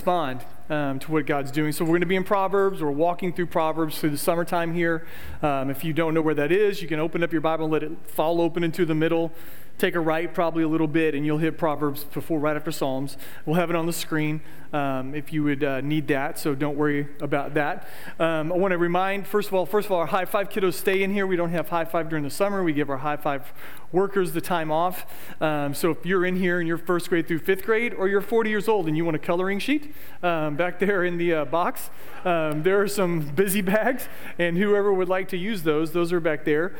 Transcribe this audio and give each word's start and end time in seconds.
respond 0.00 0.40
um, 0.70 0.98
to 0.98 1.12
what 1.12 1.26
God's 1.26 1.50
doing. 1.50 1.72
So 1.72 1.84
we're 1.84 1.90
going 1.90 2.00
to 2.00 2.06
be 2.06 2.16
in 2.16 2.24
Proverbs. 2.24 2.80
We're 2.80 2.90
walking 2.90 3.34
through 3.34 3.48
Proverbs 3.48 3.98
through 3.98 4.08
the 4.08 4.16
summertime 4.16 4.72
here. 4.72 5.06
Um, 5.42 5.68
if 5.68 5.84
you 5.84 5.92
don't 5.92 6.14
know 6.14 6.22
where 6.22 6.34
that 6.36 6.50
is, 6.50 6.80
you 6.80 6.88
can 6.88 6.98
open 6.98 7.22
up 7.22 7.32
your 7.32 7.42
Bible 7.42 7.66
and 7.66 7.72
let 7.72 7.82
it 7.82 7.92
fall 8.06 8.40
open 8.40 8.64
into 8.64 8.86
the 8.86 8.94
middle 8.94 9.30
take 9.80 9.94
a 9.94 10.00
right 10.00 10.32
probably 10.32 10.62
a 10.62 10.68
little 10.68 10.86
bit 10.86 11.14
and 11.14 11.24
you'll 11.24 11.38
hit 11.38 11.56
Proverbs 11.56 12.04
before, 12.04 12.38
right 12.38 12.54
after 12.54 12.70
Psalms. 12.70 13.16
We'll 13.46 13.56
have 13.56 13.70
it 13.70 13.76
on 13.76 13.86
the 13.86 13.92
screen 13.92 14.42
um, 14.72 15.14
if 15.14 15.32
you 15.32 15.42
would 15.42 15.64
uh, 15.64 15.80
need 15.80 16.06
that, 16.08 16.38
so 16.38 16.54
don't 16.54 16.76
worry 16.76 17.08
about 17.20 17.54
that. 17.54 17.88
Um, 18.18 18.52
I 18.52 18.56
want 18.56 18.72
to 18.72 18.78
remind, 18.78 19.26
first 19.26 19.48
of 19.48 19.54
all, 19.54 19.66
first 19.66 19.86
of 19.86 19.92
all, 19.92 19.98
our 19.98 20.06
high 20.06 20.26
five 20.26 20.48
kiddos 20.48 20.74
stay 20.74 21.02
in 21.02 21.12
here. 21.12 21.26
We 21.26 21.34
don't 21.34 21.50
have 21.50 21.70
high 21.70 21.86
five 21.86 22.08
during 22.08 22.22
the 22.22 22.30
summer. 22.30 22.62
We 22.62 22.72
give 22.72 22.90
our 22.90 22.98
high 22.98 23.16
five 23.16 23.52
workers 23.90 24.32
the 24.32 24.40
time 24.40 24.70
off. 24.70 25.06
Um, 25.40 25.74
so 25.74 25.90
if 25.90 26.06
you're 26.06 26.24
in 26.24 26.36
here 26.36 26.60
and 26.60 26.68
you're 26.68 26.78
first 26.78 27.08
grade 27.08 27.26
through 27.26 27.40
fifth 27.40 27.64
grade, 27.64 27.94
or 27.94 28.06
you're 28.06 28.20
40 28.20 28.50
years 28.50 28.68
old 28.68 28.86
and 28.86 28.96
you 28.96 29.04
want 29.04 29.16
a 29.16 29.20
coloring 29.20 29.58
sheet, 29.58 29.92
um, 30.22 30.56
back 30.56 30.78
there 30.78 31.04
in 31.04 31.16
the 31.18 31.34
uh, 31.34 31.44
box, 31.46 31.90
um, 32.24 32.62
there 32.62 32.80
are 32.80 32.88
some 32.88 33.20
busy 33.20 33.60
bags, 33.62 34.08
and 34.38 34.56
whoever 34.56 34.92
would 34.92 35.08
like 35.08 35.28
to 35.28 35.36
use 35.36 35.62
those, 35.62 35.92
those 35.92 36.12
are 36.12 36.20
back 36.20 36.44
there. 36.44 36.76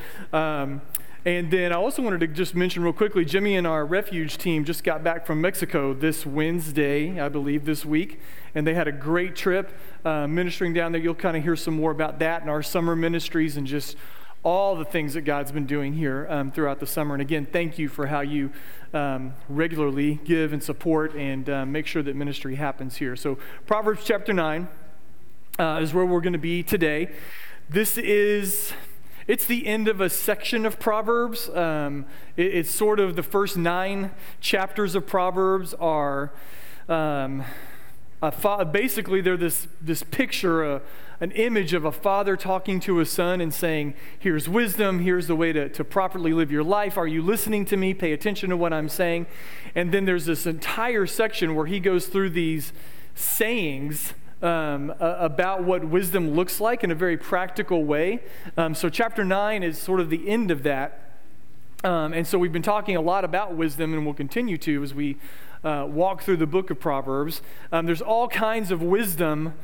And 1.25 1.51
then 1.51 1.71
I 1.71 1.77
also 1.77 2.01
wanted 2.01 2.21
to 2.21 2.29
just 2.29 2.55
mention 2.55 2.83
real 2.83 2.95
quickly 2.95 3.27
Jimmy 3.27 3.57
and 3.57 3.67
our 3.67 3.85
refuge 3.85 4.39
team 4.39 4.65
just 4.65 4.83
got 4.83 5.05
back 5.05 5.27
from 5.27 5.41
Mexico 5.41 5.93
this 5.93 6.25
Wednesday, 6.25 7.21
I 7.21 7.29
believe, 7.29 7.67
this 7.67 7.85
week. 7.85 8.21
And 8.55 8.67
they 8.67 8.73
had 8.73 8.89
a 8.89 8.93
great 8.93 9.37
trip 9.37 9.71
uh, 10.05 10.27
ministering 10.27 10.73
down 10.73 10.93
there. 10.93 11.01
You'll 11.01 11.15
kind 11.15 11.37
of 11.37 11.43
hear 11.43 11.57
some 11.57 11.75
more 11.75 11.91
about 11.91 12.21
that 12.21 12.43
in 12.43 12.49
our 12.49 12.63
summer 12.63 12.97
ministries 12.97 13.59
and 13.59 13.67
just 13.67 13.97
all 14.43 14.75
the 14.75 14.85
things 14.85 15.13
that 15.13 15.23
God's 15.23 15.53
been 15.53 15.67
doing 15.67 15.93
here 15.93 16.27
um, 16.31 16.51
throughout 16.51 16.81
the 16.81 16.87
summer. 16.87 17.15
And 17.15 17.21
again, 17.21 17.45
thank 17.45 17.79
you 17.79 17.89
for 17.91 18.07
how 18.07 18.21
you 18.21 18.51
um, 18.95 19.35
regularly 19.51 20.21
give 20.25 20.55
and 20.55 20.63
support 20.63 21.15
and 21.15 21.51
uh, 21.51 21.67
make 21.67 21.87
sure 21.87 22.03
that 22.03 22.17
ministry 22.17 22.55
happens 22.55 22.97
here. 22.97 23.15
So, 23.15 23.37
Proverbs 23.67 24.05
chapter 24.05 24.33
9 24.33 24.67
uh, 25.59 25.81
is 25.83 25.93
where 25.93 26.07
we're 26.07 26.23
going 26.23 26.33
to 26.33 26.39
be 26.39 26.63
today. 26.63 27.11
This 27.69 27.99
is 27.99 28.73
it's 29.27 29.47
the 29.47 29.67
end 29.67 29.89
of 29.89 30.01
a 30.01 30.11
section 30.11 30.67
of 30.67 30.79
Proverbs. 30.79 31.49
Um, 31.51 32.07
it, 32.37 32.55
it's 32.55 32.71
sort 32.71 33.01
of 33.01 33.17
the 33.17 33.23
first 33.23 33.57
nine 33.57 34.11
chapters 34.41 34.95
of 34.95 35.07
Proverbs 35.07 35.75
are 35.75 36.33
um, 36.89 37.45
fa- 38.31 38.69
basically 38.71 39.21
they're 39.21 39.37
this, 39.37 39.69
this 39.81 40.03
picture, 40.03 40.65
uh, 40.65 40.81
an 41.21 41.31
image 41.33 41.75
of 41.75 41.85
a 41.85 41.93
father 41.93 42.37
talking 42.37 42.81
to 42.81 43.01
a 43.01 43.07
son 43.07 43.41
and 43.41 43.53
saying, 43.53 43.95
Here's 44.19 44.49
wisdom, 44.49 45.01
here's 45.01 45.27
the 45.27 45.37
way 45.37 45.53
to, 45.53 45.69
to 45.69 45.85
properly 45.85 46.33
live 46.33 46.51
your 46.51 46.65
life. 46.65 46.97
Are 46.97 47.07
you 47.07 47.23
listening 47.23 47.65
to 47.67 47.77
me? 47.77 47.95
Pay 47.95 48.13
attention 48.13 48.51
to 48.51 48.57
what 48.57 48.73
I'm 48.73 48.89
saying. 48.89 49.27
And 49.75 49.93
then 49.93 50.07
there's 50.07 50.27
this 50.27 50.47
entire 50.47 51.07
section 51.07 51.55
where 51.55 51.67
he 51.67 51.79
goes 51.79 52.07
through 52.07 52.31
these 52.31 52.73
sayings 53.15 54.15
um, 54.43 54.93
about 54.99 55.65
what 55.65 55.85
wisdom 55.85 56.33
looks 56.33 56.61
like 56.61 56.83
in 56.83 56.91
a 56.91 56.95
very 56.95 57.17
practical 57.17 57.85
way. 57.85 58.21
Um, 58.57 58.75
so, 58.75 58.89
chapter 58.89 59.25
9 59.25 59.63
is 59.63 59.79
sort 59.79 60.01
of 60.01 60.11
the 60.11 60.29
end 60.29 60.51
of 60.51 60.63
that. 60.63 61.19
Um, 61.85 62.13
and 62.13 62.27
so, 62.27 62.39
we've 62.39 62.53
been 62.53 62.63
talking 62.63 62.97
a 62.97 63.01
lot 63.01 63.25
about 63.25 63.55
wisdom, 63.55 63.93
and 63.93 64.05
we'll 64.05 64.15
continue 64.15 64.59
to 64.59 64.83
as 64.83 64.95
we 64.95 65.17
uh, 65.65 65.87
walk 65.89 66.23
through 66.23 66.39
the 66.39 66.47
book 66.47 66.71
of 66.71 66.81
Proverbs. 66.81 67.43
Um, 67.71 67.87
there's 67.87 68.03
all 68.03 68.29
kinds 68.29 68.71
of 68.71 68.83
wisdom 68.83 69.55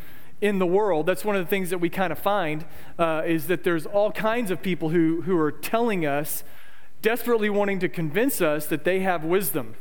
in 0.40 0.58
the 0.58 0.66
world. 0.66 1.06
That's 1.06 1.24
one 1.24 1.36
of 1.36 1.44
the 1.44 1.48
things 1.48 1.70
that 1.70 1.78
we 1.78 1.88
kind 1.88 2.12
of 2.12 2.18
find 2.18 2.64
uh, 2.98 3.22
is 3.24 3.46
that 3.46 3.64
there's 3.64 3.86
all 3.86 4.12
kinds 4.12 4.50
of 4.50 4.62
people 4.62 4.90
who, 4.90 5.22
who 5.22 5.38
are 5.38 5.52
telling 5.52 6.04
us, 6.04 6.44
desperately 7.00 7.48
wanting 7.48 7.78
to 7.80 7.88
convince 7.88 8.40
us 8.40 8.66
that 8.66 8.84
they 8.84 9.00
have 9.00 9.24
wisdom, 9.24 9.76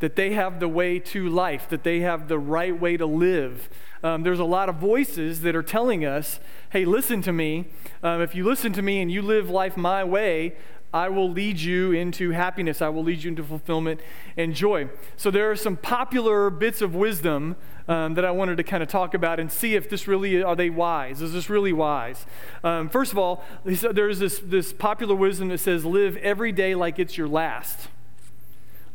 that 0.00 0.16
they 0.16 0.32
have 0.34 0.60
the 0.60 0.68
way 0.68 0.98
to 0.98 1.28
life, 1.28 1.68
that 1.68 1.84
they 1.84 2.00
have 2.00 2.28
the 2.28 2.38
right 2.38 2.78
way 2.78 2.96
to 2.96 3.06
live 3.06 3.68
um, 4.06 4.22
there's 4.22 4.38
a 4.38 4.44
lot 4.44 4.68
of 4.68 4.76
voices 4.76 5.40
that 5.40 5.56
are 5.56 5.62
telling 5.62 6.04
us, 6.04 6.38
hey, 6.70 6.84
listen 6.84 7.22
to 7.22 7.32
me. 7.32 7.66
Um, 8.02 8.20
if 8.20 8.34
you 8.34 8.44
listen 8.44 8.72
to 8.74 8.82
me 8.82 9.00
and 9.00 9.10
you 9.10 9.20
live 9.20 9.50
life 9.50 9.76
my 9.76 10.04
way, 10.04 10.54
I 10.94 11.08
will 11.08 11.28
lead 11.28 11.58
you 11.58 11.90
into 11.92 12.30
happiness. 12.30 12.80
I 12.80 12.88
will 12.88 13.02
lead 13.02 13.24
you 13.24 13.30
into 13.30 13.42
fulfillment 13.42 14.00
and 14.36 14.54
joy. 14.54 14.88
So, 15.16 15.30
there 15.32 15.50
are 15.50 15.56
some 15.56 15.76
popular 15.76 16.48
bits 16.48 16.80
of 16.80 16.94
wisdom 16.94 17.56
um, 17.88 18.14
that 18.14 18.24
I 18.24 18.30
wanted 18.30 18.56
to 18.58 18.62
kind 18.62 18.82
of 18.82 18.88
talk 18.88 19.12
about 19.12 19.40
and 19.40 19.50
see 19.50 19.74
if 19.74 19.90
this 19.90 20.06
really 20.06 20.42
are 20.42 20.54
they 20.54 20.70
wise. 20.70 21.20
Is 21.20 21.32
this 21.32 21.50
really 21.50 21.72
wise? 21.72 22.24
Um, 22.62 22.88
first 22.88 23.12
of 23.12 23.18
all, 23.18 23.44
there's 23.64 24.20
this, 24.20 24.38
this 24.38 24.72
popular 24.72 25.16
wisdom 25.16 25.48
that 25.48 25.58
says, 25.58 25.84
live 25.84 26.16
every 26.18 26.52
day 26.52 26.74
like 26.74 26.98
it's 26.98 27.18
your 27.18 27.28
last. 27.28 27.88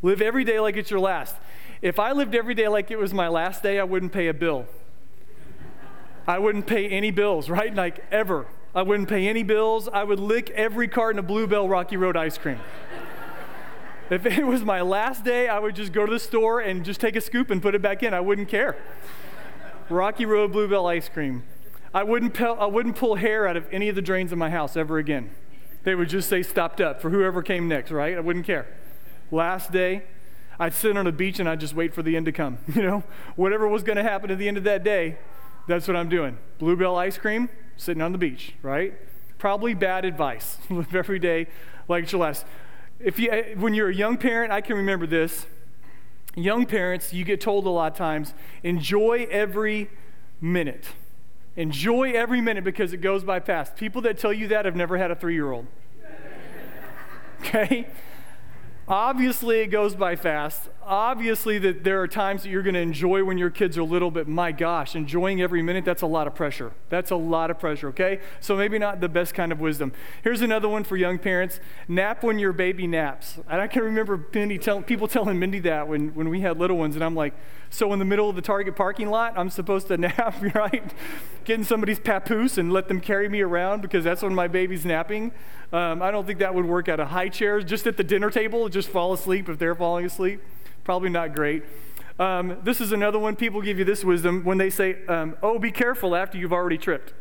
Live 0.02 0.20
every 0.20 0.44
day 0.44 0.58
like 0.58 0.76
it's 0.76 0.90
your 0.90 1.00
last. 1.00 1.36
If 1.80 1.98
I 1.98 2.12
lived 2.12 2.34
every 2.34 2.54
day 2.54 2.66
like 2.68 2.90
it 2.90 2.98
was 2.98 3.14
my 3.14 3.28
last 3.28 3.62
day, 3.62 3.78
I 3.78 3.84
wouldn't 3.84 4.12
pay 4.12 4.26
a 4.26 4.34
bill. 4.34 4.66
I 6.26 6.38
wouldn't 6.38 6.66
pay 6.66 6.88
any 6.88 7.10
bills, 7.10 7.48
right? 7.48 7.74
Like 7.74 8.04
ever. 8.10 8.46
I 8.74 8.82
wouldn't 8.82 9.08
pay 9.08 9.28
any 9.28 9.42
bills. 9.42 9.88
I 9.88 10.02
would 10.02 10.18
lick 10.18 10.50
every 10.50 10.88
carton 10.88 11.18
of 11.18 11.26
Bluebell 11.26 11.68
Rocky 11.68 11.96
Road 11.96 12.16
ice 12.16 12.36
cream. 12.36 12.58
if 14.10 14.26
it 14.26 14.46
was 14.46 14.62
my 14.62 14.80
last 14.80 15.24
day, 15.24 15.48
I 15.48 15.58
would 15.58 15.76
just 15.76 15.92
go 15.92 16.04
to 16.04 16.12
the 16.12 16.18
store 16.18 16.60
and 16.60 16.84
just 16.84 17.00
take 17.00 17.14
a 17.16 17.20
scoop 17.20 17.50
and 17.50 17.62
put 17.62 17.74
it 17.74 17.82
back 17.82 18.02
in. 18.02 18.12
I 18.12 18.20
wouldn't 18.20 18.48
care. 18.48 18.76
Rocky 19.88 20.24
Road 20.24 20.52
Bluebell 20.52 20.86
ice 20.86 21.08
cream. 21.08 21.44
I 21.94 22.02
wouldn't, 22.02 22.34
pe- 22.34 22.44
I 22.44 22.66
wouldn't 22.66 22.96
pull 22.96 23.16
hair 23.16 23.46
out 23.46 23.56
of 23.56 23.66
any 23.70 23.88
of 23.88 23.94
the 23.94 24.02
drains 24.02 24.32
in 24.32 24.38
my 24.38 24.50
house 24.50 24.76
ever 24.76 24.98
again. 24.98 25.30
They 25.84 25.94
would 25.94 26.08
just 26.08 26.28
say 26.28 26.42
stopped 26.42 26.80
up 26.80 27.02
for 27.02 27.10
whoever 27.10 27.42
came 27.42 27.68
next, 27.68 27.90
right? 27.90 28.16
I 28.16 28.20
wouldn't 28.20 28.46
care. 28.46 28.66
Last 29.32 29.72
day, 29.72 30.02
I'd 30.58 30.74
sit 30.74 30.96
on 30.96 31.06
a 31.06 31.12
beach 31.12 31.40
and 31.40 31.48
I'd 31.48 31.58
just 31.58 31.74
wait 31.74 31.94
for 31.94 32.02
the 32.02 32.16
end 32.16 32.26
to 32.26 32.32
come. 32.32 32.58
You 32.74 32.82
know, 32.82 33.04
whatever 33.34 33.66
was 33.66 33.82
going 33.82 33.96
to 33.96 34.02
happen 34.02 34.30
at 34.30 34.38
the 34.38 34.46
end 34.46 34.58
of 34.58 34.64
that 34.64 34.84
day, 34.84 35.18
that's 35.66 35.88
what 35.88 35.96
I'm 35.96 36.08
doing. 36.08 36.38
Bluebell 36.58 36.96
ice 36.96 37.16
cream, 37.16 37.48
sitting 37.76 38.02
on 38.02 38.12
the 38.12 38.18
beach, 38.18 38.54
right? 38.62 38.94
Probably 39.38 39.74
bad 39.74 40.04
advice. 40.04 40.58
Live 40.70 40.94
every 40.94 41.18
day 41.18 41.48
like 41.88 42.04
it's 42.04 42.12
your 42.12 42.20
last. 42.20 42.44
If 43.00 43.18
you, 43.18 43.30
eh, 43.30 43.54
when 43.56 43.74
you're 43.74 43.88
a 43.88 43.94
young 43.94 44.18
parent, 44.18 44.52
I 44.52 44.60
can 44.60 44.76
remember 44.76 45.06
this. 45.06 45.46
Young 46.34 46.66
parents, 46.66 47.12
you 47.12 47.24
get 47.24 47.40
told 47.40 47.66
a 47.66 47.70
lot 47.70 47.92
of 47.92 47.98
times, 47.98 48.34
enjoy 48.62 49.26
every 49.30 49.90
minute. 50.40 50.88
Enjoy 51.56 52.12
every 52.12 52.40
minute 52.40 52.64
because 52.64 52.92
it 52.92 52.98
goes 52.98 53.24
by 53.24 53.40
fast. 53.40 53.76
People 53.76 54.02
that 54.02 54.18
tell 54.18 54.32
you 54.32 54.48
that 54.48 54.64
have 54.64 54.76
never 54.76 54.98
had 54.98 55.10
a 55.10 55.16
three 55.16 55.34
year 55.34 55.50
old. 55.50 55.66
Okay? 57.44 57.88
Obviously, 58.88 59.60
it 59.60 59.68
goes 59.68 59.94
by 59.94 60.16
fast. 60.16 60.68
Obviously, 60.84 61.58
that 61.58 61.84
there 61.84 62.00
are 62.02 62.08
times 62.08 62.42
that 62.42 62.48
you're 62.48 62.64
going 62.64 62.74
to 62.74 62.80
enjoy 62.80 63.22
when 63.22 63.38
your 63.38 63.48
kids 63.50 63.78
are 63.78 63.84
little, 63.84 64.10
but 64.10 64.26
my 64.26 64.50
gosh, 64.50 64.96
enjoying 64.96 65.40
every 65.40 65.62
minute, 65.62 65.84
that's 65.84 66.02
a 66.02 66.06
lot 66.06 66.26
of 66.26 66.34
pressure. 66.34 66.72
That's 66.88 67.12
a 67.12 67.16
lot 67.16 67.50
of 67.50 67.60
pressure, 67.60 67.88
okay? 67.88 68.18
So 68.40 68.56
maybe 68.56 68.78
not 68.80 69.00
the 69.00 69.08
best 69.08 69.34
kind 69.34 69.52
of 69.52 69.60
wisdom. 69.60 69.92
Here's 70.24 70.42
another 70.42 70.68
one 70.68 70.82
for 70.82 70.96
young 70.96 71.18
parents 71.18 71.60
nap 71.86 72.24
when 72.24 72.40
your 72.40 72.52
baby 72.52 72.88
naps. 72.88 73.38
And 73.48 73.60
I 73.60 73.68
can 73.68 73.82
remember 73.82 74.18
tell, 74.58 74.82
people 74.82 75.06
telling 75.06 75.38
Mindy 75.38 75.60
that 75.60 75.86
when, 75.86 76.12
when 76.14 76.28
we 76.28 76.40
had 76.40 76.58
little 76.58 76.76
ones, 76.76 76.96
and 76.96 77.04
I'm 77.04 77.14
like, 77.14 77.34
so 77.72 77.90
in 77.94 77.98
the 77.98 78.04
middle 78.04 78.28
of 78.28 78.36
the 78.36 78.42
Target 78.42 78.76
parking 78.76 79.08
lot, 79.08 79.32
I'm 79.34 79.48
supposed 79.48 79.88
to 79.88 79.96
nap, 79.96 80.36
right? 80.54 80.92
Getting 81.44 81.64
somebody's 81.64 81.98
papoose 81.98 82.58
and 82.58 82.70
let 82.70 82.86
them 82.86 83.00
carry 83.00 83.30
me 83.30 83.40
around 83.40 83.80
because 83.80 84.04
that's 84.04 84.22
when 84.22 84.34
my 84.34 84.46
baby's 84.46 84.84
napping. 84.84 85.32
Um, 85.72 86.02
I 86.02 86.10
don't 86.10 86.26
think 86.26 86.38
that 86.40 86.54
would 86.54 86.66
work 86.66 86.90
out 86.90 87.00
of 87.00 87.08
high 87.08 87.30
chairs. 87.30 87.64
Just 87.64 87.86
at 87.86 87.96
the 87.96 88.04
dinner 88.04 88.28
table, 88.28 88.68
just 88.68 88.90
fall 88.90 89.14
asleep 89.14 89.48
if 89.48 89.58
they're 89.58 89.74
falling 89.74 90.04
asleep. 90.04 90.42
Probably 90.84 91.08
not 91.08 91.34
great. 91.34 91.64
Um, 92.18 92.58
this 92.62 92.78
is 92.78 92.92
another 92.92 93.18
one. 93.18 93.36
People 93.36 93.62
give 93.62 93.78
you 93.78 93.86
this 93.86 94.04
wisdom 94.04 94.44
when 94.44 94.58
they 94.58 94.68
say, 94.68 95.04
um, 95.06 95.38
oh, 95.42 95.58
be 95.58 95.72
careful 95.72 96.14
after 96.14 96.36
you've 96.36 96.52
already 96.52 96.76
tripped. 96.76 97.14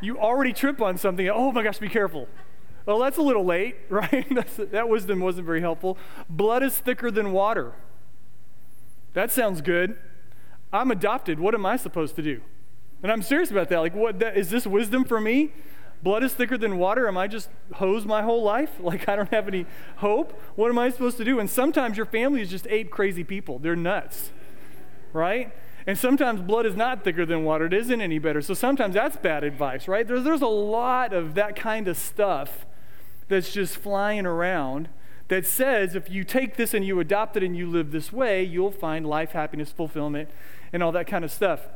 you 0.00 0.20
already 0.20 0.52
trip 0.52 0.80
on 0.80 0.98
something. 0.98 1.28
Oh 1.28 1.50
my 1.50 1.64
gosh, 1.64 1.78
be 1.78 1.88
careful. 1.88 2.28
Well, 2.86 3.00
that's 3.00 3.18
a 3.18 3.22
little 3.22 3.44
late, 3.44 3.74
right? 3.88 4.24
that 4.70 4.88
wisdom 4.88 5.18
wasn't 5.18 5.46
very 5.46 5.62
helpful. 5.62 5.98
Blood 6.30 6.62
is 6.62 6.78
thicker 6.78 7.10
than 7.10 7.32
water. 7.32 7.72
That 9.14 9.32
sounds 9.32 9.60
good. 9.60 9.96
I'm 10.72 10.90
adopted. 10.90 11.40
What 11.40 11.54
am 11.54 11.64
I 11.64 11.76
supposed 11.76 12.14
to 12.16 12.22
do? 12.22 12.40
And 13.02 13.10
I'm 13.10 13.22
serious 13.22 13.50
about 13.50 13.68
that. 13.70 13.78
Like, 13.78 13.94
what 13.94 14.18
that, 14.18 14.36
is 14.36 14.50
this 14.50 14.66
wisdom 14.66 15.04
for 15.04 15.20
me? 15.20 15.52
blood 16.04 16.22
is 16.22 16.34
thicker 16.34 16.56
than 16.56 16.78
water. 16.78 17.08
Am 17.08 17.16
I 17.16 17.26
just 17.26 17.48
hosed 17.76 18.06
my 18.06 18.22
whole 18.22 18.42
life? 18.42 18.70
Like 18.84 19.08
I 19.08 19.16
don't 19.16 19.30
have 19.30 19.48
any 19.48 19.64
hope? 19.96 20.38
What 20.56 20.68
am 20.68 20.78
I 20.78 20.90
supposed 20.90 21.16
to 21.16 21.24
do? 21.24 21.40
And 21.40 21.48
sometimes 21.48 21.96
your 21.96 22.04
family 22.06 22.42
is 22.42 22.50
just 22.50 22.66
eight 22.68 22.90
crazy 22.90 23.24
people. 23.24 23.58
They're 23.58 23.74
nuts, 23.74 24.30
right? 25.14 25.52
And 25.86 25.98
sometimes 25.98 26.42
blood 26.42 26.66
is 26.66 26.76
not 26.76 27.02
thicker 27.02 27.24
than 27.24 27.44
water. 27.44 27.64
It 27.64 27.72
isn't 27.72 28.00
any 28.00 28.18
better. 28.18 28.42
So 28.42 28.52
sometimes 28.52 28.94
that's 28.94 29.16
bad 29.16 29.42
advice, 29.42 29.88
right? 29.88 30.06
There's, 30.06 30.22
there's 30.22 30.42
a 30.42 30.46
lot 30.46 31.14
of 31.14 31.34
that 31.34 31.56
kind 31.56 31.88
of 31.88 31.96
stuff 31.96 32.66
that's 33.28 33.52
just 33.52 33.76
flying 33.78 34.26
around 34.26 34.90
that 35.28 35.46
says 35.46 35.94
if 35.94 36.10
you 36.10 36.24
take 36.24 36.56
this 36.56 36.74
and 36.74 36.84
you 36.84 37.00
adopt 37.00 37.36
it 37.36 37.42
and 37.42 37.56
you 37.56 37.68
live 37.68 37.90
this 37.90 38.12
way, 38.12 38.42
you'll 38.42 38.70
find 38.70 39.06
life, 39.06 39.32
happiness, 39.32 39.72
fulfillment, 39.72 40.28
and 40.72 40.82
all 40.82 40.92
that 40.92 41.06
kind 41.06 41.24
of 41.24 41.32
stuff 41.32 41.68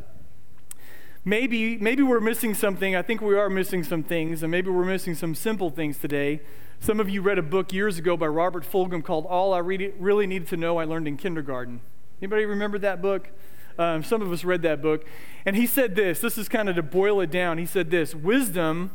maybe, 1.28 1.76
maybe 1.76 2.02
we're 2.02 2.20
missing 2.20 2.54
something. 2.54 2.96
I 2.96 3.02
think 3.02 3.20
we 3.20 3.36
are 3.36 3.50
missing 3.50 3.84
some 3.84 4.02
things, 4.02 4.42
and 4.42 4.50
maybe 4.50 4.70
we're 4.70 4.84
missing 4.84 5.14
some 5.14 5.34
simple 5.34 5.70
things 5.70 5.98
today. 5.98 6.40
Some 6.80 7.00
of 7.00 7.08
you 7.08 7.22
read 7.22 7.38
a 7.38 7.42
book 7.42 7.72
years 7.72 7.98
ago 7.98 8.16
by 8.16 8.26
Robert 8.26 8.64
Fulghum 8.64 9.04
called 9.04 9.26
All 9.26 9.52
I 9.52 9.58
Really 9.58 10.26
Needed 10.26 10.48
to 10.48 10.56
Know 10.56 10.78
I 10.78 10.84
Learned 10.84 11.06
in 11.06 11.16
Kindergarten. 11.16 11.80
Anybody 12.22 12.46
remember 12.46 12.78
that 12.78 13.02
book? 13.02 13.30
Um, 13.78 14.02
some 14.02 14.22
of 14.22 14.32
us 14.32 14.42
read 14.42 14.62
that 14.62 14.80
book. 14.82 15.04
And 15.44 15.54
he 15.54 15.66
said 15.66 15.94
this 15.94 16.20
this 16.20 16.36
is 16.36 16.48
kind 16.48 16.68
of 16.68 16.76
to 16.76 16.82
boil 16.82 17.20
it 17.20 17.30
down. 17.30 17.58
He 17.58 17.66
said 17.66 17.90
this 17.90 18.14
Wisdom 18.14 18.90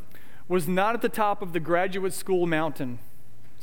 was 0.50 0.68
not 0.68 0.94
at 0.94 1.02
the 1.02 1.10
top 1.10 1.42
of 1.42 1.54
the 1.54 1.60
graduate 1.60 2.14
school 2.14 2.46
mountain. 2.46 3.00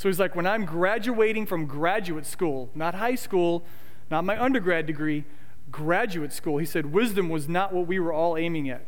So 0.00 0.08
he's 0.08 0.18
like, 0.18 0.34
when 0.34 0.46
I'm 0.46 0.64
graduating 0.64 1.44
from 1.44 1.66
graduate 1.66 2.24
school, 2.24 2.70
not 2.74 2.94
high 2.94 3.16
school, 3.16 3.66
not 4.10 4.24
my 4.24 4.42
undergrad 4.42 4.86
degree, 4.86 5.26
graduate 5.70 6.32
school, 6.32 6.56
he 6.56 6.64
said, 6.64 6.86
wisdom 6.86 7.28
was 7.28 7.50
not 7.50 7.74
what 7.74 7.86
we 7.86 7.98
were 7.98 8.10
all 8.10 8.38
aiming 8.38 8.70
at. 8.70 8.86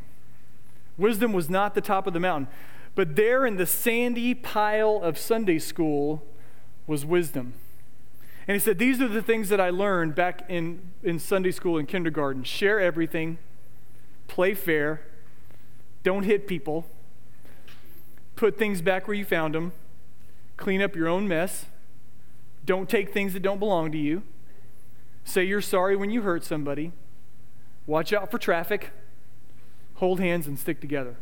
Wisdom 0.97 1.35
was 1.35 1.51
not 1.51 1.75
the 1.75 1.83
top 1.83 2.07
of 2.07 2.15
the 2.15 2.19
mountain. 2.19 2.49
But 2.95 3.15
there 3.15 3.45
in 3.45 3.57
the 3.57 3.67
sandy 3.67 4.33
pile 4.33 5.01
of 5.03 5.19
Sunday 5.19 5.59
school 5.59 6.23
was 6.87 7.05
wisdom. 7.05 7.53
And 8.49 8.55
he 8.55 8.59
said, 8.59 8.79
These 8.79 9.03
are 9.03 9.09
the 9.09 9.21
things 9.21 9.51
that 9.51 9.61
I 9.61 9.69
learned 9.69 10.15
back 10.15 10.47
in, 10.49 10.81
in 11.03 11.19
Sunday 11.19 11.51
school 11.51 11.77
and 11.77 11.87
kindergarten 11.87 12.43
share 12.43 12.81
everything, 12.81 13.37
play 14.29 14.55
fair, 14.55 15.03
don't 16.05 16.23
hit 16.23 16.47
people, 16.47 16.87
put 18.35 18.57
things 18.57 18.81
back 18.81 19.07
where 19.07 19.15
you 19.15 19.27
found 19.27 19.55
them, 19.55 19.73
clean 20.63 20.81
up 20.81 20.97
your 20.97 21.09
own 21.09 21.27
mess, 21.27 21.67
don't 22.65 22.89
take 22.89 23.13
things 23.13 23.33
that 23.33 23.41
don't 23.41 23.59
belong 23.59 23.91
to 23.93 23.99
you, 23.99 24.23
say 25.25 25.45
you're 25.45 25.61
sorry 25.61 25.97
when 25.97 26.11
you 26.11 26.23
hurt 26.23 26.45
somebody, 26.45 26.93
watch 27.87 28.13
out 28.13 28.31
for 28.31 28.39
traffic, 28.39 28.91
hold 29.97 30.21
hands, 30.21 30.47
and 30.47 30.59
stick 30.59 30.81
together. 30.81 31.17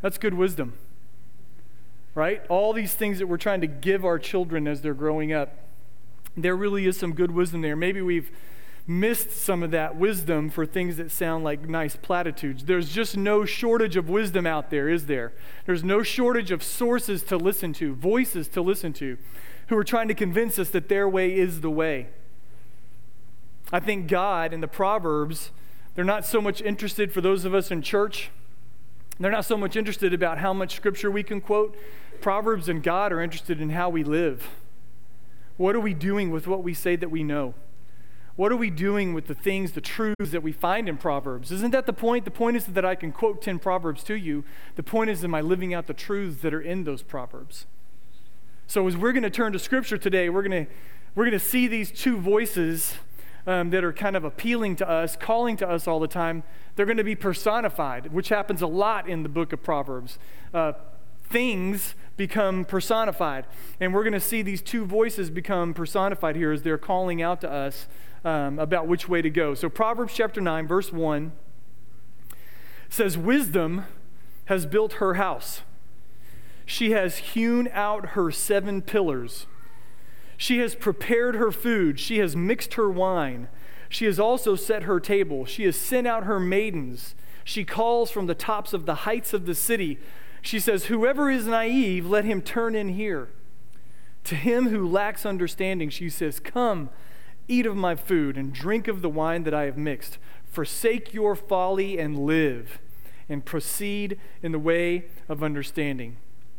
That's 0.00 0.18
good 0.18 0.34
wisdom, 0.34 0.74
right? 2.14 2.42
All 2.48 2.72
these 2.72 2.94
things 2.94 3.20
that 3.20 3.28
we're 3.28 3.36
trying 3.36 3.60
to 3.60 3.68
give 3.68 4.04
our 4.04 4.18
children 4.18 4.66
as 4.66 4.82
they're 4.82 4.92
growing 4.92 5.32
up 5.32 5.56
there 6.36 6.56
really 6.56 6.86
is 6.86 6.98
some 6.98 7.14
good 7.14 7.30
wisdom 7.30 7.60
there. 7.60 7.76
Maybe 7.76 8.00
we've 8.00 8.30
missed 8.86 9.30
some 9.30 9.62
of 9.62 9.70
that 9.70 9.96
wisdom 9.96 10.50
for 10.50 10.66
things 10.66 10.96
that 10.96 11.10
sound 11.10 11.44
like 11.44 11.68
nice 11.68 11.96
platitudes. 11.96 12.64
There's 12.64 12.88
just 12.88 13.16
no 13.16 13.44
shortage 13.44 13.96
of 13.96 14.08
wisdom 14.08 14.46
out 14.46 14.70
there, 14.70 14.88
is 14.88 15.06
there? 15.06 15.32
There's 15.66 15.84
no 15.84 16.02
shortage 16.02 16.50
of 16.50 16.62
sources 16.62 17.22
to 17.24 17.36
listen 17.36 17.72
to, 17.74 17.94
voices 17.94 18.48
to 18.48 18.60
listen 18.60 18.92
to, 18.94 19.18
who 19.68 19.76
are 19.76 19.84
trying 19.84 20.08
to 20.08 20.14
convince 20.14 20.58
us 20.58 20.70
that 20.70 20.88
their 20.88 21.08
way 21.08 21.34
is 21.34 21.60
the 21.60 21.70
way. 21.70 22.08
I 23.72 23.80
think 23.80 24.08
God 24.08 24.52
and 24.52 24.62
the 24.62 24.68
Proverbs, 24.68 25.50
they're 25.94 26.04
not 26.04 26.26
so 26.26 26.40
much 26.40 26.60
interested 26.60 27.12
for 27.12 27.20
those 27.20 27.44
of 27.44 27.54
us 27.54 27.70
in 27.70 27.82
church. 27.82 28.30
They're 29.20 29.30
not 29.30 29.44
so 29.44 29.56
much 29.56 29.76
interested 29.76 30.12
about 30.12 30.38
how 30.38 30.52
much 30.52 30.74
scripture 30.74 31.10
we 31.10 31.22
can 31.22 31.40
quote. 31.40 31.76
Proverbs 32.20 32.68
and 32.68 32.82
God 32.82 33.12
are 33.12 33.20
interested 33.20 33.60
in 33.60 33.70
how 33.70 33.88
we 33.88 34.02
live. 34.02 34.48
What 35.56 35.76
are 35.76 35.80
we 35.80 35.94
doing 35.94 36.30
with 36.30 36.46
what 36.46 36.62
we 36.64 36.74
say 36.74 36.96
that 36.96 37.10
we 37.10 37.22
know? 37.22 37.54
What 38.34 38.50
are 38.50 38.56
we 38.56 38.70
doing 38.70 39.12
with 39.12 39.26
the 39.26 39.34
things, 39.34 39.72
the 39.72 39.82
truths 39.82 40.30
that 40.30 40.42
we 40.42 40.52
find 40.52 40.88
in 40.88 40.96
Proverbs? 40.96 41.52
Isn't 41.52 41.72
that 41.72 41.84
the 41.84 41.92
point? 41.92 42.24
The 42.24 42.30
point 42.30 42.56
is 42.56 42.64
that 42.64 42.84
I 42.84 42.94
can 42.94 43.12
quote 43.12 43.42
10 43.42 43.58
Proverbs 43.58 44.02
to 44.04 44.14
you. 44.14 44.42
The 44.76 44.82
point 44.82 45.10
is, 45.10 45.22
am 45.22 45.34
I 45.34 45.42
living 45.42 45.74
out 45.74 45.86
the 45.86 45.94
truths 45.94 46.40
that 46.40 46.54
are 46.54 46.60
in 46.60 46.84
those 46.84 47.02
Proverbs? 47.02 47.66
So, 48.66 48.86
as 48.86 48.96
we're 48.96 49.12
going 49.12 49.22
to 49.22 49.30
turn 49.30 49.52
to 49.52 49.58
Scripture 49.58 49.98
today, 49.98 50.30
we're 50.30 50.42
going 50.42 50.66
to, 50.66 50.72
we're 51.14 51.24
going 51.24 51.38
to 51.38 51.44
see 51.44 51.66
these 51.66 51.90
two 51.90 52.16
voices 52.16 52.94
um, 53.46 53.68
that 53.68 53.84
are 53.84 53.92
kind 53.92 54.16
of 54.16 54.24
appealing 54.24 54.76
to 54.76 54.88
us, 54.88 55.14
calling 55.14 55.58
to 55.58 55.68
us 55.68 55.86
all 55.86 56.00
the 56.00 56.08
time. 56.08 56.42
They're 56.74 56.86
going 56.86 56.96
to 56.96 57.04
be 57.04 57.16
personified, 57.16 58.12
which 58.12 58.30
happens 58.30 58.62
a 58.62 58.66
lot 58.66 59.08
in 59.08 59.24
the 59.24 59.28
book 59.28 59.52
of 59.52 59.62
Proverbs. 59.62 60.18
Uh, 60.54 60.72
things 61.24 61.94
become 62.16 62.64
personified. 62.64 63.46
And 63.80 63.92
we're 63.92 64.04
going 64.04 64.12
to 64.12 64.20
see 64.20 64.42
these 64.42 64.62
two 64.62 64.84
voices 64.86 65.28
become 65.28 65.74
personified 65.74 66.36
here 66.36 66.52
as 66.52 66.62
they're 66.62 66.78
calling 66.78 67.20
out 67.20 67.40
to 67.40 67.50
us 67.50 67.88
um, 68.24 68.58
about 68.58 68.86
which 68.86 69.08
way 69.08 69.22
to 69.22 69.30
go. 69.30 69.54
So, 69.54 69.68
Proverbs 69.68 70.14
chapter 70.14 70.40
9, 70.40 70.66
verse 70.66 70.92
1 70.92 71.32
says, 72.88 73.16
Wisdom 73.16 73.84
has 74.46 74.66
built 74.66 74.94
her 74.94 75.14
house, 75.14 75.62
she 76.66 76.92
has 76.92 77.16
hewn 77.16 77.68
out 77.72 78.10
her 78.10 78.30
seven 78.30 78.82
pillars. 78.82 79.46
She 80.36 80.58
has 80.58 80.74
prepared 80.74 81.36
her 81.36 81.52
food. 81.52 82.00
She 82.00 82.18
has 82.18 82.34
mixed 82.34 82.74
her 82.74 82.90
wine. 82.90 83.46
She 83.88 84.06
has 84.06 84.18
also 84.18 84.56
set 84.56 84.82
her 84.84 84.98
table. 84.98 85.44
She 85.44 85.64
has 85.64 85.76
sent 85.76 86.06
out 86.06 86.24
her 86.24 86.40
maidens. 86.40 87.14
She 87.44 87.64
calls 87.64 88.10
from 88.10 88.26
the 88.26 88.34
tops 88.34 88.72
of 88.72 88.86
the 88.86 88.94
heights 89.06 89.32
of 89.32 89.46
the 89.46 89.54
city. 89.54 89.98
She 90.40 90.58
says, 90.58 90.86
Whoever 90.86 91.30
is 91.30 91.46
naive, 91.46 92.06
let 92.06 92.24
him 92.24 92.42
turn 92.42 92.74
in 92.74 92.88
here. 92.88 93.28
To 94.24 94.34
him 94.34 94.68
who 94.68 94.88
lacks 94.88 95.24
understanding, 95.24 95.90
she 95.90 96.08
says, 96.08 96.40
Come, 96.40 96.90
eat 97.52 97.66
of 97.66 97.76
my 97.76 97.94
food 97.94 98.36
and 98.36 98.52
drink 98.52 98.88
of 98.88 99.02
the 99.02 99.08
wine 99.08 99.44
that 99.44 99.54
I 99.54 99.64
have 99.64 99.76
mixed. 99.76 100.18
Forsake 100.44 101.12
your 101.14 101.34
folly 101.34 101.98
and 101.98 102.18
live, 102.26 102.78
and 103.28 103.44
proceed 103.44 104.18
in 104.42 104.52
the 104.52 104.58
way 104.58 105.06
of 105.28 105.42
understanding. 105.42 106.16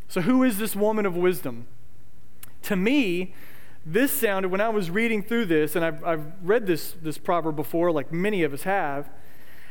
So, 0.07 0.21
who 0.21 0.43
is 0.43 0.57
this 0.57 0.75
woman 0.75 1.05
of 1.05 1.15
wisdom? 1.15 1.67
To 2.63 2.75
me, 2.75 3.33
this 3.85 4.11
sounded, 4.11 4.49
when 4.49 4.61
I 4.61 4.69
was 4.69 4.89
reading 4.89 5.21
through 5.21 5.45
this, 5.45 5.75
and 5.75 5.83
I've, 5.83 6.03
I've 6.03 6.25
read 6.41 6.65
this, 6.65 6.95
this 7.01 7.17
proverb 7.17 7.55
before, 7.55 7.91
like 7.91 8.11
many 8.11 8.43
of 8.43 8.53
us 8.53 8.63
have, 8.63 9.09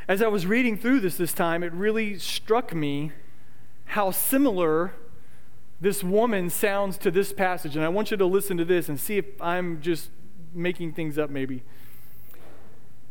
as 0.08 0.20
I 0.20 0.28
was 0.28 0.46
reading 0.46 0.76
through 0.76 1.00
this 1.00 1.16
this 1.16 1.32
time, 1.32 1.62
it 1.62 1.72
really 1.72 2.18
struck 2.18 2.74
me 2.74 3.12
how 3.86 4.10
similar 4.10 4.92
this 5.80 6.04
woman 6.04 6.50
sounds 6.50 6.98
to 6.98 7.10
this 7.10 7.32
passage. 7.32 7.76
And 7.76 7.84
I 7.84 7.88
want 7.88 8.10
you 8.10 8.16
to 8.16 8.26
listen 8.26 8.56
to 8.56 8.64
this 8.64 8.88
and 8.88 9.00
see 9.00 9.18
if 9.18 9.40
I'm 9.40 9.80
just 9.80 10.10
making 10.54 10.92
things 10.92 11.18
up, 11.18 11.30
maybe. 11.30 11.62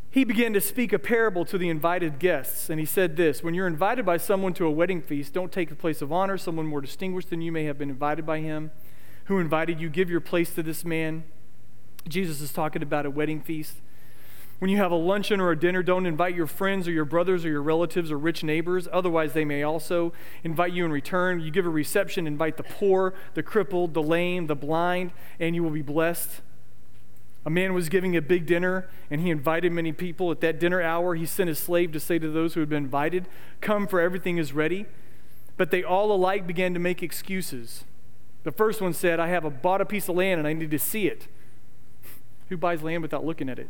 He 0.09 0.25
began 0.25 0.51
to 0.53 0.61
speak 0.61 0.91
a 0.91 0.99
parable 0.99 1.45
to 1.45 1.57
the 1.57 1.69
invited 1.69 2.19
guests, 2.19 2.69
and 2.69 2.81
he 2.81 2.85
said 2.85 3.15
this 3.15 3.41
When 3.41 3.53
you're 3.53 3.67
invited 3.67 4.05
by 4.05 4.17
someone 4.17 4.53
to 4.55 4.65
a 4.65 4.71
wedding 4.71 5.01
feast, 5.01 5.33
don't 5.33 5.51
take 5.51 5.69
the 5.69 5.75
place 5.75 6.01
of 6.01 6.11
honor. 6.11 6.37
Someone 6.37 6.67
more 6.67 6.81
distinguished 6.81 7.29
than 7.29 7.41
you 7.41 7.51
may 7.51 7.63
have 7.63 7.77
been 7.77 7.89
invited 7.89 8.25
by 8.25 8.39
him. 8.39 8.71
Who 9.25 9.39
invited 9.39 9.79
you? 9.79 9.89
Give 9.89 10.09
your 10.09 10.19
place 10.19 10.53
to 10.55 10.63
this 10.63 10.83
man. 10.83 11.23
Jesus 12.07 12.41
is 12.41 12.51
talking 12.51 12.83
about 12.83 13.05
a 13.05 13.09
wedding 13.09 13.39
feast. 13.39 13.75
When 14.59 14.69
you 14.69 14.77
have 14.77 14.91
a 14.91 14.95
luncheon 14.95 15.39
or 15.39 15.51
a 15.51 15.57
dinner, 15.57 15.81
don't 15.81 16.05
invite 16.05 16.35
your 16.35 16.45
friends 16.45 16.87
or 16.87 16.91
your 16.91 17.05
brothers 17.05 17.45
or 17.45 17.49
your 17.49 17.63
relatives 17.63 18.11
or 18.11 18.17
rich 18.17 18.43
neighbors. 18.43 18.87
Otherwise, 18.91 19.33
they 19.33 19.45
may 19.45 19.63
also 19.63 20.13
invite 20.43 20.73
you 20.73 20.85
in 20.85 20.91
return. 20.91 21.39
You 21.39 21.49
give 21.49 21.65
a 21.65 21.69
reception, 21.69 22.27
invite 22.27 22.57
the 22.57 22.63
poor, 22.63 23.13
the 23.33 23.41
crippled, 23.41 23.93
the 23.93 24.03
lame, 24.03 24.47
the 24.47 24.55
blind, 24.55 25.13
and 25.39 25.55
you 25.55 25.63
will 25.63 25.71
be 25.71 25.81
blessed. 25.81 26.41
A 27.45 27.49
man 27.49 27.73
was 27.73 27.89
giving 27.89 28.15
a 28.15 28.21
big 28.21 28.45
dinner, 28.45 28.87
and 29.09 29.21
he 29.21 29.31
invited 29.31 29.71
many 29.71 29.91
people. 29.91 30.29
At 30.29 30.41
that 30.41 30.59
dinner 30.59 30.81
hour, 30.81 31.15
he 31.15 31.25
sent 31.25 31.47
his 31.47 31.57
slave 31.57 31.91
to 31.93 31.99
say 31.99 32.19
to 32.19 32.29
those 32.29 32.53
who 32.53 32.59
had 32.59 32.69
been 32.69 32.83
invited, 32.83 33.27
Come, 33.61 33.87
for 33.87 33.99
everything 33.99 34.37
is 34.37 34.53
ready. 34.53 34.85
But 35.57 35.71
they 35.71 35.83
all 35.83 36.11
alike 36.11 36.45
began 36.45 36.73
to 36.73 36.79
make 36.79 37.01
excuses. 37.01 37.83
The 38.43 38.51
first 38.51 38.81
one 38.81 38.93
said, 38.93 39.19
I 39.19 39.27
have 39.27 39.45
a, 39.45 39.49
bought 39.49 39.81
a 39.81 39.85
piece 39.85 40.09
of 40.09 40.15
land 40.15 40.39
and 40.39 40.47
I 40.47 40.53
need 40.53 40.71
to 40.71 40.79
see 40.79 41.07
it. 41.07 41.27
Who 42.49 42.57
buys 42.57 42.81
land 42.81 43.01
without 43.01 43.25
looking 43.25 43.49
at 43.49 43.59
it? 43.59 43.69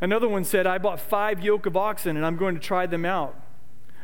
Another 0.00 0.28
one 0.28 0.44
said, 0.44 0.66
I 0.66 0.78
bought 0.78 1.00
five 1.00 1.42
yoke 1.42 1.66
of 1.66 1.76
oxen 1.76 2.16
and 2.16 2.24
I'm 2.24 2.36
going 2.36 2.54
to 2.54 2.60
try 2.60 2.86
them 2.86 3.04
out. 3.04 3.40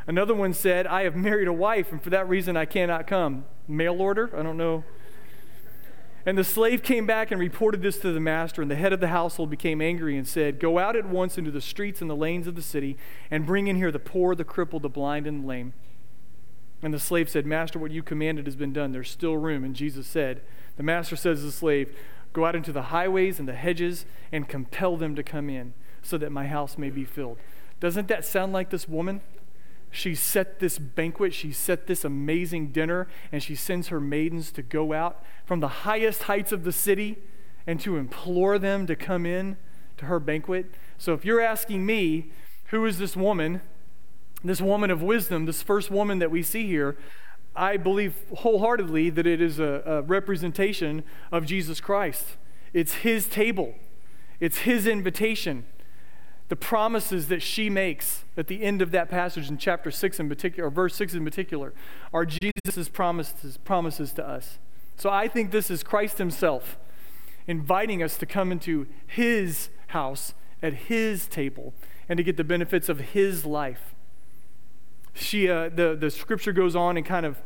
Another 0.06 0.34
one 0.34 0.52
said, 0.52 0.87
I 0.87 1.02
have 1.02 1.16
married 1.16 1.49
a 1.49 1.52
wife 1.52 1.90
and 1.90 2.02
for 2.02 2.10
that 2.10 2.28
reason 2.28 2.56
I 2.56 2.64
cannot 2.64 3.06
come. 3.06 3.44
Mail 3.66 4.00
order? 4.00 4.30
I 4.37 4.42
don't 4.42 4.56
know. 4.56 4.84
And 6.26 6.38
the 6.38 6.45
slave 6.45 6.83
came 6.83 7.07
back 7.07 7.31
and 7.31 7.38
reported 7.38 7.83
this 7.83 7.99
to 7.99 8.12
the 8.12 8.21
master, 8.21 8.62
and 8.62 8.71
the 8.71 8.76
head 8.76 8.95
of 8.95 9.00
the 9.00 9.09
household 9.09 9.50
became 9.50 9.83
angry 9.83 10.16
and 10.16 10.26
said, 10.26 10.59
Go 10.59 10.78
out 10.78 10.97
at 10.97 11.07
once 11.07 11.37
into 11.37 11.50
the 11.50 11.61
streets 11.61 12.00
and 12.00 12.09
the 12.09 12.16
lanes 12.16 12.47
of 12.47 12.54
the 12.54 12.62
city 12.62 12.97
and 13.31 13.45
bring 13.45 13.66
in 13.66 13.76
here 13.76 13.93
the 13.93 13.99
poor, 13.99 14.35
the 14.35 14.45
crippled, 14.45 14.83
the 14.83 14.88
blind, 14.88 15.26
and 15.26 15.43
the 15.43 15.47
lame. 15.47 15.75
And 16.83 16.95
the 16.95 16.99
slave 16.99 17.28
said, 17.28 17.47
Master, 17.47 17.78
what 17.78 17.90
you 17.90 18.02
commanded 18.02 18.47
has 18.47 18.57
been 18.57 18.73
done. 18.73 18.93
There's 18.93 19.11
still 19.11 19.37
room. 19.37 19.64
And 19.64 19.75
Jesus 19.75 20.07
said, 20.07 20.40
The 20.76 20.83
master 20.83 21.16
says 21.16 21.40
to 21.40 21.47
the 21.47 21.52
slave, 21.52 21.95
Go 22.33 22.47
out 22.47 22.57
into 22.57 22.73
the 22.73 22.83
highways 22.83 23.38
and 23.38 23.47
the 23.47 23.54
hedges 23.54 24.07
and 24.33 24.49
compel 24.49 24.97
them 24.97 25.14
to 25.16 25.23
come 25.23 25.49
in 25.49 25.75
so 26.02 26.19
that 26.19 26.33
my 26.33 26.47
house 26.47 26.76
may 26.76 26.90
be 26.90 27.04
filled. 27.04 27.38
Doesn't 27.81 28.09
that 28.09 28.25
sound 28.25 28.52
like 28.52 28.71
this 28.71 28.88
woman? 28.88 29.21
She 29.94 30.16
set 30.16 30.58
this 30.58 30.76
banquet, 30.76 31.32
she 31.32 31.52
set 31.52 31.86
this 31.86 32.04
amazing 32.04 32.72
dinner, 32.72 33.06
and 33.30 33.40
she 33.40 33.54
sends 33.54 33.88
her 33.88 34.00
maidens 34.00 34.50
to 34.52 34.62
go 34.62 34.92
out 34.92 35.22
from 35.46 35.60
the 35.60 35.68
highest 35.68 36.24
heights 36.24 36.50
of 36.50 36.64
the 36.64 36.72
city 36.72 37.18
and 37.64 37.78
to 37.78 37.96
implore 37.96 38.58
them 38.58 38.88
to 38.88 38.96
come 38.96 39.24
in 39.24 39.56
to 39.98 40.06
her 40.06 40.18
banquet. 40.18 40.74
So 40.98 41.14
if 41.14 41.24
you're 41.24 41.40
asking 41.40 41.86
me, 41.86 42.32
who 42.70 42.84
is 42.86 42.98
this 42.98 43.16
woman, 43.16 43.60
this 44.42 44.60
woman 44.60 44.90
of 44.90 45.00
wisdom, 45.00 45.46
this 45.46 45.62
first 45.62 45.92
woman 45.92 46.18
that 46.18 46.30
we 46.32 46.42
see 46.42 46.66
here, 46.66 46.96
I 47.54 47.76
believe 47.76 48.16
wholeheartedly 48.38 49.10
that 49.10 49.28
it 49.28 49.40
is 49.40 49.60
a, 49.60 49.82
a 49.86 50.02
representation 50.02 51.04
of 51.30 51.46
Jesus 51.46 51.80
Christ. 51.80 52.36
It's 52.72 52.94
his 52.94 53.28
table, 53.28 53.76
it's 54.40 54.58
his 54.58 54.88
invitation 54.88 55.66
the 56.48 56.56
promises 56.56 57.28
that 57.28 57.42
she 57.42 57.70
makes 57.70 58.24
at 58.36 58.48
the 58.48 58.62
end 58.62 58.82
of 58.82 58.90
that 58.90 59.08
passage 59.08 59.48
in 59.48 59.56
chapter 59.56 59.90
6 59.90 60.20
in 60.20 60.28
particular, 60.28 60.68
or 60.68 60.70
verse 60.70 60.94
6 60.96 61.14
in 61.14 61.24
particular, 61.24 61.72
are 62.12 62.26
Jesus' 62.26 62.88
promises, 62.88 63.56
promises 63.58 64.12
to 64.12 64.26
us. 64.26 64.58
So 64.96 65.10
I 65.10 65.26
think 65.28 65.50
this 65.50 65.70
is 65.70 65.82
Christ 65.82 66.18
Himself 66.18 66.78
inviting 67.46 68.02
us 68.02 68.16
to 68.18 68.26
come 68.26 68.52
into 68.52 68.86
His 69.06 69.70
house, 69.88 70.34
at 70.64 70.72
his 70.72 71.26
table, 71.28 71.74
and 72.08 72.16
to 72.16 72.24
get 72.24 72.36
the 72.36 72.44
benefits 72.44 72.88
of 72.88 72.98
his 72.98 73.44
life. 73.44 73.94
She, 75.12 75.48
uh, 75.48 75.68
the, 75.68 75.94
the 75.94 76.10
scripture 76.10 76.52
goes 76.52 76.74
on 76.74 76.96
and 76.96 77.04
kind 77.04 77.24
of 77.24 77.40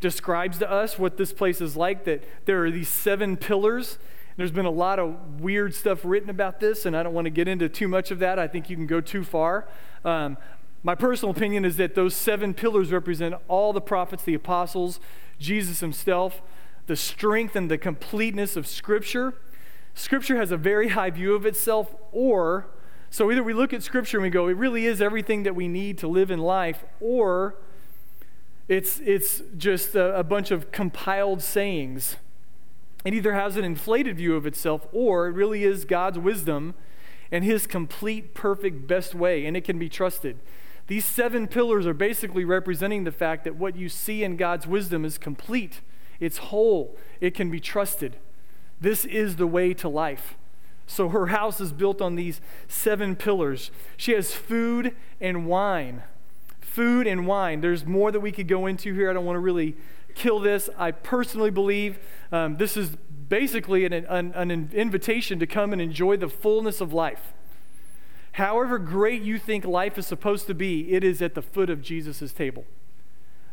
describes 0.00 0.58
to 0.58 0.70
us 0.70 0.98
what 0.98 1.16
this 1.16 1.32
place 1.32 1.60
is 1.60 1.76
like 1.76 2.04
that 2.04 2.22
there 2.44 2.62
are 2.64 2.70
these 2.70 2.88
seven 2.88 3.36
pillars. 3.36 3.98
There's 4.38 4.52
been 4.52 4.66
a 4.66 4.70
lot 4.70 5.00
of 5.00 5.40
weird 5.40 5.74
stuff 5.74 6.04
written 6.04 6.30
about 6.30 6.60
this, 6.60 6.86
and 6.86 6.96
I 6.96 7.02
don't 7.02 7.12
want 7.12 7.24
to 7.24 7.30
get 7.30 7.48
into 7.48 7.68
too 7.68 7.88
much 7.88 8.12
of 8.12 8.20
that. 8.20 8.38
I 8.38 8.46
think 8.46 8.70
you 8.70 8.76
can 8.76 8.86
go 8.86 9.00
too 9.00 9.24
far. 9.24 9.68
Um, 10.04 10.38
my 10.84 10.94
personal 10.94 11.34
opinion 11.34 11.64
is 11.64 11.76
that 11.78 11.96
those 11.96 12.14
seven 12.14 12.54
pillars 12.54 12.92
represent 12.92 13.34
all 13.48 13.72
the 13.72 13.80
prophets, 13.80 14.22
the 14.22 14.34
apostles, 14.34 15.00
Jesus 15.40 15.80
himself, 15.80 16.40
the 16.86 16.94
strength 16.94 17.56
and 17.56 17.68
the 17.68 17.76
completeness 17.76 18.54
of 18.54 18.68
Scripture. 18.68 19.34
Scripture 19.94 20.36
has 20.36 20.52
a 20.52 20.56
very 20.56 20.90
high 20.90 21.10
view 21.10 21.34
of 21.34 21.44
itself, 21.44 21.96
or 22.12 22.68
so 23.10 23.32
either 23.32 23.42
we 23.42 23.52
look 23.52 23.72
at 23.72 23.82
Scripture 23.82 24.18
and 24.18 24.22
we 24.22 24.30
go, 24.30 24.46
it 24.46 24.56
really 24.56 24.86
is 24.86 25.02
everything 25.02 25.42
that 25.42 25.56
we 25.56 25.66
need 25.66 25.98
to 25.98 26.06
live 26.06 26.30
in 26.30 26.38
life, 26.38 26.84
or 27.00 27.56
it's, 28.68 29.00
it's 29.00 29.42
just 29.56 29.96
a, 29.96 30.16
a 30.16 30.22
bunch 30.22 30.52
of 30.52 30.70
compiled 30.70 31.42
sayings. 31.42 32.14
It 33.04 33.14
either 33.14 33.34
has 33.34 33.56
an 33.56 33.64
inflated 33.64 34.16
view 34.16 34.34
of 34.34 34.46
itself, 34.46 34.86
or 34.92 35.28
it 35.28 35.32
really 35.32 35.64
is 35.64 35.84
God's 35.84 36.18
wisdom 36.18 36.74
and 37.30 37.44
His 37.44 37.66
complete, 37.66 38.34
perfect, 38.34 38.86
best 38.86 39.14
way, 39.14 39.46
and 39.46 39.56
it 39.56 39.64
can 39.64 39.78
be 39.78 39.88
trusted. 39.88 40.38
These 40.86 41.04
seven 41.04 41.46
pillars 41.46 41.86
are 41.86 41.94
basically 41.94 42.44
representing 42.44 43.04
the 43.04 43.12
fact 43.12 43.44
that 43.44 43.56
what 43.56 43.76
you 43.76 43.88
see 43.88 44.24
in 44.24 44.36
God's 44.36 44.66
wisdom 44.66 45.04
is 45.04 45.18
complete, 45.18 45.80
it's 46.18 46.38
whole, 46.38 46.96
it 47.20 47.34
can 47.34 47.50
be 47.50 47.60
trusted. 47.60 48.16
This 48.80 49.04
is 49.04 49.36
the 49.36 49.46
way 49.46 49.74
to 49.74 49.88
life. 49.88 50.36
So 50.86 51.10
her 51.10 51.26
house 51.26 51.60
is 51.60 51.72
built 51.72 52.00
on 52.00 52.14
these 52.16 52.40
seven 52.66 53.14
pillars. 53.14 53.70
She 53.96 54.12
has 54.12 54.32
food 54.32 54.96
and 55.20 55.46
wine. 55.46 56.02
Food 56.60 57.06
and 57.06 57.26
wine. 57.26 57.60
There's 57.60 57.84
more 57.84 58.10
that 58.10 58.20
we 58.20 58.32
could 58.32 58.48
go 58.48 58.66
into 58.66 58.94
here. 58.94 59.10
I 59.10 59.12
don't 59.12 59.26
want 59.26 59.36
to 59.36 59.40
really 59.40 59.76
kill 60.14 60.40
this. 60.40 60.68
I 60.76 60.90
personally 60.90 61.50
believe 61.50 61.98
um, 62.32 62.56
this 62.56 62.76
is 62.76 62.90
basically 63.28 63.84
an, 63.84 63.92
an, 63.92 64.32
an 64.34 64.70
invitation 64.72 65.38
to 65.38 65.46
come 65.46 65.72
and 65.72 65.80
enjoy 65.82 66.16
the 66.16 66.28
fullness 66.28 66.80
of 66.80 66.92
life. 66.92 67.32
However 68.32 68.78
great 68.78 69.22
you 69.22 69.38
think 69.38 69.64
life 69.64 69.98
is 69.98 70.06
supposed 70.06 70.46
to 70.46 70.54
be, 70.54 70.92
it 70.92 71.02
is 71.02 71.20
at 71.20 71.34
the 71.34 71.42
foot 71.42 71.70
of 71.70 71.82
Jesus' 71.82 72.32
table. 72.32 72.64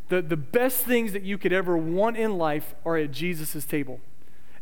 The, 0.09 0.21
the 0.21 0.37
best 0.37 0.83
things 0.83 1.13
that 1.13 1.23
you 1.23 1.37
could 1.37 1.51
ever 1.51 1.75
want 1.75 2.17
in 2.17 2.37
life 2.37 2.75
are 2.85 2.95
at 2.95 3.11
Jesus' 3.11 3.65
table. 3.65 3.99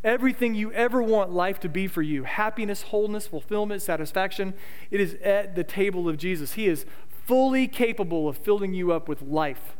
Everything 0.04 0.56
you 0.56 0.72
ever 0.74 1.02
want 1.02 1.32
life 1.32 1.60
to 1.62 1.70
be 1.70 1.88
for 1.88 2.02
you 2.02 2.24
happiness, 2.24 2.84
wholeness, 2.84 3.28
fulfillment, 3.28 3.82
satisfaction 3.82 4.54
it 4.92 5.00
is 5.00 5.16
at 5.24 5.56
the 5.56 5.64
table 5.64 6.10
of 6.10 6.18
Jesus. 6.18 6.54
He 6.54 6.68
is 6.68 6.86
fully 7.26 7.68
capable 7.68 8.28
of 8.28 8.38
filling 8.38 8.74
you 8.74 8.92
up 8.92 9.08
with 9.08 9.22
life. 9.22 9.78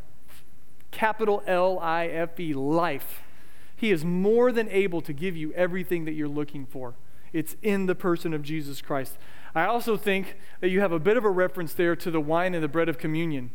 Capital 0.94 1.42
L 1.44 1.80
I 1.80 2.06
F 2.06 2.38
E, 2.38 2.54
life. 2.54 3.22
He 3.74 3.90
is 3.90 4.04
more 4.04 4.52
than 4.52 4.68
able 4.70 5.00
to 5.02 5.12
give 5.12 5.36
you 5.36 5.52
everything 5.54 6.04
that 6.04 6.12
you're 6.12 6.28
looking 6.28 6.64
for. 6.64 6.94
It's 7.32 7.56
in 7.62 7.86
the 7.86 7.96
person 7.96 8.32
of 8.32 8.42
Jesus 8.42 8.80
Christ. 8.80 9.18
I 9.56 9.64
also 9.64 9.96
think 9.96 10.36
that 10.60 10.68
you 10.68 10.80
have 10.80 10.92
a 10.92 11.00
bit 11.00 11.16
of 11.16 11.24
a 11.24 11.30
reference 11.30 11.74
there 11.74 11.96
to 11.96 12.10
the 12.12 12.20
wine 12.20 12.54
and 12.54 12.62
the 12.62 12.68
bread 12.68 12.88
of 12.88 12.96
communion. 12.96 13.50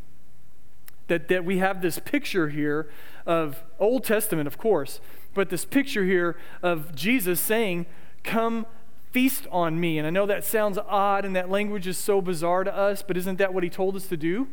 That, 1.07 1.29
that 1.29 1.45
we 1.45 1.59
have 1.59 1.81
this 1.81 1.97
picture 1.97 2.49
here 2.49 2.89
of 3.25 3.63
Old 3.79 4.03
Testament, 4.03 4.45
of 4.45 4.57
course, 4.57 4.99
but 5.33 5.49
this 5.49 5.63
picture 5.63 6.03
here 6.03 6.37
of 6.61 6.93
Jesus 6.93 7.39
saying, 7.39 7.85
Come 8.23 8.65
feast 9.11 9.47
on 9.49 9.79
me. 9.79 9.97
And 9.97 10.05
I 10.05 10.09
know 10.09 10.25
that 10.25 10.43
sounds 10.43 10.77
odd 10.77 11.23
and 11.23 11.33
that 11.37 11.49
language 11.49 11.87
is 11.87 11.97
so 11.97 12.21
bizarre 12.21 12.65
to 12.65 12.75
us, 12.75 13.01
but 13.01 13.15
isn't 13.15 13.37
that 13.37 13.53
what 13.53 13.63
he 13.63 13.69
told 13.69 13.95
us 13.95 14.07
to 14.07 14.17
do? 14.17 14.49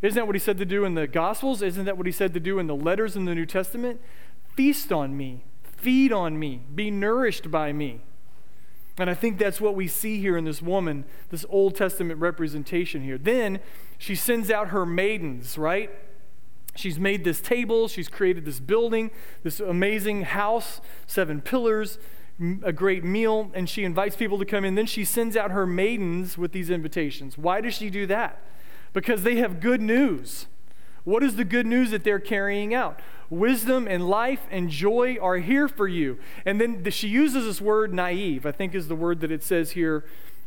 Isn't 0.00 0.16
that 0.16 0.26
what 0.26 0.34
he 0.34 0.40
said 0.40 0.58
to 0.58 0.64
do 0.64 0.84
in 0.84 0.94
the 0.94 1.06
Gospels? 1.06 1.62
Isn't 1.62 1.84
that 1.84 1.96
what 1.96 2.06
he 2.06 2.12
said 2.12 2.34
to 2.34 2.40
do 2.40 2.58
in 2.58 2.66
the 2.66 2.76
letters 2.76 3.16
in 3.16 3.24
the 3.24 3.34
New 3.34 3.46
Testament? 3.46 4.00
Feast 4.54 4.92
on 4.92 5.16
me, 5.16 5.44
feed 5.62 6.12
on 6.12 6.38
me, 6.38 6.62
be 6.74 6.90
nourished 6.90 7.50
by 7.50 7.72
me. 7.72 8.02
And 8.98 9.08
I 9.08 9.14
think 9.14 9.38
that's 9.38 9.60
what 9.60 9.76
we 9.76 9.86
see 9.86 10.20
here 10.20 10.36
in 10.36 10.44
this 10.44 10.60
woman, 10.60 11.04
this 11.30 11.46
Old 11.48 11.76
Testament 11.76 12.18
representation 12.18 13.02
here. 13.02 13.16
Then 13.16 13.60
she 13.96 14.14
sends 14.14 14.50
out 14.50 14.68
her 14.68 14.84
maidens, 14.84 15.56
right? 15.56 15.90
She's 16.74 16.98
made 16.98 17.24
this 17.24 17.40
table, 17.40 17.88
she's 17.88 18.08
created 18.08 18.44
this 18.44 18.60
building, 18.60 19.10
this 19.42 19.60
amazing 19.60 20.22
house, 20.22 20.80
seven 21.06 21.40
pillars, 21.40 21.98
a 22.62 22.72
great 22.72 23.02
meal, 23.02 23.50
and 23.54 23.68
she 23.68 23.84
invites 23.84 24.14
people 24.14 24.38
to 24.38 24.44
come 24.44 24.64
in. 24.64 24.76
Then 24.76 24.86
she 24.86 25.04
sends 25.04 25.36
out 25.36 25.50
her 25.50 25.66
maidens 25.66 26.38
with 26.38 26.52
these 26.52 26.70
invitations. 26.70 27.36
Why 27.36 27.60
does 27.60 27.74
she 27.74 27.90
do 27.90 28.06
that? 28.06 28.40
Because 28.92 29.22
they 29.22 29.36
have 29.36 29.60
good 29.60 29.80
news. 29.80 30.46
What 31.04 31.22
is 31.22 31.36
the 31.36 31.44
good 31.44 31.66
news 31.66 31.90
that 31.90 32.04
they're 32.04 32.18
carrying 32.18 32.74
out? 32.74 33.00
Wisdom 33.30 33.86
and 33.88 34.08
life 34.08 34.42
and 34.50 34.68
joy 34.68 35.16
are 35.20 35.36
here 35.36 35.68
for 35.68 35.88
you. 35.88 36.18
And 36.44 36.60
then 36.60 36.88
she 36.90 37.08
uses 37.08 37.44
this 37.44 37.60
word 37.60 37.92
naive, 37.92 38.44
I 38.44 38.52
think 38.52 38.74
is 38.74 38.88
the 38.88 38.94
word 38.94 39.20
that 39.20 39.30
it 39.30 39.42
says 39.42 39.70
here, 39.72 40.04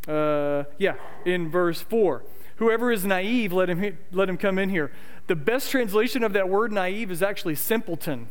uh, 0.08 0.64
yeah, 0.78 0.96
in 1.26 1.50
verse 1.50 1.82
4. 1.82 2.24
Whoever 2.58 2.92
is 2.92 3.06
naive, 3.06 3.52
let 3.52 3.70
him, 3.70 3.98
let 4.12 4.30
him 4.30 4.38
come 4.38 4.60
in 4.60 4.70
here. 4.70 4.92
The 5.26 5.36
best 5.36 5.72
translation 5.72 6.24
of 6.24 6.34
that 6.34 6.48
word 6.48 6.72
naive 6.72 7.10
is 7.10 7.24
actually 7.24 7.56
simpleton. 7.56 8.28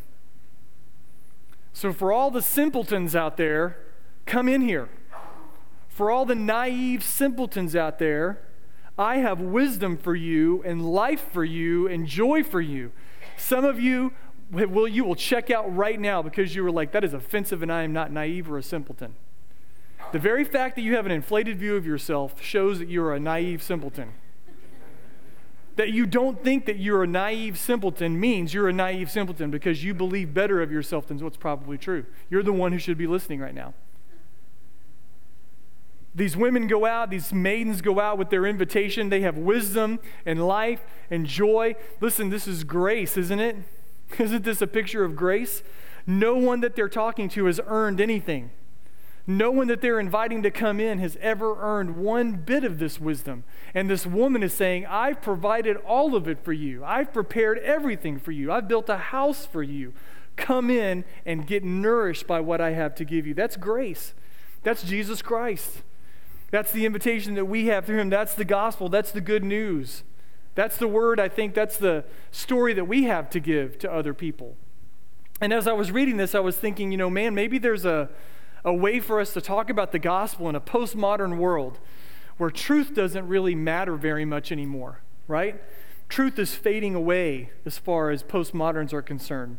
So, 1.73 1.93
for 1.93 2.13
all 2.13 2.31
the 2.31 2.43
simpletons 2.43 3.17
out 3.17 3.37
there, 3.37 3.77
come 4.27 4.49
in 4.49 4.61
here. 4.61 4.89
For 5.89 6.11
all 6.11 6.25
the 6.25 6.35
naive 6.35 7.03
simpletons 7.03 7.75
out 7.75 7.99
there, 7.99 8.41
I 8.99 9.19
have 9.19 9.41
wisdom 9.41 9.97
for 9.97 10.15
you 10.15 10.63
and 10.65 10.93
life 10.93 11.33
for 11.33 11.45
you 11.45 11.89
and 11.89 12.07
joy 12.07 12.43
for 12.43 12.61
you. 12.61 12.93
Some 13.37 13.65
of 13.65 13.81
you 13.81 14.13
will 14.51 14.89
you 14.89 15.05
will 15.05 15.15
check 15.15 15.51
out 15.51 15.75
right 15.75 15.99
now 15.99 16.23
because 16.23 16.55
you 16.55 16.63
were 16.63 16.73
like 16.73 16.93
that 16.93 17.05
is 17.05 17.15
offensive 17.15 17.63
and 17.63 17.73
I 17.73 17.83
am 17.83 17.93
not 17.93 18.11
naive 18.11 18.51
or 18.51 18.59
a 18.59 18.63
simpleton. 18.63 19.15
The 20.13 20.19
very 20.19 20.45
fact 20.45 20.75
that 20.77 20.83
you 20.83 20.97
have 20.97 21.07
an 21.07 21.13
inflated 21.13 21.59
view 21.59 21.77
of 21.77 21.87
yourself 21.87 22.43
shows 22.43 22.79
that 22.81 22.89
you're 22.89 23.15
a 23.15 23.21
naive 23.21 23.63
simpleton. 23.63 24.13
That 25.77 25.93
you 25.93 26.05
don't 26.05 26.43
think 26.43 26.67
that 26.67 26.79
you're 26.79 27.05
a 27.05 27.07
naive 27.07 27.59
simpleton 27.59 28.19
means 28.19 28.53
you're 28.53 28.69
a 28.69 28.73
naive 28.73 29.11
simpleton 29.11 29.51
because 29.51 29.85
you 29.85 29.95
believe 29.95 30.35
better 30.35 30.61
of 30.61 30.73
yourself 30.73 31.07
than 31.07 31.19
what's 31.19 31.37
probably 31.37 31.79
true. 31.79 32.07
You're 32.29 32.43
the 32.43 32.53
one 32.53 32.73
who 32.73 32.79
should 32.79 32.99
be 32.99 33.07
listening 33.07 33.39
right 33.39 33.55
now. 33.55 33.73
These 36.15 36.37
women 36.37 36.67
go 36.67 36.87
out, 36.87 37.11
these 37.11 37.33
maidens 37.33 37.83
go 37.83 38.01
out 38.01 38.19
with 38.19 38.31
their 38.31 38.45
invitation. 38.45 39.09
They 39.09 39.21
have 39.21 39.37
wisdom 39.37 40.01
and 40.27 40.45
life 40.47 40.81
and 41.11 41.25
joy. 41.25 41.77
Listen, 42.01 42.31
this 42.31 42.49
is 42.49 42.65
grace, 42.65 43.17
isn't 43.17 43.41
it? 43.41 43.57
Isn't 44.19 44.43
this 44.43 44.61
a 44.61 44.67
picture 44.67 45.05
of 45.05 45.15
grace? 45.15 45.63
No 46.07 46.37
one 46.37 46.61
that 46.61 46.75
they're 46.75 46.89
talking 46.89 47.29
to 47.31 47.47
has 47.47 47.61
earned 47.67 48.01
anything. 48.01 48.51
No 49.27 49.53
one 49.53 49.69
that 49.69 49.81
they're 49.81 50.01
inviting 50.01 50.43
to 50.43 50.51
come 50.51 50.81
in 50.81 50.99
has 50.99 51.17
ever 51.21 51.57
earned 51.61 51.97
one 51.97 52.33
bit 52.33 52.65
of 52.65 52.81
this 52.81 53.01
wisdom. 53.01 53.45
And 53.75 53.89
this 53.89 54.05
woman 54.05 54.43
is 54.43 54.53
saying, 54.53 54.87
I've 54.87 55.23
provided 55.23 55.77
all 55.77 56.17
of 56.17 56.27
it 56.27 56.43
for 56.43 56.53
you. 56.53 56.83
I've 56.85 57.13
prepared 57.13 57.59
everything 57.59 58.19
for 58.19 58.33
you. 58.33 58.51
I've 58.51 58.67
built 58.67 58.89
a 58.89 58.97
house 58.97 59.47
for 59.47 59.63
you. 59.63 59.93
Come 60.37 60.71
in 60.71 61.05
and 61.25 61.47
get 61.47 61.63
nourished 61.63 62.27
by 62.27 62.41
what 62.41 62.61
I 62.61 62.73
have 62.73 62.95
to 62.97 63.05
give 63.05 63.27
you. 63.27 63.35
That's 63.35 63.57
grace. 63.57 64.15
That's 64.65 64.83
Jesus 64.83 65.23
Christ. 65.23 65.83
That's 66.51 66.73
the 66.73 66.85
invitation 66.85 67.35
that 67.35 67.45
we 67.45 67.67
have 67.67 67.87
through 67.87 67.99
him. 67.99 68.11
That's 68.11 68.35
the 68.35 68.45
gospel. 68.45 68.89
That's 68.89 69.13
the 69.13 69.21
good 69.21 69.45
news. 69.45 70.03
That's 70.55 70.77
the 70.77 70.89
word, 70.89 71.21
I 71.21 71.29
think, 71.29 71.55
that's 71.55 71.77
the 71.77 72.05
story 72.31 72.75
that 72.75 72.87
we 72.87 73.05
have 73.05 73.31
to 73.31 73.41
give 73.41 73.79
to 73.79 73.93
other 73.93 74.13
people. 74.13 74.57
And 75.41 75.53
as 75.53 75.67
I 75.67 75.73
was 75.73 75.91
reading 75.93 76.17
this, 76.17 76.35
I 76.35 76.41
was 76.41 76.57
thinking, 76.57 76.91
you 76.91 76.99
know, 76.99 77.09
man, 77.09 77.35
maybe 77.35 77.57
there's 77.59 77.85
a, 77.85 78.11
a 78.65 78.73
way 78.73 79.01
for 79.01 79.21
us 79.21 79.33
to 79.35 79.41
talk 79.41 79.71
about 79.71 79.93
the 79.93 79.99
gospel 79.99 80.49
in 80.49 80.55
a 80.55 80.61
postmodern 80.61 81.39
world 81.39 81.79
where 82.37 82.51
truth 82.51 82.95
doesn't 82.95 83.27
really 83.29 83.55
matter 83.55 83.95
very 83.95 84.25
much 84.25 84.51
anymore, 84.51 85.01
right? 85.29 85.63
Truth 86.09 86.39
is 86.39 86.55
fading 86.55 86.95
away 86.95 87.51
as 87.65 87.79
far 87.79 88.11
as 88.11 88.23
postmoderns 88.23 88.93
are 88.93 89.03
concerned. 89.03 89.59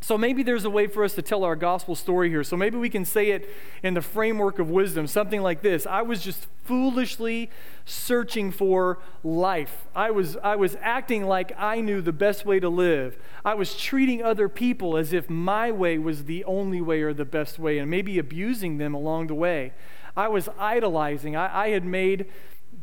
So 0.00 0.16
maybe 0.16 0.42
there's 0.42 0.64
a 0.64 0.70
way 0.70 0.86
for 0.86 1.02
us 1.04 1.14
to 1.14 1.22
tell 1.22 1.44
our 1.44 1.56
gospel 1.56 1.94
story 1.94 2.30
here. 2.30 2.44
So 2.44 2.56
maybe 2.56 2.78
we 2.78 2.88
can 2.88 3.04
say 3.04 3.30
it 3.30 3.48
in 3.82 3.94
the 3.94 4.02
framework 4.02 4.58
of 4.58 4.70
wisdom, 4.70 5.06
something 5.06 5.42
like 5.42 5.60
this. 5.60 5.86
I 5.86 6.02
was 6.02 6.22
just 6.22 6.46
foolishly 6.64 7.50
searching 7.84 8.52
for 8.52 8.98
life. 9.24 9.86
I 9.94 10.10
was 10.10 10.36
I 10.36 10.56
was 10.56 10.76
acting 10.80 11.24
like 11.24 11.52
I 11.58 11.80
knew 11.80 12.00
the 12.00 12.12
best 12.12 12.46
way 12.46 12.60
to 12.60 12.68
live. 12.68 13.18
I 13.44 13.54
was 13.54 13.76
treating 13.76 14.22
other 14.22 14.48
people 14.48 14.96
as 14.96 15.12
if 15.12 15.28
my 15.28 15.70
way 15.72 15.98
was 15.98 16.24
the 16.24 16.44
only 16.44 16.80
way 16.80 17.02
or 17.02 17.12
the 17.12 17.24
best 17.24 17.58
way 17.58 17.78
and 17.78 17.90
maybe 17.90 18.18
abusing 18.18 18.78
them 18.78 18.94
along 18.94 19.26
the 19.26 19.34
way. 19.34 19.72
I 20.16 20.28
was 20.28 20.48
idolizing. 20.58 21.36
I, 21.36 21.64
I 21.64 21.68
had 21.70 21.84
made 21.84 22.26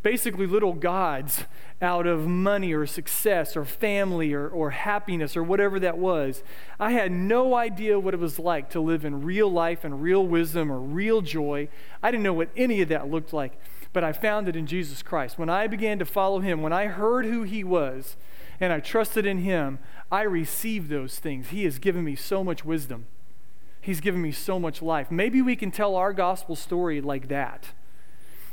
basically 0.06 0.46
little 0.46 0.74
gods 0.74 1.46
out 1.82 2.06
of 2.06 2.28
money 2.28 2.72
or 2.74 2.86
success 2.86 3.58
or 3.58 3.66
family 3.66 4.34
or, 4.34 4.48
or 4.48 4.70
happiness 4.70 5.36
or 5.36 5.42
whatever 5.42 5.80
that 5.80 5.98
was. 5.98 6.44
I 6.80 6.92
had 6.92 7.12
no 7.12 7.56
idea 7.56 8.00
what 8.00 8.14
it 8.14 8.20
was 8.20 8.38
like 8.38 8.70
to 8.70 8.80
live 8.80 9.04
in 9.04 9.24
real 9.24 9.52
life 9.52 9.84
and 9.84 10.04
real 10.04 10.24
wisdom 10.28 10.72
or 10.72 10.80
real 10.80 11.22
joy. 11.22 11.70
I 12.04 12.12
didn't 12.12 12.22
know 12.22 12.36
what 12.36 12.52
any 12.56 12.84
of 12.84 12.90
that 12.90 13.10
looked 13.10 13.34
like, 13.34 13.60
but 13.94 14.04
I 14.04 14.14
found 14.14 14.48
it 14.48 14.56
in 14.56 14.68
Jesus 14.68 15.02
Christ. 15.02 15.40
When 15.40 15.50
I 15.50 15.66
began 15.66 15.98
to 15.98 16.06
follow 16.06 16.40
him, 16.40 16.62
when 16.62 16.72
I 16.72 16.86
heard 16.86 17.26
who 17.26 17.42
he 17.42 17.64
was 17.64 18.16
and 18.60 18.72
I 18.72 18.82
trusted 18.82 19.26
in 19.26 19.40
him, 19.40 19.80
I 20.12 20.22
received 20.22 20.88
those 20.88 21.18
things. 21.18 21.48
He 21.48 21.64
has 21.64 21.80
given 21.80 22.04
me 22.04 22.16
so 22.16 22.44
much 22.44 22.64
wisdom. 22.64 23.08
He's 23.82 24.02
given 24.02 24.22
me 24.22 24.32
so 24.32 24.60
much 24.60 24.84
life. 24.84 25.10
Maybe 25.10 25.42
we 25.42 25.56
can 25.56 25.72
tell 25.72 25.96
our 25.96 26.14
gospel 26.14 26.56
story 26.56 27.02
like 27.02 27.28
that 27.30 27.70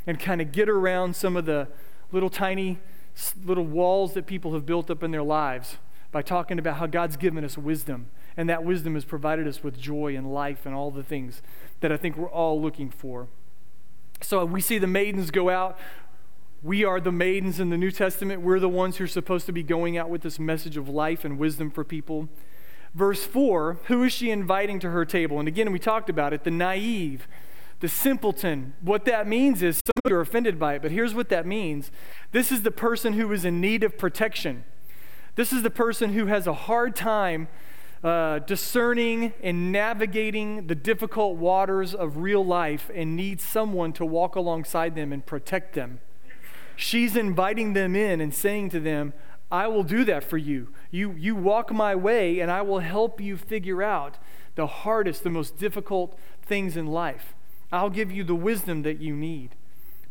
and 0.05 0.19
kind 0.19 0.41
of 0.41 0.51
get 0.51 0.69
around 0.69 1.15
some 1.15 1.35
of 1.35 1.45
the 1.45 1.67
little 2.11 2.29
tiny 2.29 2.79
little 3.45 3.65
walls 3.65 4.13
that 4.13 4.25
people 4.25 4.53
have 4.53 4.65
built 4.65 4.89
up 4.89 5.03
in 5.03 5.11
their 5.11 5.23
lives 5.23 5.77
by 6.11 6.21
talking 6.21 6.59
about 6.59 6.77
how 6.77 6.87
God's 6.87 7.17
given 7.17 7.43
us 7.43 7.57
wisdom 7.57 8.07
and 8.37 8.49
that 8.49 8.63
wisdom 8.63 8.95
has 8.95 9.05
provided 9.05 9.47
us 9.47 9.63
with 9.63 9.79
joy 9.79 10.15
and 10.15 10.33
life 10.33 10.65
and 10.65 10.73
all 10.73 10.91
the 10.91 11.03
things 11.03 11.41
that 11.81 11.91
I 11.91 11.97
think 11.97 12.17
we're 12.17 12.29
all 12.29 12.61
looking 12.61 12.89
for. 12.89 13.27
So 14.21 14.45
we 14.45 14.61
see 14.61 14.77
the 14.77 14.87
maidens 14.87 15.31
go 15.31 15.49
out. 15.49 15.77
We 16.61 16.85
are 16.85 17.01
the 17.01 17.11
maidens 17.11 17.59
in 17.59 17.69
the 17.69 17.77
New 17.77 17.91
Testament. 17.91 18.41
We're 18.41 18.59
the 18.59 18.69
ones 18.69 18.97
who 18.97 19.03
are 19.03 19.07
supposed 19.07 19.45
to 19.47 19.51
be 19.51 19.63
going 19.63 19.97
out 19.97 20.09
with 20.09 20.21
this 20.21 20.39
message 20.39 20.77
of 20.77 20.87
life 20.87 21.25
and 21.25 21.37
wisdom 21.37 21.69
for 21.69 21.83
people. 21.83 22.29
Verse 22.93 23.25
4 23.25 23.79
Who 23.85 24.03
is 24.03 24.13
she 24.13 24.31
inviting 24.31 24.79
to 24.79 24.91
her 24.91 25.03
table? 25.03 25.39
And 25.39 25.47
again, 25.47 25.71
we 25.71 25.79
talked 25.79 26.09
about 26.09 26.31
it 26.31 26.43
the 26.43 26.51
naive, 26.51 27.27
the 27.83 27.89
simpleton. 27.89 28.71
What 28.79 29.03
that 29.03 29.27
means 29.27 29.61
is 29.61 29.75
some 29.75 29.91
of 30.05 30.09
you 30.09 30.15
are 30.15 30.21
offended 30.21 30.57
by 30.57 30.75
it, 30.75 30.81
but 30.81 30.91
here's 30.91 31.13
what 31.13 31.27
that 31.27 31.45
means 31.45 31.91
this 32.31 32.49
is 32.49 32.61
the 32.61 32.71
person 32.71 33.11
who 33.11 33.29
is 33.33 33.43
in 33.43 33.59
need 33.59 33.83
of 33.83 33.97
protection. 33.97 34.63
This 35.35 35.51
is 35.51 35.63
the 35.63 35.69
person 35.69 36.13
who 36.13 36.27
has 36.27 36.47
a 36.47 36.53
hard 36.53 36.95
time 36.95 37.49
uh, 38.01 38.39
discerning 38.39 39.33
and 39.43 39.73
navigating 39.73 40.67
the 40.67 40.75
difficult 40.75 41.35
waters 41.35 41.93
of 41.93 42.19
real 42.19 42.45
life 42.45 42.89
and 42.95 43.17
needs 43.17 43.43
someone 43.43 43.91
to 43.93 44.05
walk 44.05 44.37
alongside 44.37 44.95
them 44.95 45.11
and 45.11 45.25
protect 45.25 45.75
them. 45.75 45.99
She's 46.77 47.17
inviting 47.17 47.73
them 47.73 47.97
in 47.97 48.21
and 48.21 48.33
saying 48.33 48.69
to 48.69 48.79
them, 48.79 49.11
I 49.51 49.67
will 49.67 49.83
do 49.83 50.05
that 50.05 50.23
for 50.23 50.37
you. 50.37 50.69
You, 50.89 51.11
you 51.17 51.35
walk 51.35 51.69
my 51.73 51.95
way, 51.95 52.39
and 52.39 52.49
I 52.49 52.61
will 52.61 52.79
help 52.79 53.19
you 53.19 53.35
figure 53.35 53.83
out 53.83 54.19
the 54.55 54.67
hardest, 54.67 55.25
the 55.25 55.29
most 55.29 55.57
difficult 55.57 56.17
things 56.45 56.77
in 56.77 56.87
life. 56.87 57.35
I'll 57.73 57.89
give 57.89 58.11
you 58.11 58.23
the 58.23 58.35
wisdom 58.35 58.83
that 58.83 59.01
you 59.01 59.15
need. 59.15 59.55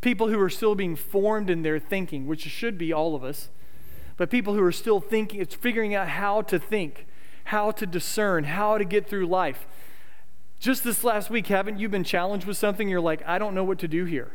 People 0.01 0.27
who 0.27 0.39
are 0.41 0.49
still 0.49 0.75
being 0.75 0.97
formed 0.97 1.49
in 1.49 1.61
their 1.61 1.79
thinking, 1.79 2.27
which 2.27 2.41
should 2.41 2.77
be 2.77 2.91
all 2.91 3.15
of 3.15 3.23
us, 3.23 3.47
but 4.17 4.29
people 4.29 4.53
who 4.53 4.61
are 4.61 4.71
still 4.71 4.99
thinking, 4.99 5.39
it's 5.39 5.55
figuring 5.55 5.95
out 5.95 6.09
how 6.09 6.41
to 6.41 6.59
think, 6.59 7.07
how 7.45 7.71
to 7.71 7.85
discern, 7.85 8.43
how 8.43 8.77
to 8.77 8.83
get 8.83 9.07
through 9.07 9.27
life. 9.27 9.65
Just 10.59 10.83
this 10.83 11.05
last 11.05 11.29
week, 11.29 11.47
haven't 11.47 11.79
you 11.79 11.87
been 11.87 12.03
challenged 12.03 12.45
with 12.45 12.57
something? 12.57 12.89
You're 12.89 12.99
like, 12.99 13.25
I 13.25 13.39
don't 13.39 13.55
know 13.55 13.63
what 13.63 13.79
to 13.79 13.87
do 13.87 14.03
here. 14.03 14.33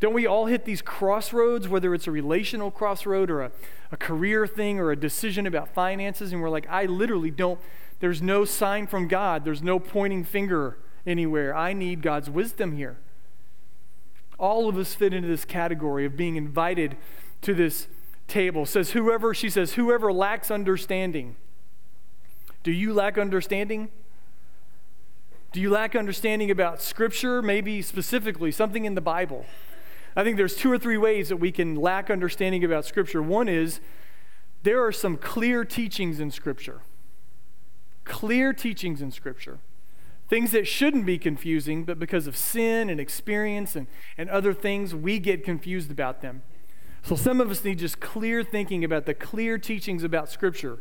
Don't 0.00 0.14
we 0.14 0.26
all 0.26 0.46
hit 0.46 0.64
these 0.64 0.82
crossroads, 0.82 1.68
whether 1.68 1.94
it's 1.94 2.08
a 2.08 2.12
relational 2.12 2.72
crossroad 2.72 3.30
or 3.30 3.42
a, 3.42 3.52
a 3.92 3.96
career 3.96 4.44
thing 4.46 4.80
or 4.80 4.90
a 4.90 4.96
decision 4.96 5.46
about 5.46 5.72
finances? 5.72 6.32
And 6.32 6.42
we're 6.42 6.50
like, 6.50 6.68
I 6.68 6.84
literally 6.86 7.30
don't, 7.30 7.60
there's 8.00 8.20
no 8.20 8.44
sign 8.44 8.88
from 8.88 9.06
God, 9.06 9.44
there's 9.44 9.62
no 9.62 9.78
pointing 9.78 10.24
finger 10.24 10.78
anywhere. 11.06 11.54
I 11.54 11.72
need 11.72 12.02
God's 12.02 12.30
wisdom 12.30 12.76
here. 12.76 12.96
All 14.38 14.68
of 14.68 14.76
us 14.76 14.94
fit 14.94 15.12
into 15.12 15.28
this 15.28 15.44
category 15.44 16.04
of 16.04 16.16
being 16.16 16.36
invited 16.36 16.96
to 17.42 17.54
this 17.54 17.88
table. 18.28 18.66
Says 18.66 18.90
whoever 18.90 19.34
she 19.34 19.50
says 19.50 19.74
whoever 19.74 20.12
lacks 20.12 20.50
understanding. 20.50 21.36
Do 22.62 22.70
you 22.70 22.92
lack 22.92 23.18
understanding? 23.18 23.88
Do 25.52 25.60
you 25.60 25.70
lack 25.70 25.96
understanding 25.96 26.50
about 26.50 26.82
scripture, 26.82 27.40
maybe 27.40 27.80
specifically 27.80 28.52
something 28.52 28.84
in 28.84 28.94
the 28.94 29.00
Bible? 29.00 29.46
I 30.14 30.22
think 30.22 30.36
there's 30.36 30.56
two 30.56 30.70
or 30.70 30.78
three 30.78 30.98
ways 30.98 31.30
that 31.30 31.36
we 31.36 31.50
can 31.50 31.74
lack 31.76 32.10
understanding 32.10 32.64
about 32.64 32.84
scripture. 32.84 33.22
One 33.22 33.48
is 33.48 33.80
there 34.62 34.84
are 34.84 34.92
some 34.92 35.16
clear 35.16 35.64
teachings 35.64 36.20
in 36.20 36.30
scripture. 36.30 36.82
Clear 38.04 38.52
teachings 38.52 39.00
in 39.00 39.10
scripture. 39.10 39.58
Things 40.28 40.50
that 40.50 40.66
shouldn't 40.66 41.06
be 41.06 41.18
confusing, 41.18 41.84
but 41.84 41.98
because 41.98 42.26
of 42.26 42.36
sin 42.36 42.90
and 42.90 43.00
experience 43.00 43.74
and, 43.74 43.86
and 44.18 44.28
other 44.28 44.52
things, 44.52 44.94
we 44.94 45.18
get 45.18 45.42
confused 45.42 45.90
about 45.90 46.20
them. 46.20 46.42
So 47.02 47.16
some 47.16 47.40
of 47.40 47.50
us 47.50 47.64
need 47.64 47.78
just 47.78 48.00
clear 48.00 48.42
thinking 48.42 48.84
about 48.84 49.06
the 49.06 49.14
clear 49.14 49.56
teachings 49.56 50.04
about 50.04 50.28
Scripture. 50.28 50.80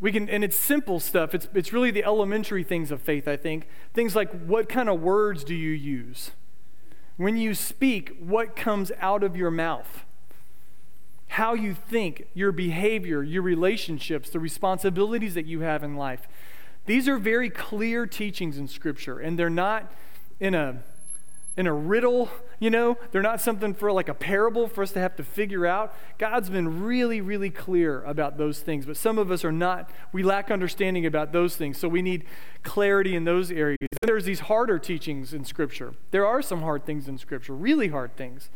We 0.00 0.12
can, 0.12 0.28
and 0.28 0.44
it's 0.44 0.56
simple 0.56 1.00
stuff. 1.00 1.34
It's, 1.34 1.48
it's 1.54 1.72
really 1.72 1.90
the 1.90 2.04
elementary 2.04 2.64
things 2.64 2.90
of 2.90 3.00
faith, 3.00 3.26
I 3.26 3.36
think. 3.36 3.68
Things 3.94 4.14
like 4.14 4.30
what 4.44 4.68
kind 4.68 4.88
of 4.88 5.00
words 5.00 5.44
do 5.44 5.54
you 5.54 5.70
use? 5.70 6.32
When 7.16 7.36
you 7.36 7.54
speak, 7.54 8.16
what 8.18 8.56
comes 8.56 8.92
out 9.00 9.22
of 9.22 9.36
your 9.36 9.50
mouth? 9.50 10.04
How 11.28 11.54
you 11.54 11.72
think, 11.72 12.26
your 12.34 12.52
behavior, 12.52 13.22
your 13.22 13.42
relationships, 13.42 14.28
the 14.28 14.40
responsibilities 14.40 15.34
that 15.34 15.46
you 15.46 15.60
have 15.60 15.82
in 15.82 15.96
life. 15.96 16.28
These 16.86 17.08
are 17.08 17.18
very 17.18 17.50
clear 17.50 18.06
teachings 18.06 18.58
in 18.58 18.68
Scripture, 18.68 19.18
and 19.18 19.38
they're 19.38 19.50
not 19.50 19.92
in 20.40 20.54
a 20.54 20.82
in 21.56 21.66
a 21.66 21.72
riddle, 21.72 22.30
you 22.58 22.70
know, 22.70 22.96
they're 23.10 23.22
not 23.22 23.40
something 23.40 23.74
for 23.74 23.92
like 23.92 24.08
a 24.08 24.14
parable 24.14 24.68
for 24.68 24.82
us 24.82 24.92
to 24.92 25.00
have 25.00 25.14
to 25.16 25.22
figure 25.22 25.66
out. 25.66 25.94
God's 26.16 26.48
been 26.48 26.82
really, 26.82 27.20
really 27.20 27.50
clear 27.50 28.02
about 28.04 28.38
those 28.38 28.60
things, 28.60 28.86
but 28.86 28.96
some 28.96 29.18
of 29.18 29.30
us 29.30 29.44
are 29.44 29.52
not, 29.52 29.90
we 30.12 30.22
lack 30.22 30.50
understanding 30.50 31.04
about 31.04 31.32
those 31.32 31.54
things, 31.54 31.76
so 31.76 31.88
we 31.88 32.00
need 32.00 32.24
clarity 32.62 33.14
in 33.14 33.24
those 33.24 33.50
areas. 33.50 33.78
There's 34.00 34.24
these 34.24 34.40
harder 34.40 34.78
teachings 34.78 35.34
in 35.34 35.44
Scripture. 35.44 35.94
There 36.10 36.26
are 36.26 36.40
some 36.40 36.62
hard 36.62 36.86
things 36.86 37.06
in 37.06 37.18
Scripture, 37.18 37.54
really 37.54 37.88
hard 37.88 38.16
things. 38.16 38.48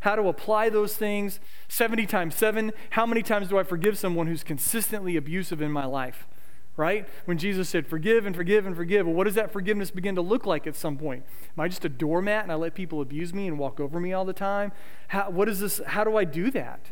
How 0.00 0.14
to 0.14 0.28
apply 0.28 0.68
those 0.68 0.96
things 0.96 1.40
70 1.68 2.06
times 2.06 2.34
7. 2.34 2.72
How 2.90 3.06
many 3.06 3.22
times 3.22 3.48
do 3.48 3.58
I 3.58 3.62
forgive 3.64 3.98
someone 3.98 4.26
who's 4.26 4.44
consistently 4.44 5.16
abusive 5.16 5.60
in 5.60 5.72
my 5.72 5.86
life? 5.86 6.26
Right? 6.76 7.08
When 7.24 7.38
Jesus 7.38 7.68
said, 7.68 7.86
forgive 7.86 8.26
and 8.26 8.34
forgive 8.34 8.66
and 8.66 8.74
forgive, 8.74 9.06
well, 9.06 9.14
what 9.14 9.24
does 9.24 9.34
that 9.34 9.52
forgiveness 9.52 9.90
begin 9.90 10.14
to 10.16 10.22
look 10.22 10.44
like 10.44 10.66
at 10.66 10.74
some 10.74 10.96
point? 10.96 11.24
Am 11.56 11.62
I 11.62 11.68
just 11.68 11.84
a 11.84 11.88
doormat 11.88 12.42
and 12.42 12.52
I 12.52 12.56
let 12.56 12.74
people 12.74 13.00
abuse 13.00 13.32
me 13.32 13.46
and 13.46 13.58
walk 13.58 13.78
over 13.78 14.00
me 14.00 14.12
all 14.12 14.24
the 14.24 14.32
time? 14.32 14.72
How, 15.08 15.30
what 15.30 15.48
is 15.48 15.60
this? 15.60 15.80
How 15.86 16.04
do 16.04 16.16
I 16.16 16.24
do 16.24 16.50
that? 16.50 16.86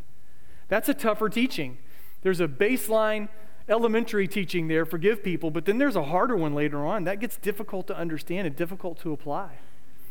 That's 0.69 0.89
a 0.89 0.95
tougher 0.95 1.29
teaching. 1.29 1.79
There's 2.23 2.41
a 2.41 2.49
baseline 2.49 3.29
elementary 3.69 4.29
teaching 4.29 4.69
there, 4.69 4.85
forgive 4.85 5.23
people, 5.23 5.51
but 5.51 5.65
then 5.65 5.79
there's 5.79 5.97
a 5.97 6.05
harder 6.05 6.37
one 6.37 6.55
later 6.55 6.85
on. 6.85 7.05
That 7.05 7.21
gets 7.21 7.37
difficult 7.37 7.87
to 7.89 7.97
understand 7.97 8.47
and 8.47 8.57
difficult 8.57 9.01
to 9.01 9.13
apply. 9.13 9.59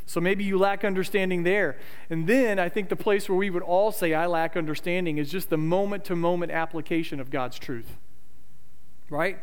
So 0.05 0.19
maybe 0.19 0.43
you 0.43 0.57
lack 0.57 0.84
understanding 0.84 1.43
there. 1.43 1.77
And 2.10 2.27
then 2.27 2.60
I 2.60 2.69
think 2.69 2.89
the 2.89 2.95
place 2.95 3.29
where 3.29 3.38
we 3.38 3.49
would 3.49 3.63
all 3.63 3.91
say, 3.91 4.13
I 4.13 4.25
lack 4.25 4.57
understanding, 4.57 5.17
is 5.17 5.31
just 5.31 5.49
the 5.49 5.57
moment 5.57 6.03
to 6.05 6.15
moment 6.15 6.51
application 6.51 7.19
of 7.19 7.29
God's 7.29 7.57
truth. 7.57 7.97
Right? 9.10 9.39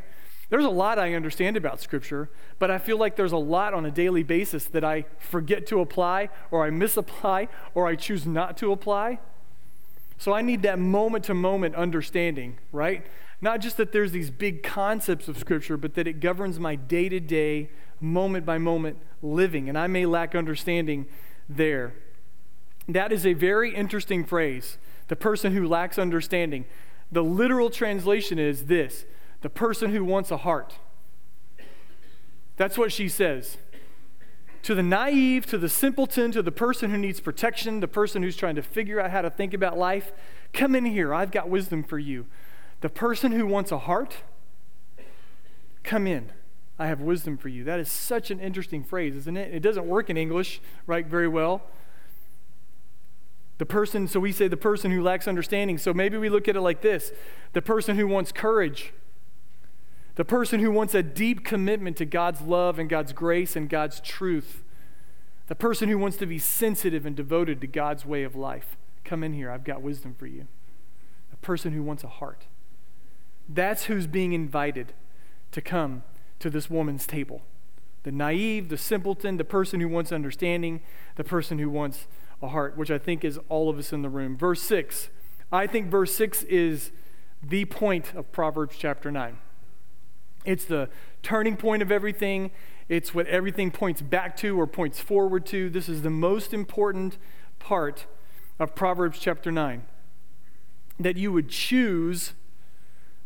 There's 0.51 0.65
a 0.65 0.71
lot 0.71 0.99
I 0.99 1.15
understand 1.15 1.57
about 1.57 1.81
Scripture, 1.81 2.31
but 2.59 2.71
I 2.71 2.79
feel 2.79 2.97
like 2.97 3.17
there's 3.17 3.33
a 3.33 3.37
lot 3.37 3.75
on 3.75 3.85
a 3.85 3.91
daily 3.91 4.23
basis 4.23 4.65
that 4.67 4.83
I 4.83 5.05
forget 5.19 5.67
to 5.67 5.81
apply, 5.81 6.31
or 6.51 6.65
I 6.65 6.71
misapply, 6.71 7.49
or 7.75 7.87
I 7.87 7.97
choose 7.97 8.27
not 8.27 8.57
to 8.59 8.73
apply. 8.73 9.19
So 10.17 10.33
I 10.33 10.43
need 10.43 10.63
that 10.63 10.79
moment 10.79 11.25
to 11.25 11.35
moment 11.35 11.75
understanding, 11.75 12.59
right? 12.73 13.07
Not 13.41 13.61
just 13.61 13.77
that 13.77 13.93
there's 13.93 14.13
these 14.13 14.31
big 14.31 14.63
concepts 14.63 15.29
of 15.29 15.39
Scripture, 15.39 15.77
but 15.77 15.95
that 15.95 16.07
it 16.07 16.15
governs 16.15 16.59
my 16.59 16.75
day 16.75 17.09
to 17.09 17.21
day, 17.21 17.71
moment 18.01 18.47
by 18.47 18.59
moment 18.59 18.99
living, 19.23 19.69
and 19.69 19.77
I 19.77 19.87
may 19.87 20.07
lack 20.07 20.35
understanding 20.35 21.07
there. 21.49 21.93
That 22.89 23.13
is 23.13 23.27
a 23.27 23.35
very 23.35 23.75
interesting 23.75 24.25
phrase 24.25 24.79
the 25.09 25.17
person 25.17 25.53
who 25.53 25.67
lacks 25.67 25.99
understanding. 25.99 26.67
The 27.11 27.25
literal 27.25 27.71
translation 27.71 28.39
is 28.39 28.67
this 28.67 29.07
the 29.41 29.51
person 29.51 29.93
who 29.93 30.05
wants 30.05 30.31
a 30.31 30.39
heart. 30.39 30.79
That's 32.57 32.77
what 32.77 32.93
she 32.93 33.09
says. 33.09 33.57
To 34.63 34.75
the 34.75 34.83
naive, 34.83 35.47
to 35.47 35.59
the 35.59 35.69
simpleton, 35.69 36.33
to 36.33 36.43
the 36.43 36.53
person 36.53 36.91
who 36.91 36.99
needs 36.99 37.21
protection, 37.21 37.81
the 37.81 37.89
person 37.89 38.23
who's 38.23 38.37
trying 38.37 38.57
to 38.57 38.63
figure 38.63 39.01
out 39.01 39.11
how 39.11 39.23
to 39.23 39.31
think 39.31 39.55
about 39.55 39.79
life, 39.79 40.13
come 40.53 40.75
in 40.75 40.85
here. 40.85 41.15
I've 41.15 41.31
got 41.31 41.49
wisdom 41.49 41.85
for 41.85 41.99
you. 41.99 42.27
The 42.81 42.89
person 42.89 43.33
who 43.33 43.47
wants 43.47 43.71
a 43.71 43.79
heart, 43.79 44.19
come 45.85 46.07
in. 46.07 46.33
I 46.79 46.87
have 46.87 47.01
wisdom 47.01 47.37
for 47.37 47.49
you. 47.49 47.65
That 47.65 47.81
is 47.81 47.91
such 47.91 48.31
an 48.31 48.41
interesting 48.41 48.85
phrase, 48.85 49.15
isn't 49.17 49.37
it? 49.37 49.55
It 49.55 49.61
doesn't 49.61 49.87
work 49.87 50.11
in 50.11 50.17
English, 50.17 50.61
right, 50.87 51.07
very 51.07 51.29
well. 51.29 51.63
The 53.59 53.67
person, 53.67 54.07
so 54.07 54.21
we 54.21 54.31
say 54.31 54.47
the 54.47 54.57
person 54.57 54.93
who 54.93 55.03
lacks 55.03 55.27
understanding. 55.27 55.79
So 55.79 55.93
maybe 55.93 56.17
we 56.17 56.29
look 56.29 56.47
at 56.47 56.57
it 56.57 56.61
like 56.61 56.81
this 56.81 57.13
the 57.53 57.63
person 57.63 57.97
who 57.97 58.07
wants 58.07 58.31
courage 58.31 58.93
the 60.19 60.25
person 60.25 60.59
who 60.59 60.73
wants 60.73 60.97
a 60.97 61.03
deep 61.05 61.45
commitment 61.45 61.97
to 61.97 62.05
God's 62.05 62.41
love 62.41 62.81
and 62.81 62.91
God's 62.91 63.13
grace 63.13 63.55
and 63.55 63.69
God's 63.69 64.01
truth. 64.01 64.65
The 65.47 65.55
person 65.55 65.89
who 65.89 65.97
wants 65.97 66.17
to 66.17 66.27
be 66.27 66.41
sensitive 66.41 67.07
and 67.07 67.15
devoted 67.15 67.61
to 67.61 67.69
God's 67.69 68.05
way 68.05 68.25
of 68.25 68.35
life. 68.35 68.77
Come 69.05 69.23
in 69.23 69.33
here, 69.33 69.49
I've 69.49 69.63
got 69.63 69.81
wisdom 69.81 70.17
for 70.19 70.27
you. 70.27 70.49
The 71.31 71.37
person 71.37 71.71
who 71.73 71.85
wants 71.85 72.03
a 72.03 72.09
heart. 72.09 72.47
That's 73.49 73.85
who's 73.85 74.09
being 74.09 74.33
invited 74.33 74.93
to 75.53 75.61
come 75.61 76.03
to 76.41 76.51
this 76.51 76.69
woman's 76.69 77.07
table. 77.07 77.43
The 78.03 78.11
naive, 78.11 78.71
the 78.71 78.77
simpleton, 78.77 79.37
the 79.37 79.45
person 79.45 79.79
who 79.79 79.89
wants 79.89 80.11
understanding, 80.11 80.81
the 81.15 81.23
person 81.23 81.61
who 81.61 81.71
wants 81.71 82.09
a 82.43 82.49
heart, 82.49 82.77
which 82.77 82.91
I 82.91 82.99
think 82.99 83.25
is 83.25 83.39
all 83.49 83.71
of 83.71 83.79
us 83.79 83.93
in 83.93 84.03
the 84.03 84.11
room. 84.11 84.37
Verse 84.37 84.63
6. 84.63 85.11
I 85.53 85.69
think 85.69 85.87
verse 85.87 86.13
6 86.13 86.43
is 86.43 86.91
the 87.41 87.67
point 87.67 88.17
of 88.17 88.33
Proverbs 88.33 88.75
chapter 88.77 89.13
9. 89.13 89.39
It's 90.49 90.65
the 90.65 90.89
turning 91.23 91.59
point 91.59 91.83
of 91.83 91.93
everything. 91.93 92.53
It's 92.89 93.15
what 93.15 93.27
everything 93.27 93.71
points 93.71 94.01
back 94.01 94.35
to 94.39 94.59
or 94.59 94.67
points 94.67 94.99
forward 94.99 95.45
to. 95.47 95.69
This 95.69 95.91
is 95.91 96.01
the 96.01 96.09
most 96.09 96.55
important 96.55 97.19
part 97.59 98.07
of 98.59 98.75
Proverbs 98.75 99.19
chapter 99.19 99.53
9. 99.53 99.85
That 100.99 101.19
you 101.19 101.33
would 101.33 101.51
choose 101.51 102.33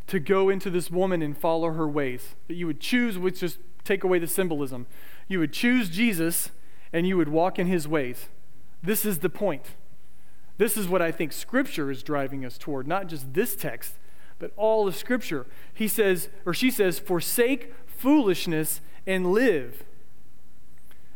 to 0.09 0.19
go 0.19 0.49
into 0.49 0.69
this 0.69 0.91
woman 0.91 1.23
and 1.23 1.39
follow 1.39 1.71
her 1.71 1.89
ways. 1.89 2.35
That 2.49 2.55
you 2.55 2.67
would 2.67 2.81
choose, 2.81 3.17
which 3.21 3.39
just 3.39 3.59
take 3.85 4.03
away 4.03 4.19
the 4.19 4.27
symbolism. 4.27 4.89
You 5.29 5.39
would 5.39 5.53
choose 5.53 5.91
Jesus 5.91 6.51
and 6.93 7.07
you 7.07 7.17
would 7.17 7.29
walk 7.29 7.57
in 7.57 7.69
his 7.69 7.87
ways. 7.87 8.31
This 8.83 9.07
is 9.07 9.21
the 9.21 9.31
point. 9.31 9.77
This 10.59 10.77
is 10.77 10.89
what 10.89 11.01
I 11.01 11.13
think 11.13 11.33
Scripture 11.33 11.89
is 11.89 12.03
driving 12.03 12.45
us 12.45 12.59
toward, 12.59 12.89
not 12.89 13.07
just 13.07 13.33
this 13.33 13.55
text, 13.55 13.95
but 14.43 14.53
all 14.57 14.89
of 14.89 14.97
Scripture. 14.97 15.47
He 15.73 15.87
says, 15.87 16.29
or 16.45 16.53
she 16.53 16.69
says, 16.69 16.99
forsake 16.99 17.73
foolishness 17.87 18.81
and 19.07 19.33
live. 19.33 19.85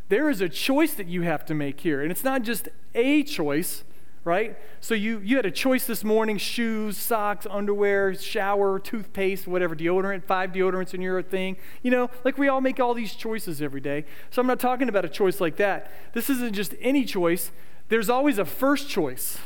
There 0.09 0.31
is 0.31 0.41
a 0.41 0.49
choice 0.49 0.95
that 0.95 1.09
you 1.09 1.23
have 1.23 1.45
to 1.47 1.55
make 1.55 1.81
here. 1.81 2.01
And 2.01 2.13
it's 2.13 2.23
not 2.23 2.43
just 2.43 2.69
a 2.95 3.25
choice, 3.25 3.83
right? 4.23 4.57
So 4.81 4.95
you, 4.95 5.19
you 5.25 5.35
had 5.35 5.45
a 5.45 5.51
choice 5.51 5.87
this 5.89 6.05
morning 6.05 6.39
shoes, 6.39 6.97
socks, 6.97 7.49
underwear, 7.51 8.15
shower, 8.15 8.79
toothpaste, 8.79 9.49
whatever, 9.49 9.75
deodorant, 9.75 10.23
five 10.23 10.53
deodorants 10.53 10.95
in 10.95 11.01
your 11.01 11.21
thing. 11.21 11.57
You 11.83 11.91
know, 11.91 12.11
like 12.25 12.39
we 12.39 12.47
all 12.47 12.61
make 12.61 12.79
all 12.79 12.95
these 12.95 13.17
choices 13.17 13.61
every 13.61 13.81
day. 13.81 14.05
So 14.31 14.41
I'm 14.41 14.47
not 14.47 14.61
talking 14.61 14.89
about 14.89 15.05
a 15.05 15.09
choice 15.09 15.41
like 15.41 15.57
that. 15.57 15.91
This 16.13 16.31
isn't 16.31 16.55
just 16.55 16.77
any 16.81 17.05
choice, 17.05 17.51
there's 17.89 18.09
always 18.09 18.39
a 18.39 18.45
first 18.45 18.89
choice. 18.89 19.39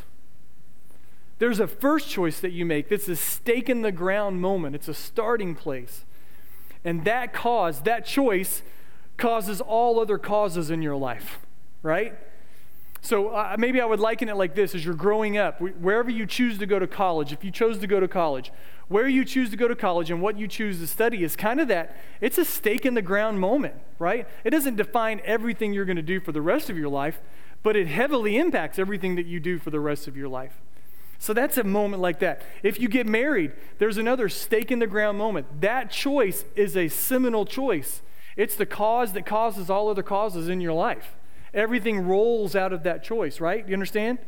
There's 1.41 1.59
a 1.59 1.67
first 1.67 2.09
choice 2.09 2.39
that 2.41 2.53
you 2.53 2.67
make 2.67 2.91
that's 2.91 3.09
a 3.09 3.17
stake 3.17 3.69
in 3.71 3.81
the 3.81 3.91
ground 3.91 4.41
moment, 4.41 4.77
it's 4.77 4.89
a 4.89 4.95
starting 4.95 5.55
place. 5.55 6.05
And 6.85 7.05
that 7.05 7.33
cause, 7.33 7.81
that 7.83 8.07
choice, 8.07 8.63
causes 9.17 9.61
all 9.61 9.99
other 10.01 10.19
causes 10.19 10.71
in 10.71 10.83
your 10.83 10.97
life, 10.97 11.41
right? 11.83 12.17
So 13.01 13.29
uh, 13.29 13.57
maybe 13.59 13.81
I 13.81 13.87
would 13.87 14.01
liken 14.01 14.29
it 14.29 14.37
like 14.37 14.55
this 14.55 14.75
as 14.75 14.85
you're 14.85 14.95
growing 14.95 15.39
up, 15.39 15.61
wherever 15.61 16.11
you 16.11 16.27
choose 16.27 16.59
to 16.59 16.67
go 16.67 16.79
to 16.79 16.87
college, 16.87 17.33
if 17.33 17.43
you 17.43 17.51
chose 17.51 17.79
to 17.79 17.87
go 17.87 18.01
to 18.01 18.09
college, 18.09 18.53
where 18.89 19.09
you 19.09 19.25
choose 19.25 19.49
to 19.51 19.57
go 19.57 19.67
to 19.67 19.75
college 19.75 20.11
and 20.11 20.21
what 20.21 20.39
you 20.39 20.47
choose 20.47 20.79
to 20.81 20.87
study 20.87 21.25
is 21.25 21.37
kind 21.37 21.61
of 21.61 21.69
that, 21.69 21.97
it's 22.21 22.37
a 22.37 22.45
stake 22.45 22.85
in 22.85 22.93
the 22.93 23.03
ground 23.03 23.41
moment, 23.41 23.77
right? 23.99 24.29
It 24.45 24.51
doesn't 24.51 24.77
define 24.77 25.23
everything 25.25 25.73
you're 25.73 25.87
going 25.87 25.97
to 25.97 26.03
do 26.03 26.21
for 26.21 26.33
the 26.33 26.43
rest 26.43 26.69
of 26.69 26.77
your 26.77 26.91
life, 26.91 27.23
but 27.63 27.77
it 27.77 27.87
heavily 27.87 28.37
impacts 28.37 28.79
everything 28.79 29.17
that 29.17 29.25
you 29.25 29.41
do 29.41 29.59
for 29.59 29.71
the 29.71 29.81
rest 29.81 30.07
of 30.07 30.17
your 30.17 30.29
life. 30.29 30.61
So 31.21 31.35
that's 31.35 31.59
a 31.59 31.65
moment 31.65 32.01
like 32.01 32.19
that. 32.21 32.41
If 32.63 32.81
you 32.81 32.89
get 32.89 33.07
married, 33.07 33.53
there's 33.79 33.99
another 33.99 34.31
stake 34.31 34.73
in 34.73 34.79
the 34.79 34.87
ground 34.87 35.19
moment. 35.19 35.61
That 35.61 35.91
choice 35.91 36.47
is 36.57 36.79
a 36.79 36.89
seminal 36.89 37.45
choice. 37.45 38.01
It's 38.39 38.57
the 38.57 38.65
cause 38.65 39.13
that 39.13 39.27
causes 39.27 39.69
all 39.69 39.91
other 39.91 40.03
causes 40.03 40.49
in 40.49 40.63
your 40.63 40.73
life. 40.73 41.15
Everything 41.53 42.07
rolls 42.07 42.57
out 42.57 42.73
of 42.73 42.85
that 42.85 43.05
choice, 43.05 43.39
right? 43.39 43.69
You 43.69 43.75
understand? 43.75 44.19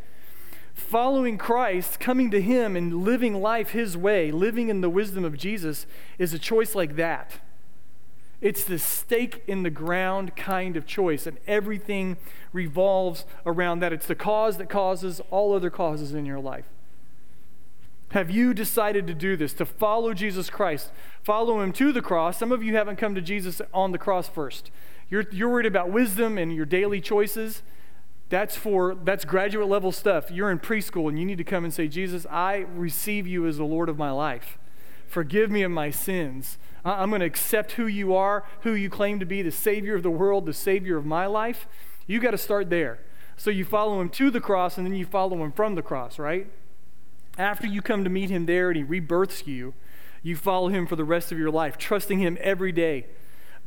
Following 0.75 1.39
Christ, 1.39 1.99
coming 1.99 2.31
to 2.31 2.43
Him, 2.43 2.77
and 2.77 3.03
living 3.05 3.41
life 3.41 3.71
His 3.71 3.97
way, 3.97 4.31
living 4.31 4.69
in 4.69 4.83
the 4.83 4.91
wisdom 4.91 5.25
of 5.25 5.39
Jesus, 5.39 5.87
is 6.19 6.35
a 6.35 6.39
choice 6.39 6.75
like 6.75 6.97
that. 6.97 7.41
It's 8.43 8.65
the 8.65 8.79
stake 8.79 9.43
in 9.47 9.63
the 9.63 9.71
ground 9.71 10.37
kind 10.37 10.77
of 10.77 10.85
choice, 10.85 11.27
and 11.27 11.39
everything 11.47 12.19
revolves 12.53 13.25
around 13.47 13.81
that. 13.81 13.95
It's 13.95 14.07
the 14.07 14.15
cause 14.15 14.59
that 14.59 14.69
causes 14.69 15.23
all 15.31 15.55
other 15.55 15.71
causes 15.71 16.13
in 16.13 16.27
your 16.27 16.41
life. 16.41 16.67
Have 18.13 18.31
you 18.31 18.53
decided 18.53 19.07
to 19.07 19.15
do 19.15 19.37
this, 19.37 19.55
to 19.55 19.65
follow 19.65 20.13
Jesus 20.13 20.51
Christ, 20.51 20.93
follow 21.23 21.61
him 21.61 21.73
to 21.73 21.93
the 21.93 22.03
cross? 22.03 22.39
Some 22.39 22.53
of 22.53 22.63
you 22.63 22.77
haven't 22.77 22.97
come 22.97 23.15
to 23.15 23.23
Jesus 23.23 23.63
on 23.73 23.93
the 23.93 23.99
cross 23.99 24.29
first. 24.29 24.71
You're, 25.09 25.25
you're 25.33 25.49
worried 25.49 25.67
about 25.67 25.91
wisdom 25.91 26.37
and 26.37 26.55
your 26.55 26.67
daily 26.67 27.01
choices. 27.01 27.63
That's 28.29 28.55
for 28.55 28.95
that's 28.95 29.25
graduate 29.25 29.69
level 29.69 29.93
stuff. 29.93 30.31
You're 30.31 30.51
in 30.51 30.59
preschool 30.59 31.09
and 31.09 31.19
you 31.19 31.25
need 31.25 31.39
to 31.39 31.45
come 31.45 31.65
and 31.65 31.73
say, 31.73 31.89
Jesus, 31.89 32.27
I 32.31 32.67
receive 32.75 33.27
you 33.27 33.47
as 33.47 33.57
the 33.57 33.65
Lord 33.65 33.89
of 33.89 33.97
my 33.97 34.11
life. 34.11 34.59
Forgive 35.07 35.51
me 35.51 35.63
of 35.63 35.71
my 35.71 35.91
sins. 35.91 36.59
I'm 36.85 37.11
going 37.11 37.21
to 37.21 37.27
accept 37.27 37.73
who 37.73 37.87
you 37.87 38.15
are, 38.15 38.45
who 38.61 38.75
you 38.75 38.91
claim 38.91 39.21
to 39.21 39.27
be, 39.27 39.41
the 39.41 39.51
Savior 39.51 39.95
of 39.95 40.03
the 40.03 40.11
world, 40.11 40.45
the 40.45 40.53
Savior 40.53 40.99
of 40.99 41.07
my 41.07 41.25
life. 41.25 41.67
You 42.07 42.21
got 42.21 42.33
to 42.33 42.39
start 42.39 42.69
there. 42.69 43.01
So 43.39 43.51
you 43.51 43.65
follow 43.65 44.01
him 44.03 44.11
to 44.11 44.31
the 44.31 44.41
cross 44.41 44.77
and 44.77 44.87
then 44.87 44.95
you 44.95 45.07
follow 45.07 45.43
him 45.43 45.53
from 45.53 45.77
the 45.77 45.83
cross, 45.83 46.19
right? 46.19 46.47
After 47.39 47.67
you 47.67 47.81
come 47.81 48.05
to 48.05 48.11
meet 48.11 48.31
him 48.31 48.47
there 48.47 48.69
and 48.69 48.77
he 48.77 48.83
rebirths 48.83 49.47
you, 49.47 49.75
you 50.23 50.37
follow 50.37 50.69
him 50.69 50.87
for 50.87 50.97
the 50.97 51.05
rest 51.05 51.33
of 51.33 51.39
your 51.39 51.51
life, 51.51 51.79
trusting 51.79 52.19
him 52.19 52.37
every 52.41 52.73
day, 52.73 53.07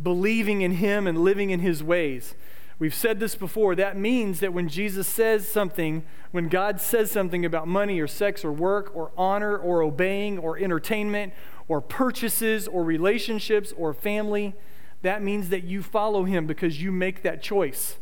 believing 0.01 0.61
in 0.61 0.73
him 0.73 1.07
and 1.07 1.17
living 1.17 1.49
in 1.49 1.59
his 1.59 1.83
ways. 1.83 2.35
We've 2.77 2.93
said 2.93 3.19
this 3.19 3.35
before. 3.35 3.75
That 3.75 3.97
means 3.97 4.39
that 4.41 4.53
when 4.53 4.67
Jesus 4.67 5.07
says 5.07 5.47
something, 5.47 6.03
when 6.31 6.49
God 6.49 6.81
says 6.81 7.09
something 7.09 7.45
about 7.45 7.67
money 7.67 7.99
or 7.99 8.07
sex 8.07 8.43
or 8.43 8.51
work 8.51 8.91
or 8.93 9.11
honor 9.17 9.57
or 9.57 9.81
obeying 9.81 10.37
or 10.37 10.57
entertainment 10.57 11.33
or 11.67 11.81
purchases 11.81 12.67
or 12.67 12.83
relationships 12.83 13.73
or 13.77 13.93
family, 13.93 14.53
that 15.01 15.23
means 15.23 15.49
that 15.49 15.63
you 15.63 15.81
follow 15.81 16.25
him 16.25 16.45
because 16.45 16.81
you 16.81 16.91
make 16.91 17.23
that 17.23 17.41
choice. 17.41 17.97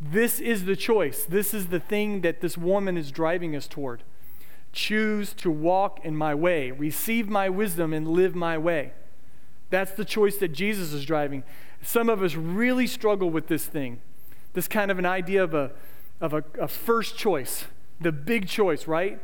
This 0.00 0.40
is 0.40 0.64
the 0.64 0.76
choice. 0.76 1.24
This 1.24 1.54
is 1.54 1.68
the 1.68 1.80
thing 1.80 2.22
that 2.22 2.40
this 2.40 2.58
woman 2.58 2.96
is 2.96 3.12
driving 3.12 3.54
us 3.54 3.68
toward 3.68 4.02
choose 4.72 5.34
to 5.34 5.50
walk 5.50 6.04
in 6.04 6.16
my 6.16 6.34
way, 6.34 6.70
receive 6.70 7.28
my 7.28 7.48
wisdom, 7.48 7.92
and 7.92 8.08
live 8.08 8.34
my 8.34 8.56
way. 8.56 8.92
That's 9.70 9.92
the 9.92 10.04
choice 10.04 10.36
that 10.38 10.48
Jesus 10.48 10.92
is 10.92 11.04
driving. 11.04 11.44
Some 11.82 12.08
of 12.08 12.22
us 12.22 12.34
really 12.34 12.86
struggle 12.86 13.30
with 13.30 13.48
this 13.48 13.66
thing, 13.66 14.00
this 14.52 14.68
kind 14.68 14.90
of 14.90 14.98
an 14.98 15.06
idea 15.06 15.42
of 15.42 15.54
a, 15.54 15.72
of 16.20 16.32
a, 16.32 16.44
a 16.60 16.68
first 16.68 17.16
choice, 17.16 17.64
the 18.00 18.12
big 18.12 18.48
choice, 18.48 18.86
right? 18.86 19.18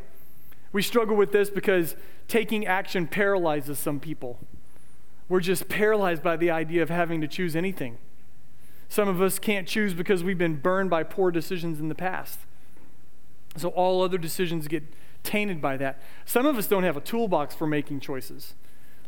We 0.72 0.82
struggle 0.82 1.16
with 1.16 1.32
this 1.32 1.50
because 1.50 1.96
taking 2.28 2.66
action 2.66 3.06
paralyzes 3.06 3.78
some 3.78 4.00
people. 4.00 4.38
We're 5.28 5.40
just 5.40 5.68
paralyzed 5.68 6.22
by 6.22 6.36
the 6.36 6.50
idea 6.50 6.82
of 6.82 6.88
having 6.90 7.20
to 7.20 7.28
choose 7.28 7.54
anything. 7.54 7.98
Some 8.88 9.08
of 9.08 9.20
us 9.20 9.38
can't 9.38 9.68
choose 9.68 9.92
because 9.92 10.24
we've 10.24 10.38
been 10.38 10.56
burned 10.56 10.88
by 10.88 11.02
poor 11.02 11.30
decisions 11.30 11.78
in 11.78 11.88
the 11.88 11.94
past. 11.94 12.40
So 13.56 13.68
all 13.70 14.02
other 14.02 14.18
decisions 14.18 14.68
get 14.68 14.84
tainted 15.22 15.60
by 15.60 15.76
that. 15.76 16.00
Some 16.24 16.46
of 16.46 16.56
us 16.56 16.66
don't 16.66 16.84
have 16.84 16.96
a 16.96 17.00
toolbox 17.00 17.54
for 17.54 17.66
making 17.66 18.00
choices. 18.00 18.54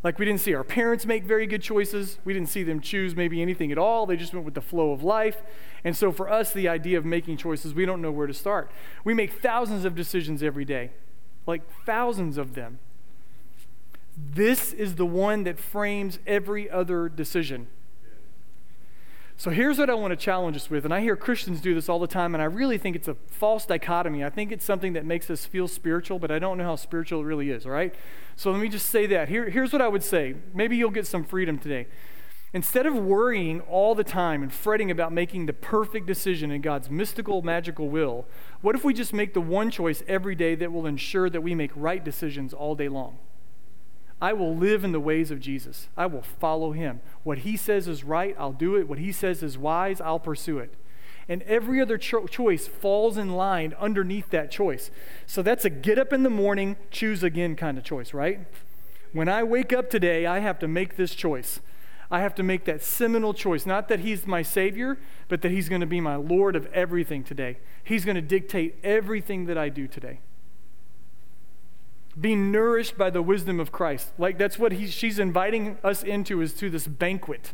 Like 0.03 0.19
we 0.19 0.25
didn't 0.25 0.41
see 0.41 0.55
our 0.55 0.65
parents 0.65 1.05
make 1.05 1.25
very 1.25 1.47
good 1.47 1.63
choices. 1.63 2.19
We 2.25 2.33
didn't 2.33 2.49
see 2.49 2.63
them 2.63 2.81
choose 2.81 3.15
maybe 3.15 3.43
anything 3.43 3.71
at 3.71 3.79
all. 3.79 4.07
They 4.07 4.17
just 4.17 4.33
went 4.33 4.47
with 4.47 4.55
the 4.55 4.63
flow 4.63 4.93
of 4.93 5.03
life. 5.03 5.43
And 5.85 5.95
so 5.95 6.11
for 6.11 6.31
us, 6.31 6.53
the 6.53 6.69
idea 6.69 6.97
of 6.97 7.05
making 7.05 7.37
choices, 7.37 7.75
we 7.75 7.85
don't 7.85 8.01
know 8.01 8.11
where 8.11 8.27
to 8.27 8.35
start. 8.35 8.71
We 9.05 9.13
make 9.13 9.43
thousands 9.43 9.85
of 9.85 9.95
decisions 9.95 10.43
every 10.43 10.65
day, 10.65 10.91
like 11.47 11.63
thousands 11.85 12.39
of 12.39 12.55
them. 12.55 12.79
This 14.17 14.73
is 14.73 14.97
the 14.97 15.07
one 15.07 15.45
that 15.45 15.59
frames 15.59 16.19
every 16.27 16.69
other 16.71 17.09
decision. 17.09 17.69
So 19.41 19.49
here's 19.49 19.79
what 19.79 19.89
I 19.89 19.95
want 19.95 20.11
to 20.11 20.17
challenge 20.17 20.55
us 20.55 20.69
with. 20.69 20.85
And 20.85 20.93
I 20.93 21.01
hear 21.01 21.17
Christians 21.17 21.63
do 21.63 21.75
this 21.75 21.89
all 21.89 21.99
the 21.99 22.07
time, 22.07 22.35
and 22.35 22.43
I 22.43 22.45
really 22.45 22.77
think 22.77 22.95
it's 22.95 23.09
a 23.09 23.15
false 23.27 23.65
dichotomy. 23.65 24.23
I 24.23 24.29
think 24.29 24.53
it's 24.53 24.67
something 24.67 24.93
that 24.93 25.07
makes 25.07 25.31
us 25.31 25.47
feel 25.47 25.67
spiritual, 25.67 26.19
but 26.19 26.31
I 26.31 26.39
don't 26.39 26.59
know 26.59 26.65
how 26.65 26.77
spiritual 26.77 27.23
it 27.23 27.25
really 27.25 27.49
is, 27.49 27.65
all 27.65 27.73
right? 27.73 27.95
So 28.37 28.51
let 28.51 28.61
me 28.61 28.69
just 28.69 28.91
say 28.91 29.07
that. 29.07 29.31
Here, 29.31 29.49
here's 29.49 29.73
what 29.73 29.81
I 29.81 29.89
would 29.89 30.03
say. 30.03 30.35
Maybe 30.53 30.77
you'll 30.77 30.91
get 30.91 31.07
some 31.07 31.25
freedom 31.25 31.57
today. 31.57 31.87
Instead 32.53 32.85
of 32.85 32.95
worrying 32.95 33.63
all 33.63 33.95
the 33.95 34.05
time 34.05 34.43
and 34.43 34.53
fretting 34.53 34.91
about 34.91 35.11
making 35.11 35.47
the 35.47 35.55
perfect 35.55 36.07
decision 36.07 36.51
in 36.51 36.61
God's 36.61 36.91
mystical, 36.91 37.41
magical 37.41 37.89
will, 37.89 38.27
what 38.61 38.75
if 38.75 38.85
we 38.85 38.93
just 38.93 39.15
make 39.15 39.33
the 39.33 39.41
one 39.41 39.71
choice 39.71 40.03
every 40.07 40.35
day 40.35 40.55
that 40.55 40.71
will 40.71 40.85
ensure 40.85 41.31
that 41.31 41.41
we 41.41 41.55
make 41.55 41.71
right 41.75 42.05
decisions 42.05 42.53
all 42.53 42.75
day 42.75 42.91
long? 42.91 43.17
I 44.21 44.33
will 44.33 44.55
live 44.55 44.85
in 44.85 44.93
the 44.93 45.01
ways 45.01 45.31
of 45.31 45.41
Jesus. 45.41 45.89
I 45.97 46.07
will 46.07 46.23
follow 46.23 46.73
him. 46.73 47.01
What 47.23 47.39
he 47.39 47.57
says 47.57 47.89
is 47.89 48.05
right, 48.05 48.37
I'll 48.39 48.53
do 48.53 48.77
it. 48.77 48.89
What 48.89 48.99
he 48.99 49.13
says 49.13 49.43
is 49.43 49.57
wise, 49.57 50.01
I'll 50.01 50.19
pursue 50.19 50.59
it. 50.59 50.75
And 51.29 51.43
every 51.45 51.81
other 51.81 51.97
cho- 51.97 52.27
choice 52.27 52.67
falls 52.67 53.17
in 53.17 53.31
line 53.31 53.75
underneath 53.79 54.31
that 54.31 54.51
choice. 54.51 54.91
So 55.27 55.43
that's 55.43 55.65
a 55.65 55.71
get 55.71 55.99
up 55.99 56.13
in 56.13 56.23
the 56.23 56.31
morning, 56.31 56.77
choose 56.91 57.23
again 57.23 57.57
kind 57.57 57.79
of 57.79 57.85
choice, 57.85 58.13
right? 58.13 58.41
When 59.13 59.29
I 59.29 59.43
wake 59.43 59.73
up 59.73 59.91
today, 59.91 60.27
I 60.27 60.41
have 60.41 60.59
to 60.59 60.69
make 60.69 60.97
this 60.97 61.15
choice. 61.15 61.61
I 62.11 62.21
have 62.21 62.35
to 62.35 62.43
make 62.43 62.65
that 62.65 62.83
seminal 62.83 63.33
choice. 63.33 63.65
Not 63.65 63.89
that 63.89 64.01
He's 64.01 64.27
my 64.27 64.43
Savior, 64.43 64.99
but 65.29 65.43
that 65.43 65.53
He's 65.53 65.69
going 65.69 65.81
to 65.81 65.87
be 65.87 66.01
my 66.01 66.17
Lord 66.17 66.57
of 66.57 66.67
everything 66.73 67.23
today. 67.23 67.59
He's 67.85 68.05
going 68.05 68.17
to 68.17 68.23
dictate 68.23 68.77
everything 68.83 69.47
that 69.47 69.57
I 69.57 69.69
do 69.69 69.87
today. 69.87 70.19
Being 72.19 72.51
nourished 72.51 72.97
by 72.97 73.11
the 73.11 73.23
wisdom 73.23 73.61
of 73.61 73.73
Christ. 73.73 74.13
Like 74.19 74.39
that's 74.39 74.59
what 74.59 74.73
he, 74.73 74.87
she's 74.87 75.19
inviting 75.19 75.79
us 75.85 76.03
into 76.03 76.41
is 76.41 76.55
to 76.55 76.71
this 76.71 76.87
banquet. 76.87 77.53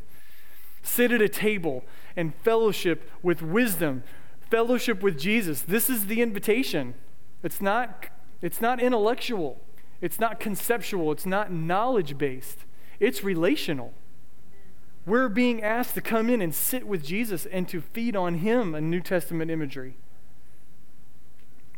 Sit 0.82 1.10
at 1.10 1.20
a 1.20 1.28
table 1.28 1.84
and 2.16 2.34
fellowship 2.36 3.10
with 3.22 3.42
wisdom, 3.42 4.02
fellowship 4.50 5.02
with 5.02 5.18
Jesus. 5.18 5.62
This 5.62 5.90
is 5.90 6.06
the 6.06 6.22
invitation. 6.22 6.94
It's 7.42 7.60
not, 7.60 8.06
it's 8.40 8.60
not 8.60 8.80
intellectual, 8.80 9.60
it's 10.00 10.18
not 10.18 10.40
conceptual, 10.40 11.12
it's 11.12 11.26
not 11.26 11.52
knowledge 11.52 12.16
based, 12.16 12.64
it's 12.98 13.22
relational. 13.22 13.92
We're 15.06 15.28
being 15.28 15.62
asked 15.62 15.94
to 15.94 16.00
come 16.00 16.28
in 16.28 16.42
and 16.42 16.52
sit 16.54 16.86
with 16.86 17.04
Jesus 17.04 17.46
and 17.46 17.68
to 17.68 17.80
feed 17.80 18.16
on 18.16 18.36
Him 18.38 18.74
a 18.74 18.80
New 18.80 19.00
Testament 19.00 19.50
imagery. 19.50 19.96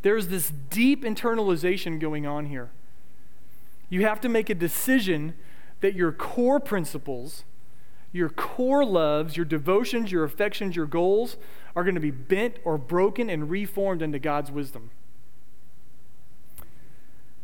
There's 0.02 0.28
this 0.28 0.52
deep 0.70 1.02
internalization 1.02 1.98
going 1.98 2.26
on 2.26 2.46
here. 2.46 2.70
You 3.88 4.04
have 4.04 4.20
to 4.20 4.28
make 4.28 4.50
a 4.50 4.54
decision 4.54 5.34
that 5.80 5.94
your 5.94 6.12
core 6.12 6.61
principles, 6.61 7.44
your 8.12 8.28
core 8.28 8.84
loves, 8.84 9.37
your 9.37 9.46
devotions, 9.46 10.12
your 10.12 10.24
affections, 10.24 10.76
your 10.76 10.87
goals 10.87 11.37
are 11.74 11.84
going 11.84 11.94
to 11.94 12.00
be 12.00 12.11
bent 12.11 12.56
or 12.64 12.78
broken 12.78 13.30
and 13.30 13.50
reformed 13.50 14.02
into 14.02 14.18
God's 14.18 14.50
wisdom. 14.50 14.90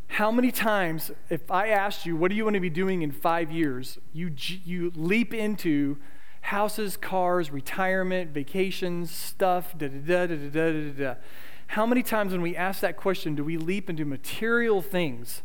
How 0.07 0.31
many 0.31 0.51
times, 0.51 1.11
if 1.29 1.51
I 1.51 1.67
asked 1.69 2.05
you, 2.05 2.15
what 2.15 2.29
do 2.29 2.37
you 2.37 2.45
want 2.45 2.53
to 2.53 2.61
be 2.61 2.69
doing 2.69 3.01
in 3.01 3.11
five 3.11 3.51
years, 3.51 3.97
you, 4.13 4.31
you 4.37 4.91
leap 4.95 5.33
into 5.33 5.97
houses, 6.41 6.95
cars, 6.95 7.51
retirement, 7.51 8.31
vacations, 8.31 9.11
stuff, 9.11 9.77
da 9.77 9.87
da 9.87 10.25
da 10.25 10.27
da 10.27 10.49
da 10.49 10.71
da 10.71 10.89
da. 10.91 11.15
How 11.67 11.85
many 11.85 12.03
times 12.03 12.31
when 12.31 12.41
we 12.41 12.55
ask 12.55 12.81
that 12.81 12.97
question 12.97 13.35
do 13.35 13.43
we 13.43 13.57
leap 13.57 13.89
into 13.89 14.05
material 14.05 14.81
things 14.81 15.41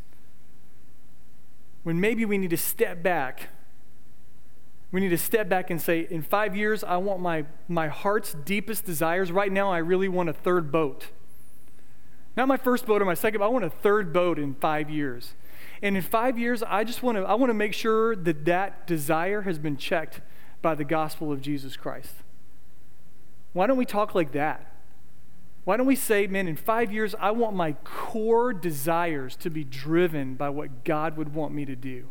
when 1.83 2.01
maybe 2.01 2.25
we 2.25 2.39
need 2.39 2.51
to 2.51 2.57
step 2.57 3.03
back? 3.03 3.49
We 4.93 5.01
need 5.01 5.11
to 5.11 5.19
step 5.19 5.49
back 5.49 5.71
and 5.71 5.81
say, 5.81 6.07
in 6.11 6.23
five 6.23 6.57
years, 6.57 6.83
I 6.83 6.97
want 6.97 7.21
my, 7.21 7.47
my 7.69 7.89
heart's 7.89 8.35
deepest 8.35 8.85
desires. 8.85 9.31
Right 9.31 9.53
now, 9.53 9.71
I 9.71 9.79
really 9.79 10.09
want 10.09 10.29
a 10.29 10.33
third 10.33 10.73
boat. 10.73 11.07
Not 12.37 12.49
my 12.49 12.57
first 12.57 12.87
boat 12.87 13.01
or 13.01 13.05
my 13.05 13.15
second, 13.15 13.39
but 13.39 13.47
I 13.47 13.49
want 13.49 13.65
a 13.65 13.71
third 13.71 14.13
boat 14.13 14.39
in 14.39 14.55
five 14.55 14.91
years. 14.91 15.35
And 15.83 15.97
in 15.97 16.03
five 16.03 16.39
years, 16.39 16.63
I 16.63 16.85
just 16.85 17.03
want 17.03 17.19
to, 17.19 17.23
I 17.23 17.35
want 17.35 17.51
to 17.51 17.55
make 17.55 17.73
sure 17.73 18.17
that 18.17 18.45
that 18.45 18.87
desire 18.87 19.43
has 19.43 19.59
been 19.59 19.77
checked 19.77 20.21
by 20.61 20.75
the 20.75 20.85
gospel 20.85 21.33
of 21.33 21.41
Jesus 21.41 21.77
Christ. 21.77 22.15
Why 23.53 23.67
don't 23.67 23.77
we 23.77 23.87
talk 23.87 24.15
like 24.15 24.33
that? 24.33 24.70
Why 25.65 25.77
don't 25.77 25.87
we 25.87 25.97
say, 25.97 26.27
man, 26.27 26.49
in 26.49 26.57
five 26.57 26.93
years, 26.93 27.15
I 27.21 27.31
want 27.33 27.55
my 27.55 27.73
core 27.85 28.53
desires 28.53 29.37
to 29.37 29.51
be 29.51 29.63
driven 29.63 30.35
by 30.35 30.49
what 30.49 30.85
God 30.85 31.17
would 31.17 31.35
want 31.35 31.55
me 31.55 31.65
to 31.65 31.77
do? 31.77 32.09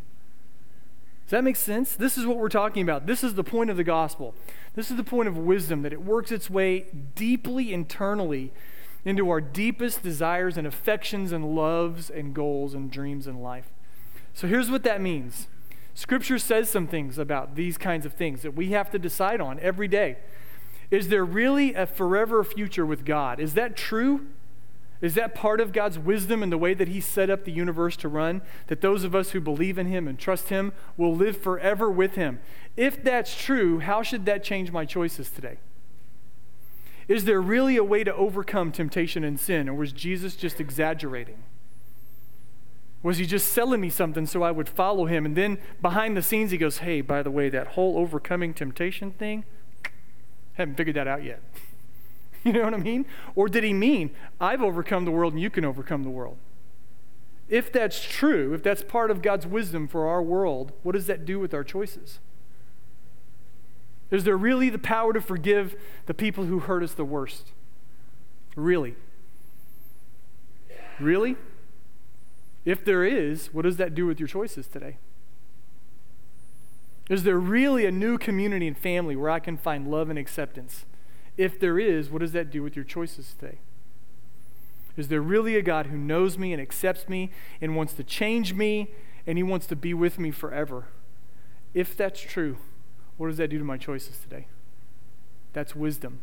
Does 1.26 1.32
that 1.32 1.44
make 1.44 1.56
sense? 1.56 1.96
This 1.96 2.18
is 2.18 2.26
what 2.26 2.38
we're 2.38 2.50
talking 2.50 2.82
about. 2.82 3.06
This 3.06 3.24
is 3.24 3.36
the 3.36 3.44
point 3.44 3.70
of 3.70 3.78
the 3.78 3.84
gospel. 3.84 4.34
This 4.76 4.90
is 4.90 4.98
the 4.98 5.04
point 5.04 5.28
of 5.28 5.38
wisdom, 5.38 5.82
that 5.84 5.94
it 5.94 6.04
works 6.04 6.32
its 6.32 6.50
way 6.50 6.88
deeply 7.16 7.74
internally 7.74 8.52
into 9.06 9.30
our 9.30 9.42
deepest 9.42 10.04
desires 10.04 10.58
and 10.58 10.66
affections 10.66 11.32
and 11.32 11.56
loves 11.56 12.10
and 12.10 12.34
goals 12.34 12.74
and 12.74 12.92
dreams 12.92 13.28
in 13.28 13.42
life. 13.42 13.72
So 14.34 14.48
here's 14.48 14.72
what 14.72 14.84
that 14.84 15.02
means 15.02 15.48
Scripture 15.94 16.40
says 16.40 16.70
some 16.70 16.88
things 16.88 17.18
about 17.18 17.56
these 17.56 17.78
kinds 17.78 18.06
of 18.06 18.14
things 18.14 18.42
that 18.42 18.56
we 18.56 18.72
have 18.72 18.90
to 18.92 19.00
decide 19.00 19.42
on 19.42 19.60
every 19.60 19.88
day. 19.88 20.18
Is 20.92 21.10
there 21.10 21.26
really 21.26 21.74
a 21.74 21.86
forever 21.86 22.44
future 22.44 22.86
with 22.86 23.06
God? 23.06 23.40
Is 23.40 23.54
that 23.54 23.76
true? 23.76 24.28
Is 25.02 25.14
that 25.16 25.34
part 25.34 25.62
of 25.62 25.72
God's 25.72 25.98
wisdom 25.98 26.44
and 26.44 26.52
the 26.52 26.58
way 26.58 26.74
that 26.74 26.90
He 26.90 27.00
set 27.00 27.30
up 27.30 27.46
the 27.46 27.52
universe 27.52 27.96
to 27.98 28.10
run? 28.10 28.42
That 28.68 28.82
those 28.82 29.04
of 29.04 29.16
us 29.16 29.32
who 29.32 29.40
believe 29.40 29.78
in 29.78 29.88
Him 29.88 30.08
and 30.08 30.20
trust 30.20 30.50
Him 30.50 30.74
will 30.98 31.16
live 31.16 31.38
forever 31.38 31.90
with 31.90 32.16
Him? 32.16 32.40
If 32.76 33.04
that's 33.04 33.36
true, 33.36 33.80
how 33.80 34.02
should 34.02 34.26
that 34.26 34.44
change 34.44 34.72
my 34.72 34.86
choices 34.86 35.30
today? 35.30 35.58
Is 37.08 37.26
there 37.26 37.42
really 37.42 37.76
a 37.76 37.84
way 37.84 38.04
to 38.04 38.14
overcome 38.14 38.72
temptation 38.72 39.24
and 39.24 39.40
sin, 39.40 39.70
or 39.70 39.74
was 39.74 39.92
Jesus 39.92 40.36
just 40.36 40.60
exaggerating? 40.60 41.44
Was 43.02 43.18
he 43.18 43.26
just 43.26 43.48
selling 43.48 43.82
me 43.82 43.90
something 43.90 44.26
so 44.26 44.44
I 44.44 44.52
would 44.52 44.68
follow 44.68 45.06
him? 45.06 45.26
And 45.26 45.36
then 45.36 45.58
behind 45.82 46.18
the 46.18 46.22
scenes, 46.22 46.52
he 46.52 46.58
goes, 46.58 46.80
Hey, 46.80 47.00
by 47.02 47.24
the 47.24 47.32
way, 47.32 47.50
that 47.50 47.68
whole 47.68 47.98
overcoming 47.98 48.54
temptation 48.54 49.12
thing, 49.12 49.46
haven't 50.60 50.76
figured 50.76 50.96
that 50.96 51.08
out 51.08 51.24
yet. 51.24 51.42
you 52.44 52.54
know 52.54 52.64
what 52.64 52.74
I 52.74 52.78
mean? 52.78 53.06
Or 53.36 53.48
did 53.48 53.64
he 53.64 53.74
mean, 53.74 54.12
I've 54.40 54.62
overcome 54.62 55.06
the 55.06 55.12
world 55.12 55.34
and 55.34 55.42
you 55.42 55.50
can 55.50 55.66
overcome 55.66 56.04
the 56.04 56.10
world? 56.10 56.38
If 57.48 57.72
that's 57.72 58.04
true, 58.04 58.54
if 58.54 58.62
that's 58.62 58.84
part 58.84 59.10
of 59.10 59.22
God's 59.24 59.48
wisdom 59.48 59.88
for 59.88 60.08
our 60.08 60.22
world, 60.22 60.72
what 60.84 60.92
does 60.92 61.08
that 61.08 61.26
do 61.26 61.40
with 61.40 61.54
our 61.54 61.64
choices? 61.64 62.20
Is 64.12 64.24
there 64.24 64.38
really 64.38 64.70
the 64.70 64.80
power 64.80 65.14
to 65.14 65.22
forgive 65.22 65.76
the 66.06 66.14
people 66.14 66.46
who 66.46 66.60
hurt 66.60 66.84
us 66.84 66.94
the 66.94 67.06
worst? 67.06 67.52
Really? 68.56 68.96
Really? 71.00 71.38
If 72.66 72.84
there 72.84 73.04
is, 73.04 73.54
what 73.54 73.64
does 73.64 73.78
that 73.78 73.96
do 73.96 74.06
with 74.06 74.20
your 74.20 74.28
choices 74.28 74.68
today? 74.68 74.98
Is 77.10 77.24
there 77.24 77.40
really 77.40 77.88
a 77.88 77.92
new 77.92 78.20
community 78.20 78.68
and 78.68 78.78
family 78.78 79.16
where 79.16 79.32
I 79.32 79.40
can 79.40 79.58
find 79.58 79.90
love 79.90 80.10
and 80.12 80.20
acceptance? 80.20 80.86
If 81.38 81.60
there 81.60 81.80
is, 81.80 82.10
what 82.10 82.20
does 82.20 82.34
that 82.34 82.52
do 82.52 82.62
with 82.62 82.76
your 82.76 82.86
choices 82.86 83.34
today? 83.34 83.58
Is 84.96 85.08
there 85.08 85.22
really 85.22 85.56
a 85.56 85.62
God 85.62 85.88
who 85.88 85.98
knows 85.98 86.38
me 86.38 86.54
and 86.54 86.62
accepts 86.62 87.10
me 87.10 87.32
and 87.62 87.76
wants 87.76 87.94
to 87.94 88.04
change 88.04 88.54
me 88.54 88.92
and 89.26 89.38
he 89.38 89.44
wants 89.44 89.66
to 89.68 89.76
be 89.76 89.94
with 89.94 90.20
me 90.20 90.30
forever? 90.30 90.88
If 91.74 91.98
that's 91.98 92.22
true, 92.22 92.58
what 93.18 93.28
does 93.28 93.38
that 93.38 93.50
do 93.50 93.58
to 93.58 93.64
my 93.64 93.78
choices 93.78 94.20
today? 94.20 94.48
That's 95.54 95.76
wisdom. 95.76 96.20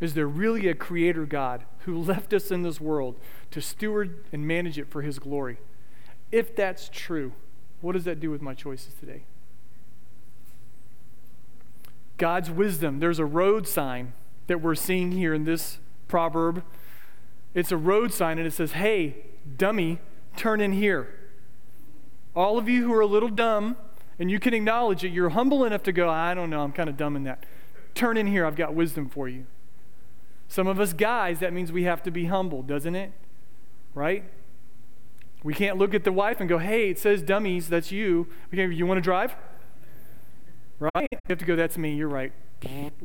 Is 0.00 0.14
there 0.14 0.26
really 0.26 0.68
a 0.68 0.74
creator 0.74 1.24
God 1.24 1.64
who 1.80 1.96
left 2.02 2.34
us 2.34 2.50
in 2.50 2.62
this 2.62 2.80
world 2.80 3.18
to 3.52 3.62
steward 3.62 4.24
and 4.32 4.46
manage 4.46 4.78
it 4.78 4.90
for 4.90 5.02
his 5.02 5.18
glory? 5.18 5.58
If 6.30 6.54
that's 6.54 6.90
true, 6.92 7.32
what 7.84 7.92
does 7.92 8.04
that 8.04 8.18
do 8.18 8.30
with 8.30 8.40
my 8.40 8.54
choices 8.54 8.94
today? 8.94 9.24
God's 12.16 12.50
wisdom. 12.50 12.98
There's 12.98 13.18
a 13.18 13.26
road 13.26 13.68
sign 13.68 14.14
that 14.46 14.62
we're 14.62 14.74
seeing 14.74 15.12
here 15.12 15.34
in 15.34 15.44
this 15.44 15.78
proverb. 16.08 16.64
It's 17.52 17.70
a 17.70 17.76
road 17.76 18.10
sign, 18.12 18.38
and 18.38 18.46
it 18.46 18.52
says, 18.52 18.72
Hey, 18.72 19.16
dummy, 19.58 19.98
turn 20.34 20.62
in 20.62 20.72
here. 20.72 21.14
All 22.34 22.56
of 22.56 22.68
you 22.70 22.84
who 22.84 22.92
are 22.94 23.00
a 23.00 23.06
little 23.06 23.28
dumb, 23.28 23.76
and 24.18 24.30
you 24.30 24.40
can 24.40 24.54
acknowledge 24.54 25.04
it, 25.04 25.10
you're 25.10 25.30
humble 25.30 25.64
enough 25.64 25.82
to 25.82 25.92
go, 25.92 26.08
I 26.08 26.32
don't 26.32 26.48
know, 26.48 26.62
I'm 26.62 26.72
kind 26.72 26.88
of 26.88 26.96
dumb 26.96 27.16
in 27.16 27.24
that. 27.24 27.44
Turn 27.94 28.16
in 28.16 28.26
here, 28.26 28.46
I've 28.46 28.56
got 28.56 28.74
wisdom 28.74 29.10
for 29.10 29.28
you. 29.28 29.44
Some 30.48 30.66
of 30.66 30.80
us 30.80 30.94
guys, 30.94 31.40
that 31.40 31.52
means 31.52 31.70
we 31.70 31.82
have 31.82 32.02
to 32.04 32.10
be 32.10 32.26
humble, 32.26 32.62
doesn't 32.62 32.94
it? 32.94 33.12
Right? 33.94 34.24
We 35.44 35.54
can't 35.54 35.78
look 35.78 35.94
at 35.94 36.02
the 36.02 36.10
wife 36.10 36.40
and 36.40 36.48
go, 36.48 36.58
hey, 36.58 36.90
it 36.90 36.98
says 36.98 37.22
dummies, 37.22 37.68
that's 37.68 37.92
you. 37.92 38.26
You 38.50 38.86
want 38.86 38.98
to 38.98 39.02
drive? 39.02 39.36
Right? 40.80 41.08
You 41.12 41.18
have 41.28 41.38
to 41.38 41.44
go, 41.44 41.54
that's 41.54 41.78
me, 41.78 41.94
you're 41.94 42.08
right. 42.08 42.32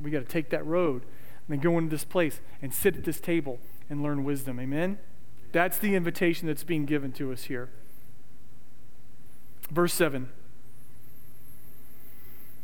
We 0.02 0.10
got 0.10 0.20
to 0.20 0.26
take 0.26 0.50
that 0.50 0.66
road 0.66 1.04
and 1.04 1.50
then 1.50 1.60
go 1.60 1.78
into 1.78 1.92
this 1.92 2.06
place 2.06 2.40
and 2.62 2.74
sit 2.74 2.96
at 2.96 3.04
this 3.04 3.20
table 3.20 3.60
and 3.90 4.02
learn 4.02 4.24
wisdom. 4.24 4.60
Amen? 4.60 4.98
That's 5.52 5.78
the 5.78 5.96
invitation 5.96 6.48
that's 6.48 6.64
being 6.64 6.86
given 6.86 7.12
to 7.14 7.32
us 7.32 7.44
here. 7.44 7.70
Verse 9.70 9.94
7 9.94 10.30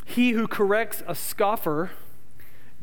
he 0.08 0.32
who 0.32 0.48
corrects 0.48 1.04
a 1.08 1.16
scoffer 1.16 1.92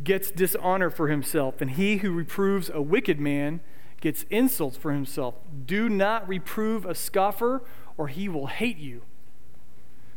gets 0.02 0.31
dishonor 0.31 0.90
for 0.90 1.09
himself, 1.09 1.61
and 1.61 1.70
he 1.70 1.98
who 1.98 2.11
reproves 2.11 2.68
a 2.68 2.83
wicked 2.83 3.20
man 3.20 3.61
gets 4.03 4.25
insults 4.29 4.77
for 4.77 4.93
himself. 4.93 5.37
Do 5.65 5.88
not 5.88 6.29
reprove 6.29 6.85
a 6.85 6.95
scoffer, 6.95 7.62
or 7.97 8.09
he 8.09 8.29
will 8.29 8.49
hate 8.49 8.77
you. 8.77 9.03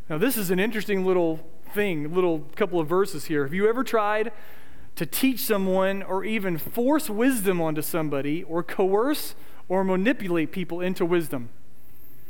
Now, 0.10 0.18
this 0.18 0.36
is 0.36 0.52
an 0.52 0.60
interesting 0.60 1.06
little 1.06 1.40
thing, 1.74 2.14
little 2.14 2.40
couple 2.56 2.80
of 2.80 2.90
verses 2.90 3.26
here. 3.26 3.44
Have 3.44 3.54
you 3.54 3.70
ever 3.70 3.84
tried 3.84 4.34
to 4.96 5.06
teach 5.06 5.40
someone 5.42 6.04
or 6.04 6.26
even 6.26 6.58
force 6.58 7.10
wisdom 7.10 7.62
onto 7.62 7.82
somebody 7.82 8.44
or 8.44 8.64
coerce 8.64 9.36
or 9.70 9.84
manipulate 9.84 10.52
people 10.52 10.82
into 10.82 11.06
wisdom? 11.06 11.50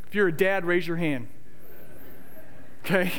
If 0.07 0.13
you're 0.13 0.27
a 0.27 0.35
dad, 0.35 0.65
raise 0.65 0.87
your 0.87 0.97
hand. 0.97 1.27
Okay? 2.83 3.11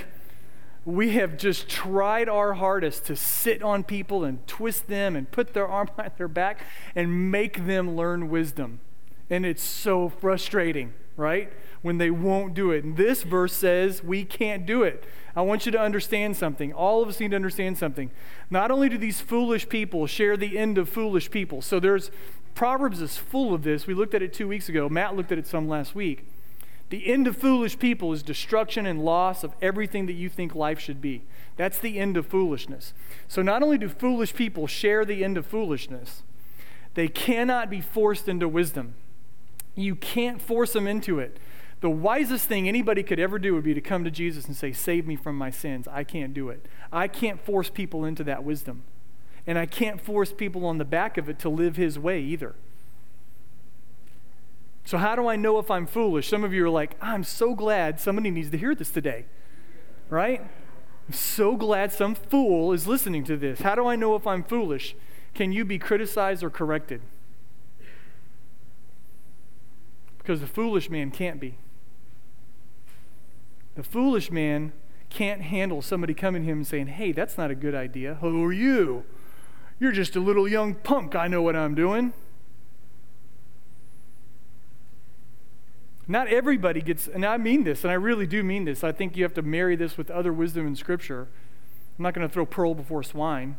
We 0.87 1.11
have 1.11 1.37
just 1.37 1.68
tried 1.68 2.29
our 2.29 2.55
hardest 2.55 3.05
to 3.07 3.16
sit 3.16 3.62
on 3.62 3.85
people 3.85 4.25
and 4.25 4.46
twist 4.46 4.87
them 4.87 5.14
and 5.14 5.31
put 5.31 5.53
their 5.53 5.68
arm 5.68 5.90
behind 5.96 6.12
their 6.16 6.29
back 6.29 6.62
and 6.94 7.31
make 7.31 7.66
them 7.66 7.94
learn 7.94 8.31
wisdom. 8.31 8.81
And 9.29 9.44
it's 9.44 9.62
so 9.62 10.09
frustrating, 10.09 10.94
right? 11.16 11.53
when 11.87 11.99
they 11.99 12.11
won't 12.11 12.53
do 12.53 12.72
it. 12.72 12.83
And 12.83 12.96
this 12.96 13.22
verse 13.22 13.53
says 13.53 14.03
we 14.03 14.25
can't 14.25 14.66
do 14.66 14.83
it. 14.83 15.05
I 15.37 15.42
want 15.42 15.66
you 15.66 15.72
to 15.72 15.79
understand 15.79 16.37
something. 16.37 16.72
All 16.72 17.01
of 17.01 17.09
us 17.09 17.20
need 17.20 17.31
to 17.31 17.37
understand 17.37 17.79
something. 17.79 18.11
Not 18.51 18.72
only 18.72 18.88
do 18.88 18.99
these 18.99 19.20
foolish 19.20 19.68
people 19.68 20.09
share 20.09 20.37
the 20.37 20.59
end 20.59 20.79
of 20.79 20.88
foolish 20.88 21.31
people, 21.31 21.62
so 21.62 21.79
there's 21.79 22.11
Proverbs 22.57 23.01
is 23.01 23.16
full 23.16 23.55
of 23.55 23.62
this. 23.62 23.87
We 23.87 23.94
looked 23.94 24.14
at 24.14 24.22
it 24.22 24.33
two 24.33 24.49
weeks 24.49 24.68
ago. 24.68 24.88
Matt 24.88 25.14
looked 25.14 25.31
at 25.31 25.38
it 25.38 25.46
some 25.46 25.68
last 25.68 25.94
week. 25.94 26.27
The 26.88 27.12
end 27.12 27.27
of 27.27 27.37
foolish 27.37 27.79
people 27.79 28.12
is 28.12 28.22
destruction 28.22 28.87
and 28.87 29.05
loss 29.05 29.42
of 29.42 29.55
everything 29.61 30.07
that 30.07 30.12
you 30.12 30.29
think 30.29 30.55
life 30.55 30.79
should 30.79 31.01
be. 31.01 31.25
That's 31.57 31.79
the 31.79 31.99
end 31.99 32.16
of 32.16 32.27
foolishness. 32.27 32.94
So, 33.27 33.42
not 33.42 33.62
only 33.62 33.79
do 33.79 33.88
foolish 33.88 34.35
people 34.35 34.66
share 34.66 35.05
the 35.05 35.25
end 35.25 35.37
of 35.37 35.46
foolishness, 35.46 36.22
they 36.94 37.09
cannot 37.09 37.70
be 37.70 37.81
forced 37.81 38.29
into 38.29 38.49
wisdom. 38.49 38.94
You 39.75 39.96
can't 39.96 40.40
force 40.40 40.72
them 40.72 40.87
into 40.87 41.18
it. 41.18 41.38
The 41.81 41.90
wisest 41.90 42.49
thing 42.49 42.68
anybody 42.68 43.03
could 43.03 43.20
ever 43.20 43.38
do 43.38 43.55
would 43.55 43.64
be 43.64 43.75
to 43.75 43.81
come 43.81 44.03
to 44.05 44.11
Jesus 44.11 44.46
and 44.46 44.57
say, 44.57 44.72
Save 44.72 45.07
me 45.07 45.16
from 45.16 45.37
my 45.37 45.51
sins. 45.51 45.87
I 45.88 46.05
can't 46.05 46.33
do 46.33 46.49
it. 46.49 46.66
I 46.92 47.09
can't 47.09 47.44
force 47.44 47.68
people 47.68 48.05
into 48.05 48.25
that 48.25 48.44
wisdom. 48.44 48.85
And 49.46 49.59
I 49.59 49.66
can't 49.66 50.01
force 50.01 50.33
people 50.33 50.64
on 50.64 50.79
the 50.79 50.85
back 50.85 51.18
of 51.18 51.29
it 51.29 51.38
to 51.40 51.49
live 51.49 51.77
his 51.77 51.99
way 51.99 52.20
either. 52.20 52.55
So, 54.87 54.99
how 54.99 55.16
do 55.16 55.27
I 55.27 55.35
know 55.35 55.59
if 55.59 55.68
I'm 55.68 55.85
foolish? 55.85 56.29
Some 56.29 56.44
of 56.44 56.55
you 56.55 56.64
are 56.64 56.70
like, 56.70 56.96
I'm 57.01 57.25
so 57.25 57.57
glad 57.57 57.99
somebody 57.99 58.31
needs 58.31 58.51
to 58.51 58.57
hear 58.57 58.72
this 58.72 58.88
today, 58.88 59.27
right? 60.09 60.40
I'm 60.40 61.12
so 61.12 61.57
glad 61.57 61.92
some 61.92 62.14
fool 62.14 62.72
is 62.72 62.87
listening 62.87 63.25
to 63.25 63.37
this. 63.37 63.62
How 63.62 63.75
do 63.75 63.88
I 63.88 63.96
know 63.96 64.14
if 64.14 64.29
I'm 64.29 64.44
foolish? 64.44 64.94
Can 65.35 65.51
you 65.51 65.64
be 65.64 65.77
criticized 65.77 66.44
or 66.44 66.51
corrected? 66.51 67.03
Because 70.18 70.40
the 70.40 70.46
foolish 70.46 70.88
man 70.88 71.11
can't 71.11 71.40
be. 71.40 71.57
The 73.75 73.83
foolish 73.83 74.31
man 74.31 74.72
can't 75.11 75.42
handle 75.42 75.83
somebody 75.83 76.14
coming 76.14 76.42
to 76.42 76.49
him 76.49 76.59
and 76.59 76.66
saying, 76.66 76.87
Hey, 76.87 77.11
that's 77.11 77.37
not 77.37 77.51
a 77.51 77.57
good 77.57 77.75
idea. 77.75 78.18
Who 78.20 78.44
are 78.44 78.53
you? 78.53 79.03
You're 79.81 79.92
just 79.92 80.14
a 80.14 80.20
little 80.20 80.46
young 80.46 80.77
punk. 80.77 81.16
I 81.16 81.27
know 81.27 81.42
what 81.42 81.57
I'm 81.57 81.75
doing. 81.75 82.12
Not 86.09 86.29
everybody 86.29 86.81
gets, 86.81 87.09
and 87.09 87.25
I 87.25 87.37
mean 87.37 87.64
this, 87.64 87.83
and 87.83 87.90
I 87.90 87.95
really 87.95 88.27
do 88.27 88.42
mean 88.42 88.64
this. 88.64 88.85
I 88.85 88.92
think 88.92 89.16
you 89.16 89.25
have 89.25 89.35
to 89.35 89.42
marry 89.42 89.75
this 89.75 89.99
with 89.99 90.11
other 90.11 90.33
wisdom 90.33 90.66
in 90.66 90.77
Scripture. 90.77 91.29
I'm 91.99 92.03
not 92.03 92.14
going 92.14 92.27
to 92.27 92.33
throw 92.33 92.47
pearl 92.47 92.75
before 92.75 93.03
swine. 93.03 93.57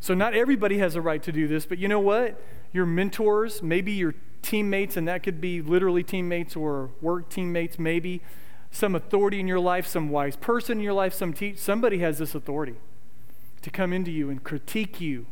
So, 0.00 0.14
not 0.14 0.34
everybody 0.34 0.78
has 0.78 0.96
a 0.96 1.00
right 1.00 1.22
to 1.22 1.30
do 1.30 1.46
this, 1.46 1.66
but 1.66 1.78
you 1.78 1.86
know 1.86 2.00
what? 2.00 2.40
Your 2.72 2.86
mentors, 2.86 3.62
maybe 3.62 3.92
your 3.92 4.14
teammates, 4.42 4.96
and 4.96 5.06
that 5.06 5.22
could 5.22 5.40
be 5.40 5.60
literally 5.60 6.02
teammates 6.02 6.56
or 6.56 6.90
work 7.00 7.28
teammates, 7.28 7.78
maybe 7.78 8.22
some 8.70 8.94
authority 8.94 9.40
in 9.40 9.46
your 9.46 9.60
life, 9.60 9.86
some 9.86 10.08
wise 10.08 10.36
person 10.36 10.78
in 10.78 10.84
your 10.84 10.92
life, 10.92 11.12
some 11.12 11.32
teach, 11.32 11.58
somebody 11.58 11.98
has 11.98 12.18
this 12.18 12.34
authority 12.34 12.76
to 13.62 13.70
come 13.70 13.92
into 13.92 14.10
you 14.10 14.30
and 14.30 14.42
critique 14.42 15.00
you, 15.00 15.26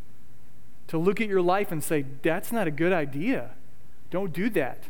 to 0.86 0.98
look 0.98 1.20
at 1.20 1.28
your 1.28 1.42
life 1.42 1.72
and 1.72 1.82
say, 1.82 2.04
that's 2.22 2.52
not 2.52 2.66
a 2.66 2.70
good 2.70 2.92
idea. 2.92 3.50
Don't 4.10 4.32
do 4.32 4.50
that. 4.50 4.84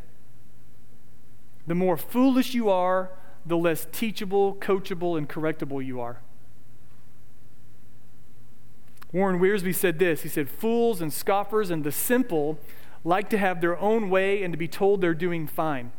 The 1.69 1.75
more 1.75 1.99
foolish 1.99 2.55
you 2.55 2.71
are, 2.71 3.11
the 3.45 3.57
less 3.57 3.87
teachable, 3.93 4.55
coachable, 4.55 5.19
and 5.19 5.29
correctable 5.29 5.85
you 5.85 6.01
are. 6.01 6.23
Warren 9.13 9.39
Wiersbe 9.39 9.75
said 9.75 9.99
this 9.99 10.23
He 10.23 10.31
said, 10.31 10.49
Fools 10.49 11.03
and 11.03 11.13
scoffers 11.13 11.71
and 11.71 11.85
the 11.85 11.93
simple 11.93 12.59
like 13.05 13.29
to 13.31 13.39
have 13.39 13.61
their 13.61 13.79
own 13.79 14.09
way 14.09 14.43
and 14.43 14.53
to 14.53 14.59
be 14.59 14.67
told 14.67 15.03
they're 15.03 15.15
doing 15.15 15.47
fine. 15.47 15.93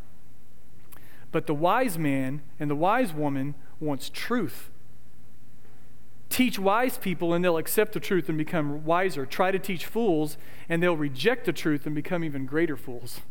But 1.31 1.45
the 1.45 1.53
wise 1.53 1.99
man 1.99 2.41
and 2.59 2.69
the 2.69 2.75
wise 2.75 3.13
woman 3.13 3.53
wants 3.79 4.09
truth. 4.09 4.71
Teach 6.29 6.57
wise 6.57 6.97
people 6.97 7.31
and 7.31 7.45
they'll 7.45 7.57
accept 7.57 7.93
the 7.93 7.99
truth 7.99 8.27
and 8.27 8.39
become 8.39 8.85
wiser. 8.85 9.27
Try 9.27 9.51
to 9.51 9.59
teach 9.59 9.85
fools 9.85 10.35
and 10.67 10.81
they'll 10.81 10.97
reject 10.97 11.45
the 11.45 11.53
truth 11.53 11.85
and 11.85 11.93
become 11.93 12.23
even 12.23 12.47
greater 12.47 12.75
fools. 12.75 13.21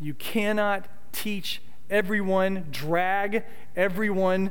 You 0.00 0.14
cannot 0.14 0.86
teach 1.12 1.60
everyone, 1.90 2.66
drag 2.70 3.44
everyone, 3.74 4.50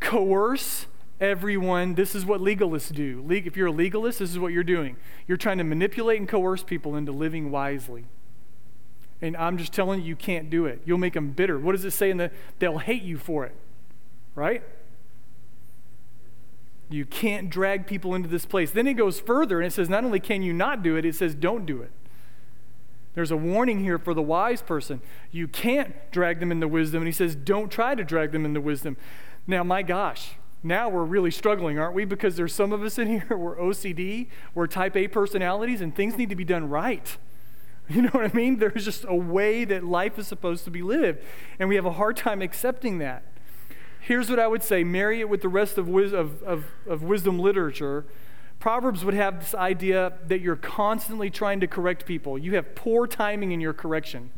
coerce 0.00 0.86
everyone. 1.20 1.94
This 1.94 2.14
is 2.14 2.26
what 2.26 2.40
legalists 2.40 2.92
do. 2.92 3.24
If 3.30 3.56
you're 3.56 3.68
a 3.68 3.72
legalist, 3.72 4.18
this 4.18 4.30
is 4.30 4.38
what 4.38 4.52
you're 4.52 4.62
doing. 4.64 4.96
You're 5.26 5.38
trying 5.38 5.58
to 5.58 5.64
manipulate 5.64 6.18
and 6.18 6.28
coerce 6.28 6.62
people 6.62 6.96
into 6.96 7.12
living 7.12 7.50
wisely. 7.50 8.04
And 9.22 9.36
I'm 9.36 9.56
just 9.56 9.72
telling 9.72 10.00
you, 10.00 10.06
you 10.06 10.16
can't 10.16 10.50
do 10.50 10.66
it. 10.66 10.82
You'll 10.84 10.98
make 10.98 11.14
them 11.14 11.30
bitter. 11.30 11.58
What 11.58 11.72
does 11.72 11.84
it 11.84 11.92
say 11.92 12.10
in 12.10 12.18
the? 12.18 12.30
They'll 12.58 12.78
hate 12.78 13.02
you 13.02 13.16
for 13.16 13.46
it, 13.46 13.54
right? 14.34 14.62
You 16.90 17.06
can't 17.06 17.48
drag 17.48 17.86
people 17.86 18.14
into 18.14 18.28
this 18.28 18.44
place. 18.44 18.70
Then 18.70 18.86
it 18.86 18.94
goes 18.94 19.20
further 19.20 19.60
and 19.60 19.66
it 19.66 19.72
says, 19.72 19.88
not 19.88 20.04
only 20.04 20.20
can 20.20 20.42
you 20.42 20.52
not 20.52 20.82
do 20.82 20.96
it, 20.96 21.06
it 21.06 21.14
says, 21.14 21.34
don't 21.34 21.64
do 21.64 21.80
it. 21.80 21.90
There's 23.14 23.30
a 23.30 23.36
warning 23.36 23.80
here 23.80 23.98
for 23.98 24.12
the 24.12 24.22
wise 24.22 24.60
person. 24.60 25.00
You 25.30 25.46
can't 25.46 25.94
drag 26.10 26.40
them 26.40 26.50
into 26.50 26.66
wisdom. 26.66 27.02
And 27.02 27.06
he 27.06 27.12
says, 27.12 27.34
don't 27.34 27.70
try 27.70 27.94
to 27.94 28.04
drag 28.04 28.32
them 28.32 28.44
into 28.44 28.60
wisdom. 28.60 28.96
Now, 29.46 29.62
my 29.62 29.82
gosh, 29.82 30.32
now 30.62 30.88
we're 30.88 31.04
really 31.04 31.30
struggling, 31.30 31.78
aren't 31.78 31.94
we? 31.94 32.04
Because 32.04 32.36
there's 32.36 32.54
some 32.54 32.72
of 32.72 32.82
us 32.82 32.98
in 32.98 33.06
here, 33.28 33.36
we're 33.36 33.56
OCD, 33.56 34.28
we're 34.54 34.66
type 34.66 34.96
A 34.96 35.08
personalities, 35.08 35.80
and 35.80 35.94
things 35.94 36.16
need 36.16 36.30
to 36.30 36.36
be 36.36 36.44
done 36.44 36.68
right. 36.68 37.16
You 37.86 38.00
know 38.00 38.08
what 38.12 38.24
I 38.24 38.34
mean? 38.34 38.56
There's 38.56 38.86
just 38.86 39.04
a 39.06 39.14
way 39.14 39.66
that 39.66 39.84
life 39.84 40.18
is 40.18 40.26
supposed 40.26 40.64
to 40.64 40.70
be 40.70 40.80
lived, 40.80 41.22
and 41.58 41.68
we 41.68 41.74
have 41.74 41.84
a 41.84 41.92
hard 41.92 42.16
time 42.16 42.40
accepting 42.40 42.96
that. 43.00 43.24
Here's 44.00 44.30
what 44.30 44.38
I 44.38 44.46
would 44.46 44.62
say 44.62 44.84
marry 44.84 45.20
it 45.20 45.28
with 45.28 45.42
the 45.42 45.50
rest 45.50 45.76
of, 45.76 45.94
of, 45.94 46.42
of, 46.42 46.64
of 46.86 47.02
wisdom 47.02 47.38
literature 47.38 48.06
Proverbs 48.64 49.04
would 49.04 49.12
have 49.12 49.40
this 49.40 49.54
idea 49.54 50.14
that 50.26 50.40
you're 50.40 50.56
constantly 50.56 51.28
trying 51.28 51.60
to 51.60 51.66
correct 51.66 52.06
people. 52.06 52.38
You 52.38 52.54
have 52.54 52.74
poor 52.74 53.06
timing 53.06 53.52
in 53.52 53.60
your 53.60 53.74
correction. 53.74 54.30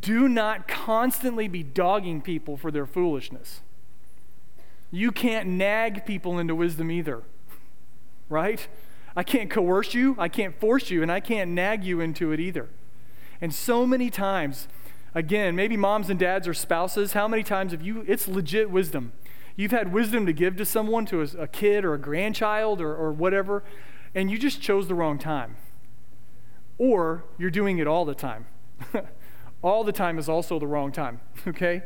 Do 0.00 0.30
not 0.30 0.66
constantly 0.66 1.46
be 1.46 1.62
dogging 1.62 2.22
people 2.22 2.56
for 2.56 2.70
their 2.70 2.86
foolishness. 2.86 3.60
You 4.90 5.12
can't 5.12 5.46
nag 5.46 6.06
people 6.06 6.38
into 6.38 6.54
wisdom 6.54 6.90
either, 6.90 7.22
right? 8.30 8.66
I 9.14 9.22
can't 9.22 9.50
coerce 9.50 9.92
you, 9.92 10.16
I 10.18 10.28
can't 10.28 10.58
force 10.58 10.88
you, 10.88 11.02
and 11.02 11.12
I 11.12 11.20
can't 11.20 11.50
nag 11.50 11.84
you 11.84 12.00
into 12.00 12.32
it 12.32 12.40
either. 12.40 12.70
And 13.42 13.54
so 13.54 13.86
many 13.86 14.08
times, 14.08 14.68
again, 15.14 15.54
maybe 15.54 15.76
moms 15.76 16.08
and 16.08 16.18
dads 16.18 16.48
or 16.48 16.54
spouses, 16.54 17.12
how 17.12 17.28
many 17.28 17.42
times 17.42 17.72
have 17.72 17.82
you, 17.82 18.06
it's 18.08 18.26
legit 18.26 18.70
wisdom. 18.70 19.12
You've 19.56 19.70
had 19.70 19.92
wisdom 19.92 20.26
to 20.26 20.32
give 20.32 20.56
to 20.56 20.64
someone, 20.64 21.06
to 21.06 21.22
a, 21.22 21.24
a 21.38 21.46
kid 21.46 21.84
or 21.84 21.94
a 21.94 21.98
grandchild 21.98 22.80
or, 22.80 22.94
or 22.94 23.12
whatever, 23.12 23.62
and 24.14 24.30
you 24.30 24.38
just 24.38 24.60
chose 24.60 24.88
the 24.88 24.94
wrong 24.94 25.18
time. 25.18 25.56
Or 26.76 27.24
you're 27.38 27.50
doing 27.50 27.78
it 27.78 27.86
all 27.86 28.04
the 28.04 28.14
time. 28.14 28.46
all 29.62 29.84
the 29.84 29.92
time 29.92 30.18
is 30.18 30.28
also 30.28 30.58
the 30.58 30.66
wrong 30.66 30.92
time, 30.92 31.20
okay? 31.46 31.82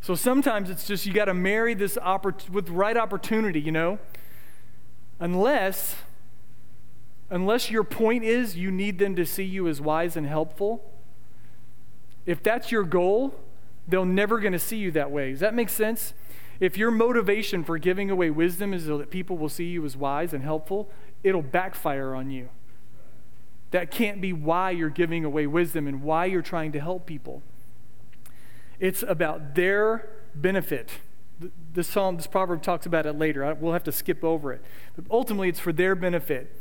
So 0.00 0.14
sometimes 0.14 0.70
it's 0.70 0.86
just 0.86 1.06
you 1.06 1.12
got 1.12 1.26
to 1.26 1.34
marry 1.34 1.74
this 1.74 1.96
oppor- 1.96 2.48
with 2.48 2.66
the 2.66 2.72
right 2.72 2.96
opportunity, 2.96 3.60
you 3.60 3.72
know? 3.72 3.98
Unless 5.18 5.96
unless 7.32 7.70
your 7.70 7.84
point 7.84 8.24
is 8.24 8.56
you 8.56 8.72
need 8.72 8.98
them 8.98 9.14
to 9.14 9.24
see 9.24 9.44
you 9.44 9.68
as 9.68 9.80
wise 9.80 10.16
and 10.16 10.26
helpful. 10.26 10.90
If 12.26 12.42
that's 12.42 12.72
your 12.72 12.82
goal, 12.82 13.34
they're 13.86 14.04
never 14.04 14.40
going 14.40 14.52
to 14.52 14.58
see 14.58 14.78
you 14.78 14.90
that 14.92 15.12
way. 15.12 15.30
Does 15.30 15.40
that 15.40 15.54
make 15.54 15.68
sense? 15.68 16.12
If 16.60 16.76
your 16.76 16.90
motivation 16.90 17.64
for 17.64 17.78
giving 17.78 18.10
away 18.10 18.28
wisdom 18.30 18.74
is 18.74 18.84
so 18.84 18.98
that 18.98 19.10
people 19.10 19.38
will 19.38 19.48
see 19.48 19.64
you 19.64 19.84
as 19.86 19.96
wise 19.96 20.34
and 20.34 20.44
helpful, 20.44 20.90
it'll 21.24 21.42
backfire 21.42 22.14
on 22.14 22.30
you. 22.30 22.50
That 23.70 23.90
can't 23.90 24.20
be 24.20 24.32
why 24.32 24.70
you're 24.70 24.90
giving 24.90 25.24
away 25.24 25.46
wisdom 25.46 25.86
and 25.86 26.02
why 26.02 26.26
you're 26.26 26.42
trying 26.42 26.72
to 26.72 26.80
help 26.80 27.06
people. 27.06 27.42
It's 28.78 29.02
about 29.02 29.54
their 29.54 30.10
benefit. 30.34 30.90
This 31.72 31.88
psalm, 31.88 32.16
this 32.16 32.26
proverb 32.26 32.62
talks 32.62 32.84
about 32.84 33.06
it 33.06 33.14
later. 33.14 33.54
We'll 33.58 33.72
have 33.72 33.84
to 33.84 33.92
skip 33.92 34.22
over 34.22 34.52
it. 34.52 34.62
But 34.96 35.06
ultimately, 35.10 35.48
it's 35.48 35.60
for 35.60 35.72
their 35.72 35.94
benefit. 35.94 36.54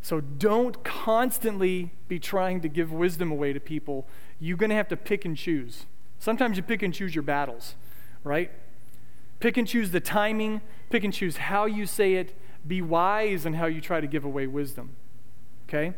So 0.00 0.20
don't 0.20 0.82
constantly 0.82 1.92
be 2.08 2.18
trying 2.18 2.62
to 2.62 2.68
give 2.68 2.90
wisdom 2.90 3.30
away 3.30 3.52
to 3.52 3.60
people. 3.60 4.06
You're 4.38 4.56
going 4.56 4.70
to 4.70 4.76
have 4.76 4.88
to 4.88 4.96
pick 4.96 5.26
and 5.26 5.36
choose. 5.36 5.84
Sometimes 6.18 6.56
you 6.56 6.62
pick 6.62 6.82
and 6.82 6.94
choose 6.94 7.14
your 7.14 7.22
battles, 7.22 7.74
right? 8.24 8.50
Pick 9.40 9.56
and 9.56 9.66
choose 9.66 9.90
the 9.90 10.00
timing, 10.00 10.60
pick 10.90 11.02
and 11.02 11.12
choose 11.12 11.38
how 11.38 11.64
you 11.64 11.86
say 11.86 12.14
it. 12.14 12.38
Be 12.66 12.82
wise 12.82 13.46
in 13.46 13.54
how 13.54 13.66
you 13.66 13.80
try 13.80 14.00
to 14.00 14.06
give 14.06 14.24
away 14.24 14.46
wisdom. 14.46 14.96
Okay? 15.66 15.94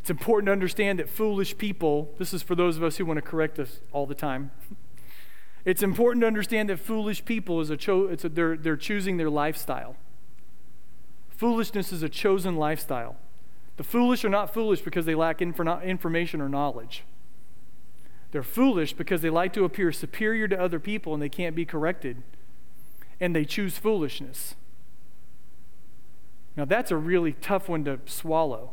It's 0.00 0.10
important 0.10 0.46
to 0.46 0.52
understand 0.52 0.98
that 0.98 1.08
foolish 1.08 1.56
people, 1.56 2.12
this 2.18 2.34
is 2.34 2.42
for 2.42 2.56
those 2.56 2.76
of 2.76 2.82
us 2.82 2.96
who 2.96 3.06
want 3.06 3.18
to 3.18 3.22
correct 3.22 3.60
us 3.60 3.80
all 3.92 4.06
the 4.06 4.14
time. 4.14 4.50
It's 5.64 5.80
important 5.82 6.22
to 6.22 6.26
understand 6.26 6.70
that 6.70 6.80
foolish 6.80 7.24
people 7.24 7.60
is 7.60 7.70
a, 7.70 7.76
cho- 7.76 8.08
it's 8.08 8.24
a 8.24 8.28
they're, 8.28 8.56
they're 8.56 8.76
choosing 8.76 9.16
their 9.16 9.30
lifestyle. 9.30 9.94
Foolishness 11.28 11.92
is 11.92 12.02
a 12.02 12.08
chosen 12.08 12.56
lifestyle. 12.56 13.14
The 13.76 13.84
foolish 13.84 14.24
are 14.24 14.28
not 14.28 14.52
foolish 14.52 14.80
because 14.80 15.06
they 15.06 15.14
lack 15.14 15.38
infor- 15.38 15.84
information 15.84 16.40
or 16.40 16.48
knowledge. 16.48 17.04
They're 18.32 18.42
foolish 18.42 18.94
because 18.94 19.22
they 19.22 19.30
like 19.30 19.52
to 19.52 19.64
appear 19.64 19.92
superior 19.92 20.48
to 20.48 20.60
other 20.60 20.80
people 20.80 21.14
and 21.14 21.22
they 21.22 21.28
can't 21.28 21.54
be 21.54 21.64
corrected. 21.64 22.22
And 23.20 23.36
they 23.36 23.44
choose 23.44 23.78
foolishness. 23.78 24.56
Now, 26.56 26.64
that's 26.64 26.90
a 26.90 26.96
really 26.96 27.32
tough 27.34 27.68
one 27.68 27.84
to 27.84 28.00
swallow 28.06 28.72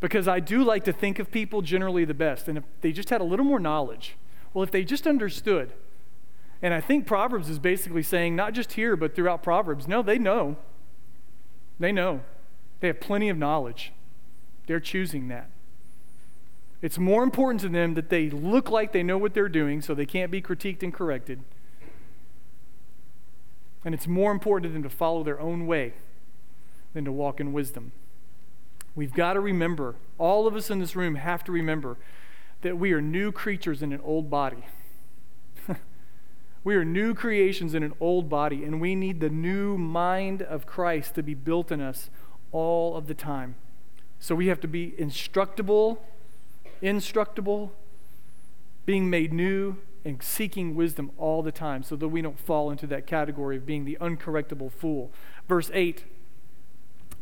because 0.00 0.26
I 0.26 0.40
do 0.40 0.64
like 0.64 0.84
to 0.84 0.92
think 0.92 1.18
of 1.18 1.30
people 1.30 1.62
generally 1.62 2.04
the 2.04 2.14
best. 2.14 2.48
And 2.48 2.58
if 2.58 2.64
they 2.80 2.92
just 2.92 3.10
had 3.10 3.20
a 3.20 3.24
little 3.24 3.44
more 3.44 3.60
knowledge, 3.60 4.16
well, 4.54 4.62
if 4.62 4.70
they 4.70 4.84
just 4.84 5.06
understood, 5.06 5.72
and 6.62 6.72
I 6.72 6.80
think 6.80 7.06
Proverbs 7.06 7.48
is 7.48 7.58
basically 7.58 8.02
saying, 8.02 8.34
not 8.34 8.54
just 8.54 8.72
here, 8.72 8.96
but 8.96 9.14
throughout 9.14 9.42
Proverbs, 9.42 9.86
no, 9.86 10.02
they 10.02 10.18
know. 10.18 10.56
They 11.78 11.92
know. 11.92 12.20
They 12.80 12.88
have 12.88 13.00
plenty 13.00 13.28
of 13.28 13.36
knowledge. 13.36 13.92
They're 14.66 14.80
choosing 14.80 15.28
that. 15.28 15.50
It's 16.82 16.98
more 16.98 17.22
important 17.22 17.60
to 17.60 17.68
them 17.68 17.94
that 17.94 18.08
they 18.08 18.30
look 18.30 18.70
like 18.70 18.92
they 18.92 19.02
know 19.02 19.18
what 19.18 19.34
they're 19.34 19.48
doing 19.48 19.82
so 19.82 19.94
they 19.94 20.06
can't 20.06 20.30
be 20.30 20.40
critiqued 20.40 20.82
and 20.82 20.92
corrected. 20.92 21.40
And 23.84 23.94
it's 23.94 24.06
more 24.06 24.32
important 24.32 24.70
to 24.70 24.72
them 24.72 24.82
to 24.82 24.90
follow 24.90 25.22
their 25.22 25.40
own 25.40 25.66
way 25.66 25.94
than 26.94 27.04
to 27.04 27.12
walk 27.12 27.40
in 27.40 27.52
wisdom. 27.52 27.92
We've 28.94 29.14
got 29.14 29.34
to 29.34 29.40
remember, 29.40 29.94
all 30.18 30.46
of 30.46 30.56
us 30.56 30.70
in 30.70 30.80
this 30.80 30.96
room 30.96 31.14
have 31.14 31.44
to 31.44 31.52
remember 31.52 31.96
that 32.62 32.78
we 32.78 32.92
are 32.92 33.00
new 33.00 33.32
creatures 33.32 33.82
in 33.82 33.92
an 33.92 34.00
old 34.02 34.28
body. 34.28 34.64
we 36.64 36.74
are 36.74 36.84
new 36.84 37.14
creations 37.14 37.74
in 37.74 37.82
an 37.82 37.94
old 38.00 38.28
body, 38.28 38.64
and 38.64 38.80
we 38.80 38.94
need 38.94 39.20
the 39.20 39.30
new 39.30 39.78
mind 39.78 40.42
of 40.42 40.66
Christ 40.66 41.14
to 41.14 41.22
be 41.22 41.34
built 41.34 41.70
in 41.70 41.80
us 41.80 42.10
all 42.52 42.96
of 42.96 43.06
the 43.06 43.14
time. 43.14 43.54
So 44.18 44.34
we 44.34 44.48
have 44.48 44.60
to 44.60 44.68
be 44.68 44.90
instructable, 44.98 45.98
instructable, 46.82 47.70
being 48.86 49.10
made 49.10 49.32
new, 49.32 49.76
and 50.04 50.22
seeking 50.22 50.74
wisdom 50.74 51.10
all 51.18 51.42
the 51.42 51.52
time 51.52 51.82
so 51.82 51.96
that 51.96 52.08
we 52.08 52.22
don't 52.22 52.38
fall 52.38 52.70
into 52.70 52.86
that 52.86 53.06
category 53.06 53.56
of 53.56 53.66
being 53.66 53.84
the 53.84 53.98
uncorrectable 54.00 54.70
fool. 54.70 55.10
Verse 55.48 55.70
8 55.74 56.04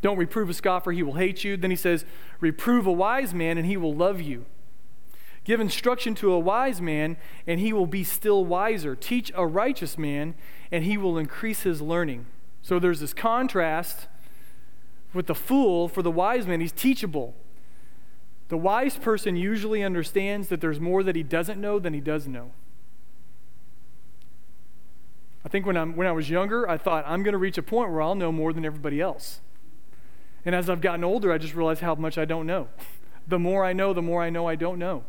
Don't 0.01 0.17
reprove 0.17 0.49
a 0.49 0.55
scoffer, 0.55 0.93
he 0.93 1.03
will 1.03 1.15
hate 1.15 1.45
you. 1.45 1.57
Then 1.57 1.71
he 1.71 1.77
says, 1.77 2.05
Reprove 2.41 2.87
a 2.87 2.93
wise 2.93 3.35
man, 3.35 3.59
and 3.59 3.67
he 3.67 3.77
will 3.77 3.95
love 3.95 4.21
you. 4.21 4.47
Give 5.45 5.61
instruction 5.61 6.15
to 6.17 6.33
a 6.33 6.39
wise 6.39 6.81
man, 6.81 7.17
and 7.47 7.59
he 7.59 7.73
will 7.73 7.87
be 7.87 8.05
still 8.05 8.45
wiser. 8.45 8.95
Teach 8.95 9.33
a 9.35 9.47
righteous 9.47 9.97
man, 9.97 10.35
and 10.71 10.85
he 10.85 10.99
will 10.99 11.17
increase 11.17 11.63
his 11.63 11.81
learning. 11.81 12.27
So 12.63 12.79
there's 12.79 13.01
this 13.01 13.15
contrast 13.15 14.09
with 15.15 15.27
the 15.27 15.35
fool 15.35 15.89
for 15.89 16.03
the 16.03 16.11
wise 16.11 16.47
man. 16.47 16.61
He's 16.61 16.71
teachable. 16.71 17.35
The 18.49 18.57
wise 18.57 18.97
person 18.97 19.37
usually 19.37 19.83
understands 19.83 20.49
that 20.49 20.61
there's 20.61 20.81
more 20.81 21.03
that 21.03 21.15
he 21.15 21.23
doesn't 21.23 21.61
know 21.61 21.79
than 21.79 21.93
he 21.93 22.01
does 22.01 22.27
know. 22.27 22.53
I 25.45 25.49
think 25.49 25.67
when, 25.67 25.77
I'm, 25.77 25.97
when 25.97 26.07
I 26.07 26.13
was 26.13 26.29
younger, 26.29 26.69
I 26.69 26.79
thought, 26.79 27.05
I'm 27.07 27.23
going 27.23 27.33
to 27.33 27.39
reach 27.39 27.59
a 27.59 27.63
point 27.63 27.91
where 27.91 28.03
I'll 28.03 28.15
know 28.15 28.33
more 28.33 28.53
than 28.53 28.65
everybody 28.65 29.01
else. 29.01 29.41
And 30.45 30.55
as 30.55 30.69
I've 30.69 30.81
gotten 30.81 31.05
older, 31.05 31.33
I 31.33 31.39
just 31.39 31.55
realized 31.55 31.81
how 31.81 31.95
much 31.95 32.19
I 32.19 32.25
don't 32.25 32.47
know. 32.47 32.69
the 33.29 33.39
more 33.39 33.65
I 33.65 33.73
know, 33.73 33.93
the 33.93 34.03
more 34.03 34.23
I 34.23 34.31
know 34.31 34.47
I 34.47 34.57
don't 34.57 34.79
know. 34.79 35.05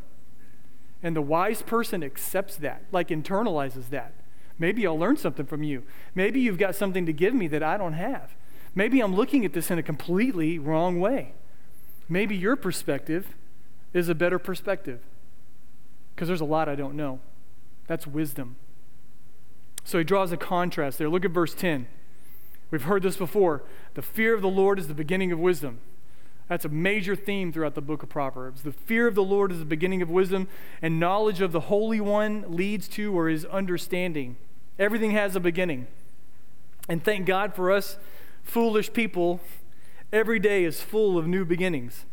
And 1.02 1.16
the 1.16 1.22
wise 1.22 1.62
person 1.62 2.04
accepts 2.04 2.58
that, 2.58 2.84
like 2.92 3.08
internalizes 3.08 3.90
that. 3.90 4.14
Maybe 4.58 4.86
I'll 4.86 5.00
learn 5.00 5.16
something 5.16 5.46
from 5.46 5.64
you. 5.64 5.84
Maybe 6.14 6.42
you've 6.42 6.58
got 6.58 6.76
something 6.76 7.06
to 7.06 7.14
give 7.14 7.34
me 7.34 7.48
that 7.48 7.64
I 7.64 7.78
don't 7.78 7.94
have. 7.94 8.36
Maybe 8.76 9.00
I'm 9.00 9.16
looking 9.16 9.46
at 9.46 9.54
this 9.54 9.72
in 9.72 9.80
a 9.80 9.84
completely 9.84 10.60
wrong 10.60 11.00
way. 11.00 11.34
Maybe 12.10 12.36
your 12.36 12.56
perspective 12.56 13.36
is 13.94 14.10
a 14.10 14.16
better 14.16 14.40
perspective 14.40 15.00
because 16.16 16.28
there's 16.28 16.42
a 16.42 16.46
lot 16.46 16.68
I 16.68 16.76
don't 16.76 16.96
know. 16.96 17.20
That's 17.88 18.06
wisdom. 18.06 18.56
So 19.84 20.00
he 20.00 20.04
draws 20.04 20.32
a 20.32 20.38
contrast 20.38 20.98
there. 20.98 21.10
Look 21.10 21.24
at 21.24 21.32
verse 21.32 21.54
10. 21.54 21.88
We've 22.72 22.84
heard 22.84 23.04
this 23.04 23.18
before. 23.18 23.64
The 23.94 24.02
fear 24.02 24.34
of 24.36 24.42
the 24.42 24.50
Lord 24.50 24.80
is 24.80 24.88
the 24.88 24.94
beginning 24.94 25.32
of 25.32 25.40
wisdom. 25.40 25.80
That's 26.48 26.66
a 26.66 26.70
major 26.70 27.16
theme 27.16 27.54
throughout 27.54 27.76
the 27.76 27.82
book 27.82 28.02
of 28.02 28.10
Proverbs. 28.10 28.64
The 28.64 28.72
fear 28.72 29.08
of 29.08 29.16
the 29.16 29.24
Lord 29.24 29.52
is 29.52 29.60
the 29.60 29.66
beginning 29.66 30.02
of 30.02 30.10
wisdom, 30.10 30.48
and 30.82 31.00
knowledge 31.00 31.42
of 31.42 31.52
the 31.52 31.62
Holy 31.62 32.02
One 32.02 32.44
leads 32.48 32.88
to 32.90 33.16
or 33.18 33.30
is 33.30 33.46
understanding. 33.46 34.36
Everything 34.80 35.12
has 35.12 35.36
a 35.36 35.40
beginning. 35.40 35.88
And 36.88 37.04
thank 37.04 37.28
God 37.28 37.54
for 37.54 37.72
us 37.72 37.98
foolish 38.44 38.92
people. 38.94 39.40
Every 40.12 40.40
day 40.40 40.64
is 40.64 40.82
full 40.82 41.18
of 41.18 41.28
new 41.28 41.46
beginnings. 41.46 42.06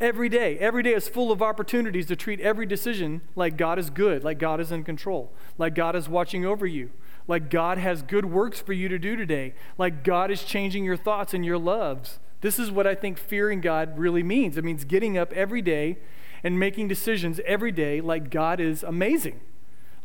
Every 0.00 0.28
day. 0.28 0.58
Every 0.58 0.82
day 0.82 0.94
is 0.94 1.08
full 1.08 1.30
of 1.30 1.42
opportunities 1.42 2.06
to 2.06 2.16
treat 2.16 2.40
every 2.40 2.66
decision 2.66 3.20
like 3.34 3.56
God 3.56 3.78
is 3.78 3.90
good, 3.90 4.24
like 4.24 4.38
God 4.38 4.60
is 4.60 4.72
in 4.72 4.84
control, 4.84 5.32
like 5.58 5.74
God 5.74 5.94
is 5.94 6.08
watching 6.08 6.46
over 6.46 6.66
you, 6.66 6.90
like 7.28 7.50
God 7.50 7.78
has 7.78 8.02
good 8.02 8.26
works 8.26 8.60
for 8.60 8.72
you 8.72 8.88
to 8.88 8.98
do 8.98 9.14
today, 9.16 9.54
like 9.76 10.04
God 10.04 10.30
is 10.30 10.42
changing 10.42 10.84
your 10.84 10.96
thoughts 10.96 11.34
and 11.34 11.44
your 11.44 11.58
loves 11.58 12.18
this 12.40 12.58
is 12.58 12.70
what 12.70 12.86
I 12.86 12.94
think 12.94 13.18
fearing 13.18 13.60
God 13.60 13.98
really 13.98 14.22
means. 14.22 14.56
It 14.56 14.64
means 14.64 14.84
getting 14.84 15.18
up 15.18 15.32
every 15.32 15.62
day 15.62 15.98
and 16.42 16.58
making 16.58 16.88
decisions 16.88 17.40
every 17.44 17.72
day 17.72 18.00
like 18.00 18.30
God 18.30 18.60
is 18.60 18.82
amazing. 18.82 19.40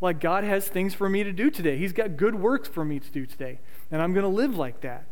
Like 0.00 0.20
God 0.20 0.44
has 0.44 0.68
things 0.68 0.92
for 0.92 1.08
me 1.08 1.24
to 1.24 1.32
do 1.32 1.50
today. 1.50 1.78
He's 1.78 1.94
got 1.94 2.18
good 2.18 2.34
works 2.34 2.68
for 2.68 2.84
me 2.84 3.00
to 3.00 3.10
do 3.10 3.24
today. 3.24 3.58
And 3.90 4.02
I'm 4.02 4.12
going 4.12 4.24
to 4.24 4.28
live 4.28 4.56
like 4.56 4.82
that. 4.82 5.06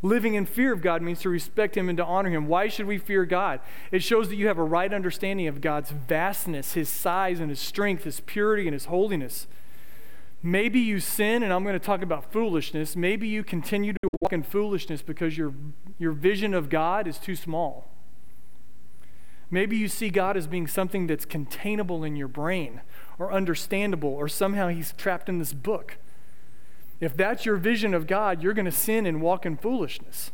Living 0.00 0.34
in 0.34 0.46
fear 0.46 0.72
of 0.72 0.80
God 0.80 1.02
means 1.02 1.20
to 1.22 1.28
respect 1.28 1.76
Him 1.76 1.88
and 1.88 1.98
to 1.98 2.04
honor 2.04 2.30
Him. 2.30 2.46
Why 2.46 2.68
should 2.68 2.86
we 2.86 2.98
fear 2.98 3.24
God? 3.24 3.60
It 3.90 4.02
shows 4.02 4.28
that 4.28 4.36
you 4.36 4.46
have 4.46 4.58
a 4.58 4.62
right 4.62 4.92
understanding 4.92 5.48
of 5.48 5.60
God's 5.60 5.90
vastness, 5.90 6.74
His 6.74 6.88
size 6.88 7.40
and 7.40 7.50
His 7.50 7.58
strength, 7.58 8.04
His 8.04 8.20
purity 8.20 8.68
and 8.68 8.74
His 8.74 8.84
holiness. 8.84 9.48
Maybe 10.40 10.78
you 10.78 11.00
sin, 11.00 11.42
and 11.42 11.52
I'm 11.52 11.64
going 11.64 11.78
to 11.78 11.84
talk 11.84 12.00
about 12.00 12.32
foolishness. 12.32 12.94
Maybe 12.94 13.26
you 13.26 13.42
continue 13.42 13.92
to 13.92 14.08
walk 14.20 14.32
in 14.32 14.44
foolishness 14.44 15.02
because 15.02 15.36
your, 15.36 15.52
your 15.98 16.12
vision 16.12 16.54
of 16.54 16.70
God 16.70 17.08
is 17.08 17.18
too 17.18 17.34
small. 17.34 17.90
Maybe 19.50 19.76
you 19.76 19.88
see 19.88 20.10
God 20.10 20.36
as 20.36 20.46
being 20.46 20.68
something 20.68 21.08
that's 21.08 21.24
containable 21.24 22.04
in 22.04 22.14
your 22.14 22.28
brain 22.28 22.82
or 23.18 23.32
understandable, 23.32 24.10
or 24.10 24.28
somehow 24.28 24.68
He's 24.68 24.92
trapped 24.92 25.28
in 25.28 25.40
this 25.40 25.52
book. 25.52 25.96
If 27.00 27.16
that's 27.16 27.46
your 27.46 27.56
vision 27.56 27.94
of 27.94 28.06
God, 28.06 28.42
you're 28.42 28.54
going 28.54 28.64
to 28.64 28.72
sin 28.72 29.06
and 29.06 29.22
walk 29.22 29.46
in 29.46 29.56
foolishness. 29.56 30.32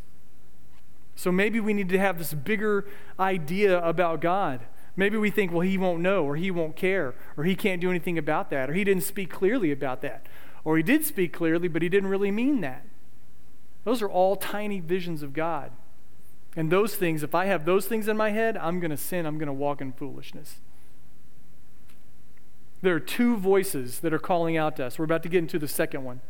So 1.15 1.31
maybe 1.31 1.61
we 1.61 1.75
need 1.75 1.89
to 1.91 1.99
have 1.99 2.19
this 2.19 2.35
bigger 2.35 2.87
idea 3.19 3.79
about 3.85 4.21
God. 4.21 4.61
Maybe 4.97 5.17
we 5.17 5.31
think, 5.31 5.53
well, 5.53 5.61
he 5.61 5.77
won't 5.77 6.01
know, 6.01 6.25
or 6.25 6.37
he 6.37 6.51
won't 6.51 6.77
care, 6.77 7.15
or 7.37 7.45
he 7.45 7.55
can't 7.55 7.81
do 7.81 7.91
anything 7.91 8.17
about 8.17 8.51
that, 8.51 8.71
or 8.71 8.75
he 8.75 8.85
didn't 8.85 9.03
speak 9.03 9.31
clearly 9.31 9.71
about 9.73 10.03
that, 10.03 10.27
or 10.65 10.77
he 10.77 10.83
did 10.83 11.05
speak 11.05 11.33
clearly, 11.33 11.69
but 11.69 11.83
he 11.83 11.89
didn't 11.89 12.09
really 12.09 12.31
mean 12.31 12.61
that. 12.61 12.87
Those 13.85 14.01
are 14.03 14.09
all 14.09 14.37
tiny 14.37 14.81
visions 14.81 15.23
of 15.23 15.33
God. 15.33 15.73
And 16.57 16.71
those 16.71 16.95
things, 16.95 17.23
if 17.23 17.35
I 17.35 17.47
have 17.47 17.65
those 17.65 17.87
things 17.87 18.07
in 18.09 18.17
my 18.17 18.31
head, 18.31 18.57
I'm 18.57 18.79
going 18.81 18.93
to 18.93 18.97
sin, 18.97 19.27
I'm 19.27 19.37
going 19.37 19.49
to 19.49 19.53
walk 19.53 19.81
in 19.81 19.93
foolishness. 19.93 20.61
There 22.81 22.95
are 22.95 23.01
two 23.01 23.37
voices 23.37 24.01
that 24.01 24.13
are 24.13 24.19
calling 24.19 24.57
out 24.57 24.77
to 24.77 24.87
us. 24.87 24.99
We're 24.99 25.07
about 25.07 25.23
to 25.25 25.29
get 25.29 25.39
into 25.39 25.59
the 25.59 25.69
second 25.69 26.05
one. 26.05 26.21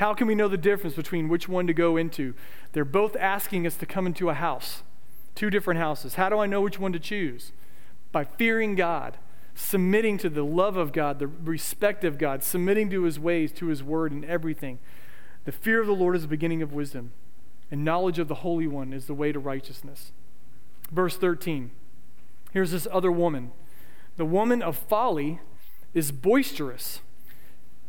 How 0.00 0.12
can 0.12 0.26
we 0.26 0.34
know 0.34 0.48
the 0.48 0.58
difference 0.58 0.96
between 0.96 1.28
which 1.28 1.48
one 1.48 1.66
to 1.66 1.72
go 1.72 1.96
into? 1.96 2.34
They're 2.72 2.84
both 2.84 3.16
asking 3.16 3.66
us 3.66 3.76
to 3.76 3.86
come 3.86 4.06
into 4.06 4.28
a 4.28 4.34
house, 4.34 4.82
two 5.34 5.48
different 5.48 5.78
houses. 5.78 6.16
How 6.16 6.28
do 6.28 6.38
I 6.38 6.46
know 6.46 6.60
which 6.60 6.78
one 6.78 6.92
to 6.92 6.98
choose? 6.98 7.52
by 8.12 8.24
fearing 8.24 8.74
God, 8.74 9.18
submitting 9.54 10.18
to 10.18 10.28
the 10.28 10.44
love 10.44 10.76
of 10.76 10.92
God, 10.92 11.18
the 11.18 11.26
respect 11.26 12.04
of 12.04 12.18
God, 12.18 12.42
submitting 12.42 12.90
to 12.90 13.02
his 13.02 13.18
ways, 13.18 13.52
to 13.52 13.66
his 13.66 13.82
word, 13.82 14.12
and 14.12 14.24
everything. 14.24 14.78
The 15.44 15.52
fear 15.52 15.80
of 15.80 15.86
the 15.86 15.94
Lord 15.94 16.16
is 16.16 16.22
the 16.22 16.28
beginning 16.28 16.62
of 16.62 16.72
wisdom, 16.72 17.12
and 17.70 17.84
knowledge 17.84 18.18
of 18.18 18.28
the 18.28 18.36
Holy 18.36 18.66
One 18.66 18.92
is 18.92 19.06
the 19.06 19.14
way 19.14 19.32
to 19.32 19.38
righteousness. 19.38 20.12
Verse 20.90 21.16
13 21.16 21.70
here's 22.52 22.72
this 22.72 22.88
other 22.90 23.12
woman. 23.12 23.52
The 24.16 24.24
woman 24.24 24.60
of 24.60 24.76
folly 24.76 25.38
is 25.94 26.10
boisterous. 26.10 27.00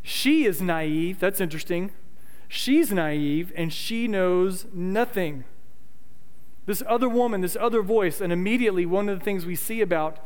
She 0.03 0.45
is 0.45 0.61
naive. 0.61 1.19
That's 1.19 1.41
interesting. 1.41 1.91
She's 2.53 2.91
naive, 2.91 3.53
and 3.55 3.71
she 3.71 4.09
knows 4.09 4.65
nothing. 4.73 5.45
This 6.65 6.83
other 6.85 7.07
woman, 7.07 7.39
this 7.39 7.55
other 7.57 7.81
voice, 7.81 8.19
and 8.19 8.33
immediately 8.33 8.85
one 8.85 9.07
of 9.07 9.17
the 9.17 9.23
things 9.23 9.45
we 9.45 9.55
see 9.55 9.79
about 9.79 10.19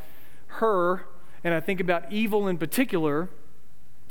her, 0.47 1.05
and 1.43 1.53
I 1.53 1.59
think 1.59 1.79
about 1.79 2.11
evil 2.11 2.47
in 2.47 2.57
particular, 2.57 3.29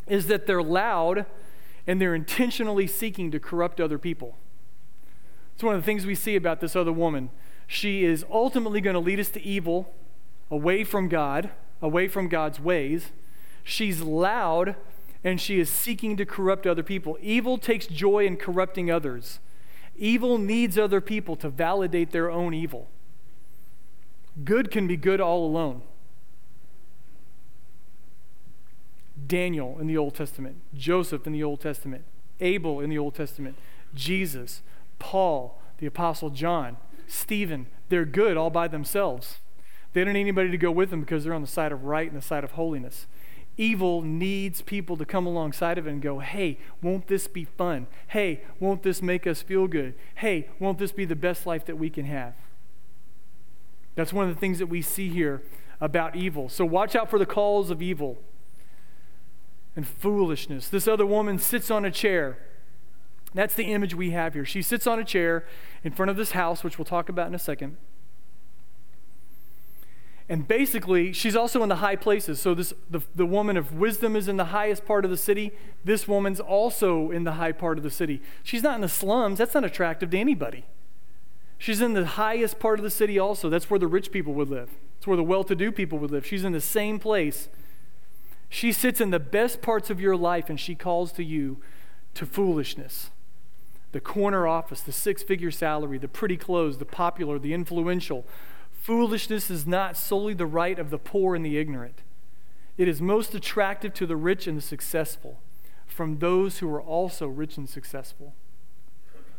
is 0.07 0.29
that 0.29 0.47
they're 0.47 0.63
loud 0.63 1.27
and 1.89 2.01
they're 2.01 2.15
intentionally 2.15 2.87
seeking 2.87 3.33
to 3.33 3.41
corrupt 3.41 3.81
other 3.81 3.99
people. 3.99 4.37
It's 5.53 5.65
one 5.65 5.75
of 5.75 5.83
the 5.83 5.87
things 5.87 6.07
we 6.07 6.15
see 6.15 6.37
about 6.37 6.61
this 6.61 6.77
other 6.77 6.93
woman. 6.93 7.31
She 7.67 8.05
is 8.05 8.25
ultimately 8.31 8.81
going 8.81 8.95
to 8.95 9.01
lead 9.01 9.19
us 9.19 9.31
to 9.31 9.43
evil, 9.43 9.93
away 10.53 10.85
from 10.85 11.09
God, 11.09 11.51
away 11.83 12.07
from 12.07 12.29
God's 12.29 12.61
ways. 12.61 13.11
She's 13.65 14.03
loud 14.03 14.77
and 15.25 15.41
she 15.41 15.59
is 15.59 15.71
seeking 15.71 16.17
to 16.19 16.27
corrupt 16.27 16.67
other 16.67 16.83
people. 16.83 17.17
Evil 17.21 17.57
takes 17.57 17.87
joy 17.87 18.27
in 18.27 18.37
corrupting 18.37 18.91
others. 18.91 19.41
Evil 19.97 20.37
needs 20.37 20.77
other 20.79 21.01
people 21.01 21.35
to 21.37 21.49
validate 21.49 22.11
their 22.11 22.31
own 22.31 22.53
evil. 22.53 22.89
Good 24.45 24.71
can 24.71 24.87
be 24.87 24.97
good 24.97 25.21
all 25.21 25.47
alone. 25.47 25.83
Daniel 29.27 29.79
in 29.81 29.87
the 29.87 29.97
Old 29.97 30.15
Testament, 30.15 30.57
Joseph 30.75 31.27
in 31.27 31.33
the 31.33 31.43
Old 31.43 31.61
Testament, 31.61 32.05
Abel 32.41 32.81
in 32.81 32.91
the 32.91 32.99
Old 32.99 33.15
Testament, 33.15 33.57
Jesus, 33.95 34.61
Paul, 34.99 35.61
the 35.79 35.87
Apostle 35.87 36.31
John, 36.31 36.77
Stephen, 37.07 37.67
they're 37.89 38.05
good 38.05 38.37
all 38.37 38.51
by 38.51 38.69
themselves. 38.69 39.39
They 39.93 40.03
don't 40.05 40.15
need 40.15 40.21
anybody 40.21 40.51
to 40.51 40.59
go 40.59 40.73
with 40.73 40.91
them 40.91 41.01
because 41.01 41.25
they're 41.25 41.33
on 41.33 41.43
the 41.43 41.47
side 41.47 41.71
of 41.71 41.85
right 41.85 42.09
and 42.11 42.21
the 42.21 42.25
side 42.25 42.43
of 42.43 42.53
holiness. 42.53 43.07
Evil 43.57 44.03
needs 44.03 44.63
people 44.63 44.97
to 44.97 45.05
come 45.05 45.27
alongside 45.27 45.79
of 45.79 45.87
it 45.87 45.91
and 45.91 46.03
go, 46.03 46.19
hey, 46.19 46.59
won't 46.83 47.07
this 47.07 47.29
be 47.29 47.45
fun? 47.45 47.87
Hey, 48.09 48.43
won't 48.59 48.83
this 48.83 49.01
make 49.01 49.27
us 49.27 49.43
feel 49.43 49.69
good? 49.69 49.95
Hey, 50.17 50.49
won't 50.59 50.79
this 50.79 50.91
be 50.91 51.05
the 51.05 51.15
best 51.15 51.47
life 51.47 51.65
that 51.67 51.79
we 51.79 51.89
can 51.89 52.05
have? 52.07 52.35
That's 53.95 54.13
one 54.13 54.29
of 54.29 54.35
the 54.35 54.41
things 54.41 54.59
that 54.59 54.67
we 54.67 54.83
see 54.83 55.09
here 55.09 55.43
about 55.81 56.17
evil. 56.17 56.49
So 56.49 56.65
watch 56.65 56.97
out 56.97 57.09
for 57.09 57.19
the 57.19 57.27
calls 57.27 57.71
of 57.71 57.81
evil 57.81 58.19
and 59.77 59.87
foolishness. 59.87 60.69
This 60.69 60.89
other 60.89 61.07
woman 61.07 61.39
sits 61.39 61.71
on 61.71 61.85
a 61.85 61.91
chair. 61.91 62.39
That's 63.35 63.55
the 63.55 63.73
image 63.73 63.95
we 63.95 64.11
have 64.11 64.35
here. 64.35 64.45
She 64.45 64.63
sits 64.63 64.87
on 64.87 64.99
a 64.99 65.05
chair 65.05 65.45
in 65.85 65.93
front 65.93 66.11
of 66.11 66.17
this 66.17 66.33
house, 66.33 66.65
which 66.65 66.79
we'll 66.79 66.85
talk 66.85 67.09
about 67.09 67.29
in 67.29 67.35
a 67.35 67.39
second. 67.39 67.77
And 70.29 70.49
basically, 70.49 71.13
she's 71.13 71.37
also 71.37 71.63
in 71.63 71.69
the 71.69 71.77
high 71.77 71.97
places. 71.97 72.41
So 72.41 72.55
this 72.55 72.73
the, 72.89 73.03
the 73.15 73.27
woman 73.27 73.57
of 73.57 73.75
wisdom 73.75 74.17
is 74.17 74.27
in 74.27 74.39
the 74.39 74.47
highest 74.47 74.87
part 74.87 75.05
of 75.05 75.11
the 75.11 75.17
city. 75.17 75.53
This 75.85 76.09
woman's 76.09 76.41
also 76.41 77.11
in 77.11 77.25
the 77.25 77.33
high 77.33 77.53
part 77.53 77.77
of 77.77 77.85
the 77.85 77.91
city. 77.91 78.23
She's 78.43 78.63
not 78.63 78.77
in 78.77 78.81
the 78.81 78.89
slums. 78.89 79.39
That's 79.39 79.55
not 79.55 79.65
attractive 79.65 80.11
to 80.11 80.19
anybody. 80.19 80.65
She's 81.59 81.81
in 81.81 81.93
the 81.93 82.07
highest 82.07 82.59
part 82.59 82.79
of 82.79 82.85
the 82.85 82.91
city 82.91 83.19
also. 83.19 83.51
That's 83.51 83.69
where 83.69 83.79
the 83.79 83.87
rich 83.87 84.13
people 84.13 84.33
would 84.35 84.49
live. 84.49 84.71
It's 84.97 85.07
where 85.07 85.17
the 85.17 85.23
well-to-do 85.23 85.73
people 85.73 85.99
would 85.99 86.11
live. 86.11 86.27
She's 86.27 86.45
in 86.45 86.53
the 86.53 86.61
same 86.61 86.99
place 86.99 87.49
she 88.55 88.71
sits 88.71 89.01
in 89.01 89.11
the 89.11 89.19
best 89.19 89.63
parts 89.63 89.91
of 89.91 90.01
your 90.01 90.17
life 90.17 90.49
and 90.49 90.61
she 90.61 90.77
calls 90.77 91.11
to 91.15 91.25
you 91.25 91.59
to 92.15 92.25
foolishness. 92.25 93.11
The 93.91 93.99
corner 93.99 94.47
office, 94.47 94.81
the 94.81 94.93
six 94.93 95.25
figure 95.25 95.51
salary, 95.51 95.99
the 95.99 96.07
pretty 96.07 96.37
clothes, 96.37 96.79
the 96.79 96.85
popular, 96.85 97.41
the 97.41 97.53
influential. 97.53 98.25
Foolishness 98.85 99.51
is 99.51 99.67
not 99.67 99.97
solely 99.97 100.35
the 100.35 100.45
right 100.45 100.79
of 100.79 100.91
the 100.91 100.99
poor 100.99 101.35
and 101.35 101.43
the 101.43 101.57
ignorant. 101.57 102.03
It 102.77 102.87
is 102.87 103.01
most 103.01 103.35
attractive 103.35 103.95
to 103.95 104.05
the 104.05 104.15
rich 104.15 104.47
and 104.47 104.59
the 104.59 104.61
successful 104.61 105.41
from 105.87 106.19
those 106.19 106.59
who 106.59 106.69
are 106.69 106.83
also 106.83 107.27
rich 107.27 107.57
and 107.57 107.67
successful. 107.67 108.35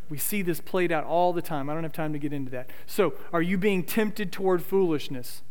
We 0.09 0.17
see 0.17 0.41
this 0.41 0.59
played 0.59 0.91
out 0.91 1.03
all 1.03 1.31
the 1.31 1.43
time. 1.43 1.69
I 1.69 1.75
don't 1.75 1.83
have 1.83 1.93
time 1.93 2.11
to 2.13 2.17
get 2.17 2.33
into 2.33 2.49
that. 2.53 2.71
So, 2.87 3.13
are 3.31 3.41
you 3.43 3.59
being 3.59 3.83
tempted 3.83 4.31
toward 4.31 4.63
foolishness? 4.63 5.43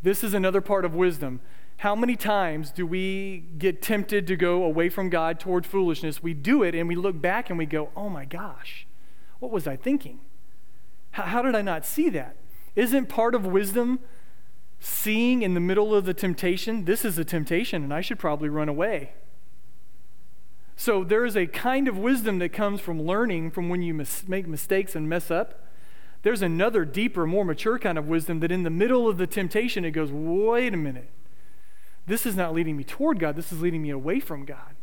This 0.00 0.24
is 0.24 0.32
another 0.32 0.62
part 0.62 0.86
of 0.86 0.94
wisdom. 0.94 1.40
How 1.80 1.94
many 1.94 2.16
times 2.16 2.70
do 2.70 2.86
we 2.86 3.44
get 3.58 3.82
tempted 3.82 4.26
to 4.26 4.36
go 4.36 4.64
away 4.64 4.88
from 4.88 5.10
God 5.10 5.38
toward 5.38 5.66
foolishness? 5.66 6.22
We 6.22 6.32
do 6.32 6.62
it 6.62 6.74
and 6.74 6.88
we 6.88 6.94
look 6.94 7.20
back 7.20 7.50
and 7.50 7.58
we 7.58 7.66
go, 7.66 7.90
oh 7.94 8.08
my 8.08 8.24
gosh, 8.24 8.86
what 9.38 9.52
was 9.52 9.66
I 9.66 9.76
thinking? 9.76 10.20
How, 11.12 11.24
how 11.24 11.42
did 11.42 11.54
I 11.54 11.62
not 11.62 11.86
see 11.86 12.08
that? 12.10 12.36
Isn't 12.74 13.08
part 13.08 13.34
of 13.34 13.46
wisdom 13.46 14.00
seeing 14.80 15.42
in 15.42 15.54
the 15.54 15.60
middle 15.60 15.94
of 15.94 16.04
the 16.04 16.14
temptation, 16.14 16.84
this 16.84 17.04
is 17.04 17.18
a 17.18 17.24
temptation 17.24 17.84
and 17.84 17.94
I 17.94 18.00
should 18.00 18.18
probably 18.18 18.48
run 18.48 18.68
away? 18.68 19.12
So 20.74 21.04
there 21.04 21.24
is 21.24 21.36
a 21.36 21.46
kind 21.46 21.86
of 21.86 21.96
wisdom 21.98 22.38
that 22.40 22.52
comes 22.52 22.80
from 22.80 23.00
learning 23.00 23.52
from 23.52 23.68
when 23.68 23.82
you 23.82 23.94
mis- 23.94 24.26
make 24.26 24.48
mistakes 24.48 24.96
and 24.96 25.08
mess 25.08 25.30
up. 25.30 25.64
There's 26.22 26.42
another 26.42 26.84
deeper, 26.84 27.26
more 27.26 27.44
mature 27.44 27.78
kind 27.78 27.98
of 27.98 28.08
wisdom 28.08 28.40
that 28.40 28.50
in 28.50 28.62
the 28.62 28.70
middle 28.70 29.08
of 29.08 29.18
the 29.18 29.26
temptation, 29.26 29.84
it 29.84 29.90
goes, 29.90 30.10
wait 30.10 30.72
a 30.72 30.76
minute. 30.76 31.10
This 32.06 32.26
is 32.26 32.36
not 32.36 32.54
leading 32.54 32.76
me 32.76 32.84
toward 32.84 33.18
God, 33.18 33.36
this 33.36 33.52
is 33.52 33.60
leading 33.60 33.82
me 33.82 33.90
away 33.90 34.18
from 34.18 34.44
God. 34.44 34.74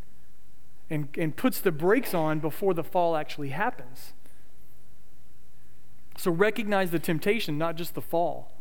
And, 0.89 1.09
and 1.17 1.35
puts 1.35 1.59
the 1.59 1.71
brakes 1.71 2.13
on 2.13 2.39
before 2.39 2.73
the 2.73 2.83
fall 2.83 3.15
actually 3.15 3.49
happens. 3.49 4.13
So 6.19 6.31
recognize 6.31 6.91
the 6.91 6.99
temptation, 6.99 7.57
not 7.57 7.77
just 7.77 7.95
the 7.95 8.01
fall. 8.01 8.51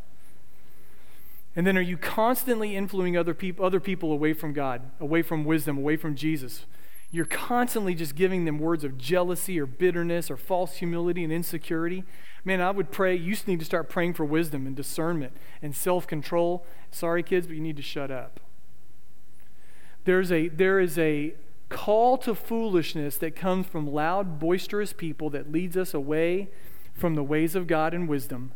And 1.57 1.67
then 1.67 1.77
are 1.77 1.81
you 1.83 1.97
constantly 1.97 2.77
influencing 2.77 3.17
other, 3.17 3.35
peop- 3.35 3.61
other 3.61 3.81
people 3.81 4.13
away 4.13 4.33
from 4.33 4.53
God, 4.53 4.83
away 5.01 5.23
from 5.23 5.45
wisdom, 5.45 5.77
away 5.77 5.97
from 5.97 6.15
Jesus? 6.15 6.67
You're 7.11 7.25
constantly 7.25 7.97
just 7.97 8.15
giving 8.15 8.45
them 8.45 8.61
words 8.61 8.85
of 8.85 8.97
jealousy 8.97 9.59
or 9.59 9.67
bitterness 9.67 10.31
or 10.31 10.37
false 10.37 10.75
humility 10.75 11.25
and 11.25 11.33
insecurity. 11.33 12.05
Man, 12.45 12.61
I 12.61 12.71
would 12.71 12.93
pray, 12.93 13.17
you 13.17 13.35
need 13.49 13.59
to 13.59 13.67
start 13.67 13.89
praying 13.89 14.15
for 14.15 14.25
wisdom 14.25 14.65
and 14.65 14.77
discernment 14.77 15.33
and 15.61 15.75
self 15.75 16.07
control. 16.07 16.65
Sorry, 16.93 17.25
kids, 17.25 17.49
but 17.49 17.57
you 17.57 17.63
need 17.63 17.77
to 17.77 17.83
shut 17.83 18.13
up. 18.13 18.39
There's 20.05 20.31
a, 20.31 20.47
there 20.47 20.79
is 20.79 20.97
a 20.97 21.35
call 21.71 22.19
to 22.19 22.37
foolishness 22.37 23.17
that 23.17 23.35
comes 23.35 23.67
from 23.67 23.93
loud, 23.93 24.39
boisterous 24.39 24.93
people 24.93 25.29
that 25.31 25.51
leads 25.51 25.77
us 25.77 25.93
away 25.93 26.51
from 26.99 27.14
the 27.14 27.22
ways 27.22 27.55
of 27.55 27.66
God 27.66 27.94
and 27.94 28.09
wisdom. 28.09 28.53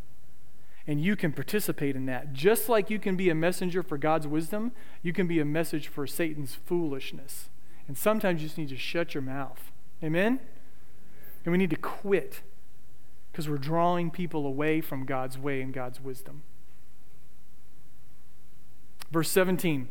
And 0.86 1.00
you 1.00 1.14
can 1.14 1.32
participate 1.32 1.94
in 1.94 2.06
that. 2.06 2.32
Just 2.32 2.68
like 2.68 2.90
you 2.90 2.98
can 2.98 3.16
be 3.16 3.30
a 3.30 3.34
messenger 3.34 3.82
for 3.82 3.96
God's 3.96 4.26
wisdom, 4.26 4.72
you 5.02 5.12
can 5.12 5.26
be 5.26 5.38
a 5.38 5.44
message 5.44 5.88
for 5.88 6.06
Satan's 6.06 6.54
foolishness. 6.54 7.48
And 7.86 7.96
sometimes 7.96 8.42
you 8.42 8.48
just 8.48 8.58
need 8.58 8.68
to 8.70 8.76
shut 8.76 9.14
your 9.14 9.22
mouth. 9.22 9.70
Amen? 10.02 10.40
And 11.44 11.52
we 11.52 11.58
need 11.58 11.70
to 11.70 11.76
quit 11.76 12.42
because 13.30 13.48
we're 13.48 13.58
drawing 13.58 14.10
people 14.10 14.46
away 14.46 14.80
from 14.80 15.06
God's 15.06 15.38
way 15.38 15.62
and 15.62 15.72
God's 15.72 16.00
wisdom. 16.00 16.42
Verse 19.10 19.30
17. 19.30 19.88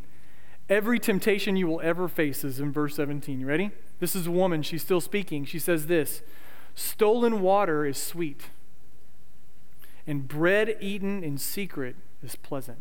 Every 0.69 0.99
temptation 0.99 1.55
you 1.55 1.67
will 1.67 1.81
ever 1.81 2.07
face 2.07 2.43
is 2.43 2.59
in 2.59 2.71
verse 2.71 2.95
17. 2.95 3.39
You 3.39 3.45
ready? 3.45 3.71
This 3.99 4.15
is 4.15 4.27
a 4.27 4.31
woman. 4.31 4.61
She's 4.61 4.81
still 4.81 5.01
speaking. 5.01 5.45
She 5.45 5.59
says 5.59 5.87
this 5.87 6.21
Stolen 6.75 7.41
water 7.41 7.85
is 7.85 8.01
sweet, 8.01 8.49
and 10.07 10.27
bread 10.27 10.77
eaten 10.79 11.23
in 11.23 11.37
secret 11.37 11.95
is 12.23 12.35
pleasant. 12.35 12.79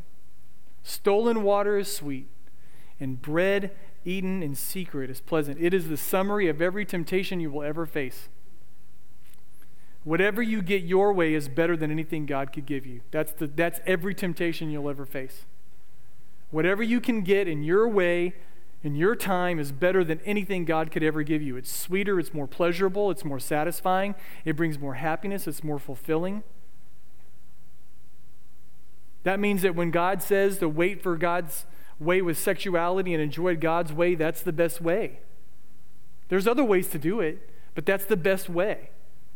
Stolen 0.83 1.43
water 1.43 1.77
is 1.79 1.95
sweet, 1.95 2.29
and 2.99 3.21
bread 3.21 3.71
eaten 4.05 4.43
in 4.43 4.55
secret 4.55 5.11
is 5.11 5.21
pleasant. 5.21 5.59
It 5.61 5.75
is 5.75 5.89
the 5.89 5.97
summary 5.97 6.49
of 6.49 6.63
every 6.63 6.85
temptation 6.85 7.41
you 7.41 7.51
will 7.51 7.63
ever 7.63 7.87
face. 7.87 8.29
Whatever 10.05 10.41
you 10.41 10.63
get 10.63 10.83
your 10.83 11.13
way 11.13 11.35
is 11.35 11.49
better 11.49 11.77
than 11.77 11.91
anything 11.91 12.25
God 12.25 12.53
could 12.53 12.65
give 12.65 12.87
you. 12.87 13.03
That's, 13.11 13.33
the, 13.33 13.47
that's 13.47 13.81
every 13.87 14.15
temptation 14.15 14.71
you'll 14.71 14.89
ever 14.89 15.05
face. 15.05 15.45
Whatever 16.51 16.83
you 16.83 17.01
can 17.01 17.23
get 17.23 17.47
in 17.47 17.63
your 17.63 17.87
way, 17.87 18.35
in 18.83 18.95
your 18.95 19.15
time, 19.15 19.59
is 19.59 19.73
better 19.73 20.03
than 20.03 20.21
anything 20.25 20.65
God 20.65 20.91
could 20.91 21.03
ever 21.03 21.23
give 21.23 21.43
you. 21.43 21.57
It's 21.57 21.71
sweeter, 21.71 22.19
it's 22.19 22.33
more 22.33 22.47
pleasurable, 22.47 23.11
it's 23.11 23.25
more 23.25 23.39
satisfying, 23.39 24.15
it 24.45 24.57
brings 24.57 24.79
more 24.79 24.95
happiness, 24.95 25.47
it's 25.47 25.63
more 25.63 25.79
fulfilling. 25.79 26.43
That 29.23 29.39
means 29.39 29.63
that 29.63 29.75
when 29.75 29.91
God 29.91 30.23
says 30.23 30.59
to 30.59 30.69
wait 30.69 31.03
for 31.03 31.17
God's 31.17 31.67
way 31.99 32.23
with 32.23 32.39
sexuality 32.39 33.13
and 33.13 33.23
enjoy 33.23 33.57
God's 33.57 33.93
way, 33.93 34.15
that's 34.15 34.43
the 34.43 34.53
best 34.53 34.81
way. 34.81 35.19
There's 36.29 36.47
other 36.47 36.65
ways 36.65 36.89
to 36.89 36.99
do 36.99 37.21
it, 37.21 37.51
but 37.75 37.85
that's 37.85 38.07
the 38.07 38.17
best 38.17 38.49
way. 38.49 38.91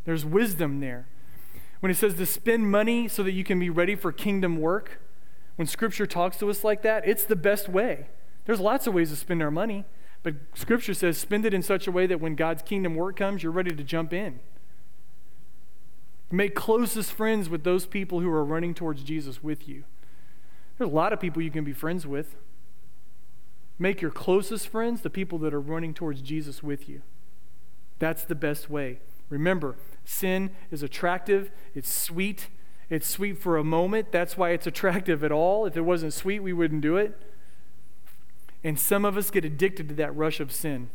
There's 0.05 0.25
wisdom 0.25 0.79
there. 0.79 1.07
When 1.81 1.91
it 1.91 1.95
says 1.95 2.15
to 2.15 2.25
spend 2.25 2.71
money 2.71 3.07
so 3.07 3.21
that 3.21 3.33
you 3.33 3.43
can 3.43 3.59
be 3.59 3.69
ready 3.69 3.95
for 3.95 4.11
kingdom 4.11 4.57
work, 4.57 4.99
when 5.55 5.67
Scripture 5.67 6.07
talks 6.07 6.37
to 6.37 6.49
us 6.49 6.63
like 6.63 6.81
that, 6.81 7.07
it's 7.07 7.25
the 7.25 7.35
best 7.35 7.69
way. 7.69 8.07
There's 8.45 8.59
lots 8.59 8.87
of 8.87 8.93
ways 8.93 9.09
to 9.09 9.15
spend 9.15 9.41
our 9.41 9.51
money, 9.51 9.85
but 10.23 10.35
Scripture 10.53 10.93
says 10.93 11.17
spend 11.17 11.45
it 11.45 11.53
in 11.53 11.61
such 11.61 11.87
a 11.87 11.91
way 11.91 12.05
that 12.07 12.21
when 12.21 12.35
God's 12.35 12.63
kingdom 12.63 12.95
work 12.95 13.17
comes, 13.17 13.43
you're 13.43 13.51
ready 13.51 13.75
to 13.75 13.83
jump 13.83 14.13
in. 14.13 14.39
Make 16.31 16.55
closest 16.55 17.11
friends 17.11 17.49
with 17.49 17.63
those 17.63 17.85
people 17.85 18.19
who 18.19 18.29
are 18.29 18.43
running 18.43 18.73
towards 18.73 19.03
Jesus 19.03 19.43
with 19.43 19.67
you. 19.67 19.83
There's 20.77 20.89
a 20.89 20.93
lot 20.93 21.13
of 21.13 21.19
people 21.19 21.41
you 21.41 21.51
can 21.51 21.63
be 21.63 21.73
friends 21.73 22.05
with. 22.05 22.35
Make 23.77 24.01
your 24.01 24.11
closest 24.11 24.67
friends 24.67 25.01
the 25.01 25.09
people 25.09 25.37
that 25.39 25.53
are 25.53 25.61
running 25.61 25.93
towards 25.93 26.21
Jesus 26.21 26.63
with 26.63 26.89
you. 26.89 27.01
That's 27.99 28.23
the 28.23 28.35
best 28.35 28.69
way. 28.69 28.99
Remember, 29.29 29.75
sin 30.03 30.51
is 30.71 30.83
attractive, 30.83 31.51
it's 31.73 31.91
sweet. 31.91 32.47
It's 32.87 33.09
sweet 33.09 33.39
for 33.39 33.57
a 33.57 33.63
moment. 33.63 34.11
That's 34.11 34.37
why 34.37 34.51
it's 34.51 34.67
attractive 34.67 35.23
at 35.23 35.31
all. 35.31 35.65
If 35.65 35.75
it 35.75 35.81
wasn't 35.81 36.13
sweet, 36.13 36.41
we 36.41 36.53
wouldn't 36.53 36.81
do 36.81 36.97
it. 36.97 37.19
And 38.65 38.79
some 38.79 39.05
of 39.05 39.15
us 39.15 39.29
get 39.29 39.45
addicted 39.45 39.87
to 39.89 39.95
that 39.95 40.15
rush 40.15 40.39
of 40.39 40.51
sin. 40.51 40.89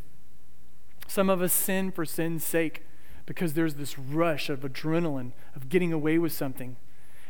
Some 1.07 1.31
of 1.31 1.41
us 1.41 1.53
sin 1.53 1.93
for 1.93 2.05
sin's 2.05 2.43
sake 2.43 2.85
because 3.27 3.55
there's 3.55 3.75
this 3.75 3.97
rush 3.97 4.51
of 4.51 4.62
adrenaline, 4.62 5.31
of 5.55 5.68
getting 5.68 5.93
away 5.93 6.18
with 6.18 6.33
something. 6.33 6.75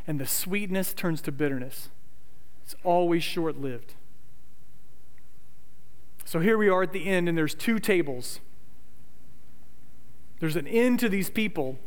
And 0.07 0.19
the 0.19 0.27
sweetness 0.27 0.95
turns 0.95 1.21
to 1.23 1.33
bitterness. 1.33 1.91
It's 2.65 2.75
always 2.85 3.23
short 3.23 3.61
lived. 3.61 3.97
So 6.25 6.41
here 6.41 6.57
we 6.57 6.71
are 6.71 6.83
at 6.83 6.93
the 6.93 7.07
end, 7.07 7.29
and 7.29 7.37
there's 7.37 7.55
two 7.55 7.79
tables. 7.79 8.41
There's 10.39 10.57
an 10.57 10.67
end 10.67 11.01
to 11.01 11.11
these 11.11 11.29
people 11.29 11.79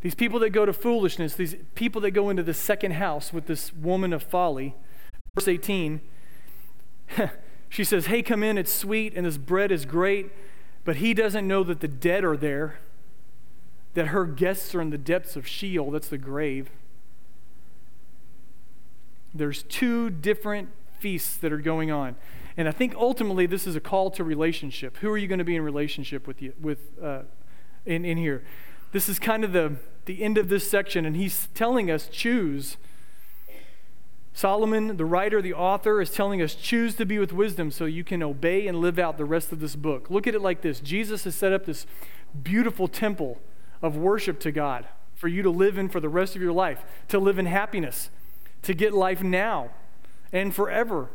These 0.00 0.16
people 0.16 0.40
that 0.40 0.50
go 0.50 0.66
to 0.66 0.72
foolishness, 0.72 1.34
these 1.34 1.54
people 1.76 2.00
that 2.00 2.10
go 2.10 2.30
into 2.30 2.42
the 2.42 2.54
second 2.54 2.94
house 2.94 3.32
with 3.32 3.46
this 3.46 3.72
woman 3.72 4.12
of 4.12 4.24
folly. 4.24 4.74
Verse 5.36 5.46
18, 5.46 6.00
she 7.72 7.84
says, 7.84 8.04
Hey, 8.04 8.20
come 8.20 8.42
in, 8.42 8.58
it's 8.58 8.70
sweet, 8.70 9.14
and 9.16 9.24
this 9.24 9.38
bread 9.38 9.72
is 9.72 9.86
great, 9.86 10.30
but 10.84 10.96
he 10.96 11.14
doesn't 11.14 11.48
know 11.48 11.64
that 11.64 11.80
the 11.80 11.88
dead 11.88 12.22
are 12.22 12.36
there, 12.36 12.80
that 13.94 14.08
her 14.08 14.26
guests 14.26 14.74
are 14.74 14.82
in 14.82 14.90
the 14.90 14.98
depths 14.98 15.36
of 15.36 15.46
Sheol, 15.46 15.90
that's 15.90 16.08
the 16.08 16.18
grave. 16.18 16.68
There's 19.32 19.62
two 19.62 20.10
different 20.10 20.68
feasts 20.98 21.34
that 21.38 21.50
are 21.50 21.62
going 21.62 21.90
on. 21.90 22.16
And 22.58 22.68
I 22.68 22.72
think 22.72 22.94
ultimately 22.94 23.46
this 23.46 23.66
is 23.66 23.74
a 23.74 23.80
call 23.80 24.10
to 24.10 24.22
relationship. 24.22 24.98
Who 24.98 25.10
are 25.10 25.16
you 25.16 25.26
going 25.26 25.38
to 25.38 25.44
be 25.44 25.56
in 25.56 25.62
relationship 25.62 26.26
with 26.26 26.42
you 26.42 26.52
with 26.60 26.90
uh, 27.02 27.22
in, 27.86 28.04
in 28.04 28.18
here? 28.18 28.44
This 28.92 29.08
is 29.08 29.18
kind 29.18 29.44
of 29.44 29.54
the, 29.54 29.76
the 30.04 30.22
end 30.22 30.36
of 30.36 30.50
this 30.50 30.70
section, 30.70 31.06
and 31.06 31.16
he's 31.16 31.48
telling 31.54 31.90
us 31.90 32.06
choose. 32.12 32.76
Solomon, 34.34 34.96
the 34.96 35.04
writer, 35.04 35.42
the 35.42 35.52
author, 35.52 36.00
is 36.00 36.10
telling 36.10 36.40
us 36.40 36.54
choose 36.54 36.94
to 36.96 37.04
be 37.04 37.18
with 37.18 37.32
wisdom 37.32 37.70
so 37.70 37.84
you 37.84 38.02
can 38.02 38.22
obey 38.22 38.66
and 38.66 38.80
live 38.80 38.98
out 38.98 39.18
the 39.18 39.24
rest 39.24 39.52
of 39.52 39.60
this 39.60 39.76
book. 39.76 40.08
Look 40.10 40.26
at 40.26 40.34
it 40.34 40.40
like 40.40 40.62
this 40.62 40.80
Jesus 40.80 41.24
has 41.24 41.34
set 41.34 41.52
up 41.52 41.66
this 41.66 41.86
beautiful 42.42 42.88
temple 42.88 43.40
of 43.82 43.96
worship 43.96 44.40
to 44.40 44.52
God 44.52 44.86
for 45.14 45.28
you 45.28 45.42
to 45.42 45.50
live 45.50 45.76
in 45.76 45.88
for 45.88 46.00
the 46.00 46.08
rest 46.08 46.34
of 46.34 46.42
your 46.42 46.52
life, 46.52 46.84
to 47.08 47.18
live 47.18 47.38
in 47.38 47.46
happiness, 47.46 48.10
to 48.62 48.74
get 48.74 48.94
life 48.94 49.22
now 49.22 49.70
and 50.32 50.54
forever. 50.54 51.10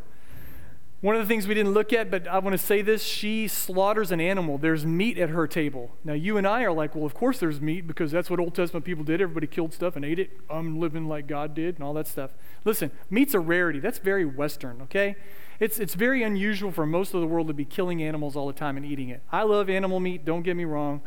One 0.99 1.15
of 1.15 1.21
the 1.21 1.27
things 1.27 1.47
we 1.47 1.53
didn't 1.53 1.73
look 1.75 1.93
at, 1.93 2.09
but 2.09 2.27
I 2.27 2.39
want 2.39 2.53
to 2.53 2.57
say 2.57 2.81
this 2.81 3.03
she 3.03 3.47
slaughters 3.47 4.11
an 4.11 4.19
animal. 4.19 4.57
There's 4.57 4.83
meat 4.83 5.19
at 5.19 5.29
her 5.29 5.45
table. 5.45 5.91
Now, 6.03 6.13
you 6.13 6.37
and 6.37 6.47
I 6.47 6.63
are 6.63 6.71
like, 6.71 6.95
well, 6.95 7.05
of 7.05 7.13
course 7.13 7.37
there's 7.37 7.61
meat 7.61 7.85
because 7.85 8.09
that's 8.09 8.31
what 8.31 8.39
Old 8.39 8.55
Testament 8.55 8.83
people 8.83 9.03
did. 9.03 9.21
Everybody 9.21 9.45
killed 9.45 9.75
stuff 9.75 9.95
and 9.95 10.03
ate 10.03 10.17
it. 10.17 10.31
I'm 10.49 10.79
living 10.79 11.07
like 11.07 11.27
God 11.27 11.53
did 11.53 11.75
and 11.75 11.83
all 11.83 11.93
that 11.93 12.07
stuff. 12.07 12.31
Listen, 12.65 12.89
meat's 13.11 13.35
a 13.35 13.39
rarity. 13.39 13.79
That's 13.79 13.99
very 13.99 14.25
Western, 14.25 14.81
okay? 14.81 15.15
It's, 15.59 15.77
it's 15.77 15.93
very 15.93 16.23
unusual 16.23 16.71
for 16.71 16.87
most 16.87 17.13
of 17.13 17.21
the 17.21 17.27
world 17.27 17.47
to 17.47 17.53
be 17.53 17.65
killing 17.65 18.01
animals 18.01 18.35
all 18.35 18.47
the 18.47 18.53
time 18.53 18.75
and 18.75 18.85
eating 18.85 19.09
it. 19.09 19.21
I 19.31 19.43
love 19.43 19.69
animal 19.69 19.99
meat, 19.99 20.25
don't 20.25 20.41
get 20.41 20.55
me 20.55 20.65
wrong, 20.65 21.01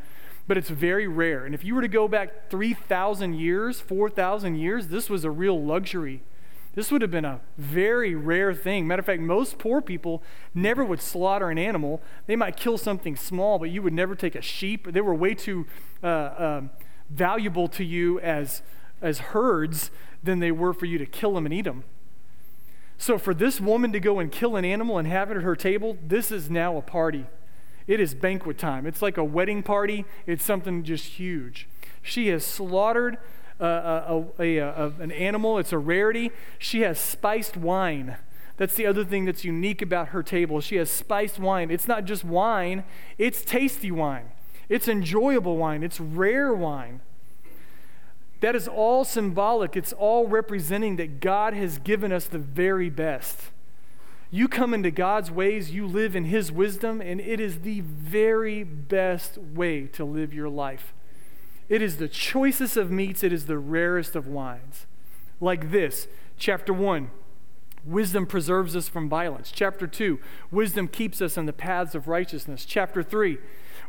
but 0.46 0.56
it's 0.56 0.70
very 0.70 1.08
rare. 1.08 1.44
And 1.44 1.52
if 1.52 1.64
you 1.64 1.74
were 1.74 1.82
to 1.82 1.88
go 1.88 2.06
back 2.06 2.48
3,000 2.48 3.34
years, 3.34 3.80
4,000 3.80 4.54
years, 4.54 4.86
this 4.86 5.10
was 5.10 5.24
a 5.24 5.30
real 5.32 5.60
luxury 5.60 6.22
this 6.74 6.92
would 6.92 7.02
have 7.02 7.10
been 7.10 7.24
a 7.24 7.40
very 7.58 8.14
rare 8.14 8.54
thing. 8.54 8.86
Matter 8.86 9.00
of 9.00 9.06
fact, 9.06 9.20
most 9.20 9.58
poor 9.58 9.80
people 9.80 10.22
never 10.54 10.84
would 10.84 11.00
slaughter 11.00 11.50
an 11.50 11.58
animal. 11.58 12.00
They 12.26 12.36
might 12.36 12.56
kill 12.56 12.78
something 12.78 13.16
small, 13.16 13.58
but 13.58 13.70
you 13.70 13.82
would 13.82 13.92
never 13.92 14.14
take 14.14 14.36
a 14.36 14.42
sheep. 14.42 14.92
They 14.92 15.00
were 15.00 15.14
way 15.14 15.34
too 15.34 15.66
uh, 16.02 16.06
uh, 16.06 16.62
valuable 17.08 17.66
to 17.68 17.84
you 17.84 18.20
as, 18.20 18.62
as 19.02 19.18
herds 19.18 19.90
than 20.22 20.38
they 20.38 20.52
were 20.52 20.72
for 20.72 20.86
you 20.86 20.98
to 20.98 21.06
kill 21.06 21.34
them 21.34 21.44
and 21.44 21.52
eat 21.52 21.64
them. 21.64 21.82
So, 22.98 23.18
for 23.18 23.32
this 23.34 23.60
woman 23.60 23.92
to 23.92 24.00
go 24.00 24.18
and 24.18 24.30
kill 24.30 24.56
an 24.56 24.64
animal 24.64 24.98
and 24.98 25.08
have 25.08 25.30
it 25.30 25.38
at 25.38 25.42
her 25.42 25.56
table, 25.56 25.96
this 26.06 26.30
is 26.30 26.50
now 26.50 26.76
a 26.76 26.82
party. 26.82 27.26
It 27.86 27.98
is 27.98 28.14
banquet 28.14 28.58
time. 28.58 28.86
It's 28.86 29.02
like 29.02 29.16
a 29.16 29.24
wedding 29.24 29.62
party, 29.62 30.04
it's 30.26 30.44
something 30.44 30.84
just 30.84 31.06
huge. 31.06 31.66
She 32.02 32.28
has 32.28 32.44
slaughtered 32.44 33.16
a, 33.60 34.24
a, 34.38 34.58
a, 34.58 34.92
an 35.00 35.12
animal, 35.12 35.58
it's 35.58 35.72
a 35.72 35.78
rarity. 35.78 36.32
She 36.58 36.80
has 36.80 36.98
spiced 36.98 37.56
wine. 37.56 38.16
That's 38.56 38.74
the 38.74 38.86
other 38.86 39.04
thing 39.04 39.24
that's 39.24 39.44
unique 39.44 39.80
about 39.80 40.08
her 40.08 40.22
table. 40.22 40.60
She 40.60 40.76
has 40.76 40.90
spiced 40.90 41.38
wine. 41.38 41.70
It's 41.70 41.88
not 41.88 42.04
just 42.04 42.24
wine, 42.24 42.84
it's 43.16 43.42
tasty 43.42 43.90
wine. 43.90 44.32
It's 44.68 44.86
enjoyable 44.86 45.56
wine. 45.56 45.82
It's 45.82 45.98
rare 45.98 46.54
wine. 46.54 47.00
That 48.40 48.54
is 48.54 48.68
all 48.68 49.04
symbolic. 49.04 49.76
It's 49.76 49.92
all 49.92 50.26
representing 50.26 50.96
that 50.96 51.20
God 51.20 51.54
has 51.54 51.78
given 51.78 52.12
us 52.12 52.26
the 52.26 52.38
very 52.38 52.88
best. 52.88 53.50
You 54.30 54.46
come 54.46 54.72
into 54.72 54.92
God's 54.92 55.30
ways, 55.30 55.72
you 55.72 55.86
live 55.86 56.14
in 56.14 56.26
His 56.26 56.52
wisdom, 56.52 57.00
and 57.00 57.20
it 57.20 57.40
is 57.40 57.60
the 57.60 57.80
very 57.80 58.62
best 58.62 59.36
way 59.38 59.86
to 59.88 60.04
live 60.04 60.32
your 60.32 60.48
life. 60.48 60.94
It 61.70 61.80
is 61.80 61.98
the 61.98 62.08
choicest 62.08 62.76
of 62.76 62.90
meats, 62.90 63.22
it 63.22 63.32
is 63.32 63.46
the 63.46 63.56
rarest 63.56 64.16
of 64.16 64.26
wines. 64.26 64.86
Like 65.40 65.70
this, 65.70 66.08
chapter 66.36 66.74
1. 66.74 67.10
Wisdom 67.84 68.26
preserves 68.26 68.74
us 68.74 68.88
from 68.88 69.08
violence. 69.08 69.52
Chapter 69.54 69.86
2, 69.86 70.18
wisdom 70.50 70.88
keeps 70.88 71.22
us 71.22 71.38
in 71.38 71.46
the 71.46 71.52
paths 71.52 71.94
of 71.94 72.08
righteousness. 72.08 72.64
Chapter 72.66 73.04
3, 73.04 73.38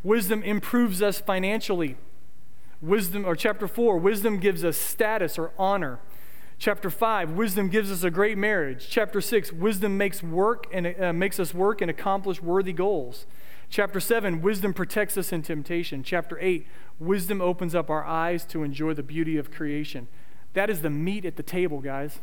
wisdom 0.04 0.44
improves 0.44 1.02
us 1.02 1.20
financially. 1.20 1.96
Wisdom, 2.80 3.26
or 3.26 3.34
chapter 3.34 3.66
4, 3.66 3.98
wisdom 3.98 4.38
gives 4.38 4.64
us 4.64 4.76
status 4.76 5.36
or 5.36 5.50
honor. 5.58 5.98
Chapter 6.58 6.88
5, 6.88 7.32
wisdom 7.32 7.68
gives 7.68 7.90
us 7.90 8.04
a 8.04 8.10
great 8.10 8.38
marriage. 8.38 8.86
Chapter 8.88 9.20
6, 9.20 9.52
wisdom 9.52 9.98
makes 9.98 10.22
work 10.22 10.68
and 10.72 10.94
uh, 11.00 11.12
makes 11.12 11.40
us 11.40 11.52
work 11.52 11.80
and 11.80 11.90
accomplish 11.90 12.40
worthy 12.40 12.72
goals. 12.72 13.26
Chapter 13.68 14.00
7, 14.00 14.40
wisdom 14.40 14.72
protects 14.72 15.16
us 15.16 15.32
in 15.32 15.42
temptation. 15.42 16.02
Chapter 16.02 16.38
8, 16.40 16.66
Wisdom 17.02 17.40
opens 17.40 17.74
up 17.74 17.90
our 17.90 18.04
eyes 18.04 18.44
to 18.46 18.62
enjoy 18.62 18.94
the 18.94 19.02
beauty 19.02 19.36
of 19.36 19.50
creation. 19.50 20.08
That 20.54 20.70
is 20.70 20.82
the 20.82 20.90
meat 20.90 21.24
at 21.24 21.36
the 21.36 21.42
table, 21.42 21.80
guys. 21.80 22.20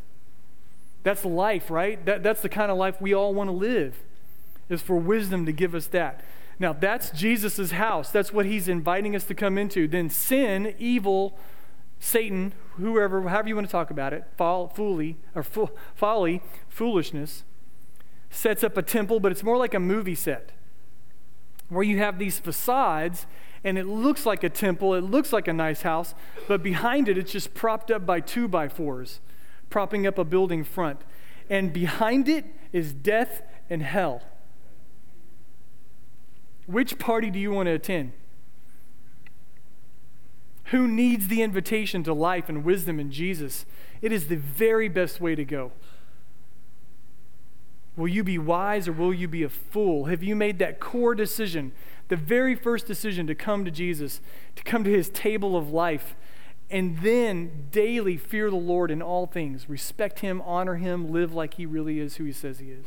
That's 1.03 1.25
life, 1.25 1.69
right? 1.69 2.03
That, 2.05 2.23
that's 2.23 2.41
the 2.41 2.49
kind 2.49 2.71
of 2.71 2.77
life 2.77 3.01
we 3.01 3.13
all 3.13 3.33
want 3.33 3.49
to 3.49 3.53
live, 3.53 4.03
is 4.69 4.81
for 4.81 4.95
wisdom 4.95 5.45
to 5.45 5.51
give 5.51 5.73
us 5.73 5.87
that. 5.87 6.23
Now, 6.59 6.73
that's 6.73 7.09
Jesus' 7.11 7.71
house. 7.71 8.11
That's 8.11 8.33
what 8.33 8.45
he's 8.45 8.67
inviting 8.67 9.15
us 9.15 9.23
to 9.25 9.33
come 9.33 9.57
into. 9.57 9.87
Then 9.87 10.09
sin, 10.09 10.75
evil, 10.77 11.37
Satan, 11.99 12.53
whoever, 12.75 13.27
however 13.29 13.47
you 13.47 13.55
want 13.55 13.67
to 13.67 13.71
talk 13.71 13.91
about 13.91 14.13
it, 14.13 14.25
folly, 14.37 15.17
or 15.35 15.43
folly, 15.95 16.41
foolishness, 16.67 17.43
sets 18.29 18.63
up 18.63 18.77
a 18.77 18.81
temple, 18.81 19.19
but 19.19 19.31
it's 19.31 19.43
more 19.43 19.57
like 19.57 19.73
a 19.73 19.79
movie 19.79 20.15
set 20.15 20.51
where 21.69 21.83
you 21.83 21.97
have 21.97 22.19
these 22.19 22.39
facades 22.39 23.25
and 23.63 23.77
it 23.77 23.85
looks 23.85 24.25
like 24.25 24.43
a 24.43 24.49
temple, 24.49 24.93
it 24.93 25.03
looks 25.03 25.33
like 25.33 25.47
a 25.47 25.53
nice 25.53 25.81
house, 25.81 26.13
but 26.47 26.63
behind 26.63 27.09
it, 27.09 27.17
it's 27.17 27.31
just 27.31 27.53
propped 27.53 27.91
up 27.91 28.05
by 28.05 28.19
two 28.19 28.47
by 28.47 28.67
fours, 28.67 29.19
propping 29.69 30.07
up 30.07 30.17
a 30.17 30.23
building 30.23 30.63
front. 30.63 31.01
And 31.49 31.73
behind 31.73 32.29
it 32.29 32.45
is 32.71 32.93
death 32.93 33.41
and 33.69 33.81
hell. 33.81 34.21
Which 36.67 36.99
party 36.99 37.29
do 37.29 37.39
you 37.39 37.51
want 37.51 37.67
to 37.67 37.73
attend? 37.73 38.13
Who 40.65 40.87
needs 40.87 41.27
the 41.27 41.41
invitation 41.41 42.03
to 42.03 42.13
life 42.13 42.47
and 42.47 42.63
wisdom 42.63 42.99
in 42.99 43.11
Jesus? 43.11 43.65
It 44.01 44.11
is 44.11 44.27
the 44.27 44.35
very 44.35 44.87
best 44.87 45.19
way 45.19 45.33
to 45.33 45.43
go. 45.43 45.71
Will 47.97 48.07
you 48.07 48.23
be 48.23 48.37
wise 48.37 48.87
or 48.87 48.93
will 48.93 49.13
you 49.13 49.27
be 49.27 49.43
a 49.43 49.49
fool? 49.49 50.05
Have 50.05 50.23
you 50.23 50.35
made 50.35 50.59
that 50.59 50.79
core 50.79 51.15
decision 51.15 51.71
the 52.09 52.15
very 52.15 52.55
first 52.55 52.85
decision 52.85 53.25
to 53.27 53.35
come 53.35 53.63
to 53.63 53.71
Jesus, 53.71 54.19
to 54.55 54.63
come 54.63 54.83
to 54.83 54.91
his 54.91 55.09
table 55.09 55.55
of 55.55 55.71
life, 55.71 56.15
and 56.69 56.99
then 56.99 57.67
daily 57.71 58.17
fear 58.17 58.49
the 58.49 58.55
Lord 58.55 58.91
in 58.91 59.01
all 59.01 59.25
things, 59.25 59.69
respect 59.69 60.19
him, 60.19 60.41
honor 60.41 60.75
him, 60.75 61.11
live 61.11 61.33
like 61.33 61.55
he 61.55 61.65
really 61.65 61.99
is 61.99 62.17
who 62.17 62.25
he 62.25 62.31
says 62.31 62.59
he 62.59 62.71
is. 62.71 62.85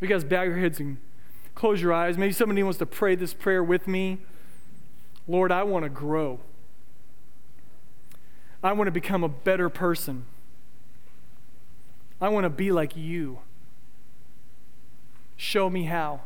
You 0.00 0.08
guys 0.08 0.24
bow 0.24 0.42
your 0.42 0.56
heads 0.56 0.80
and 0.80 0.96
close 1.54 1.82
your 1.82 1.92
eyes. 1.92 2.16
Maybe 2.16 2.32
somebody 2.32 2.62
wants 2.62 2.78
to 2.78 2.86
pray 2.86 3.16
this 3.16 3.34
prayer 3.34 3.62
with 3.62 3.86
me. 3.86 4.18
Lord, 5.28 5.52
I 5.52 5.62
want 5.62 5.84
to 5.84 5.90
grow. 5.90 6.40
I 8.62 8.72
want 8.72 8.88
to 8.88 8.92
become 8.92 9.22
a 9.22 9.28
better 9.28 9.68
person. 9.68 10.24
I 12.20 12.28
want 12.28 12.44
to 12.44 12.50
be 12.50 12.72
like 12.72 12.96
you. 12.96 13.40
Show 15.36 15.68
me 15.68 15.84
how. 15.84 16.20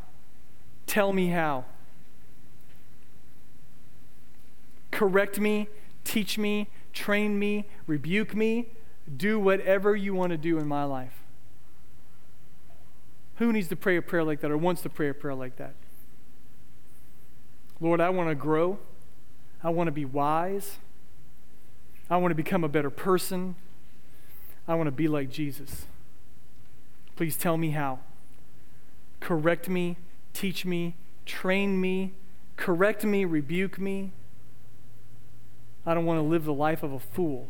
Tell 0.95 1.12
me 1.12 1.30
how. 1.30 1.64
Correct 4.92 5.40
me, 5.40 5.66
teach 6.05 6.38
me, 6.38 6.68
train 6.92 7.36
me, 7.36 7.66
rebuke 7.88 8.32
me, 8.36 8.68
do 9.16 9.40
whatever 9.40 9.97
you 9.97 10.14
want 10.14 10.30
to 10.30 10.36
do 10.36 10.57
in 10.57 10.68
my 10.68 10.84
life. 10.84 11.24
Who 13.38 13.53
needs 13.53 13.66
to 13.70 13.76
pray 13.76 13.97
a 13.97 14.03
prayer 14.03 14.22
like 14.22 14.40
that 14.42 14.53
or 14.53 14.57
wants 14.57 14.82
to 14.82 14.88
pray 14.88 15.09
a 15.09 15.14
prayer 15.14 15.34
like 15.34 15.57
that? 15.57 15.74
Lord, 17.80 18.01
I 18.01 18.11
want 18.11 18.28
to 18.28 18.36
grow. 18.36 18.78
I 19.64 19.70
want 19.70 19.88
to 19.88 19.92
be 19.92 20.05
wise. 20.05 20.76
I 22.09 22.18
want 22.18 22.30
to 22.30 22.36
become 22.36 22.62
a 22.62 22.68
better 22.68 22.90
person. 22.90 23.57
I 24.68 24.76
want 24.76 24.86
to 24.86 24.92
be 24.92 25.09
like 25.09 25.28
Jesus. 25.28 25.86
Please 27.16 27.36
tell 27.36 27.57
me 27.57 27.70
how. 27.70 27.99
Correct 29.18 29.68
me, 29.68 29.97
teach 30.35 30.66
me, 30.66 30.97
train 31.24 31.80
me, 31.80 32.12
correct 32.57 33.05
me, 33.05 33.24
rebuke 33.24 33.78
me. 33.78 34.12
I 35.87 35.95
don't 35.95 36.05
want 36.05 36.18
to 36.18 36.22
live 36.22 36.45
the 36.45 36.53
life 36.53 36.82
of 36.82 36.93
a 36.93 36.99
fool. 36.99 37.49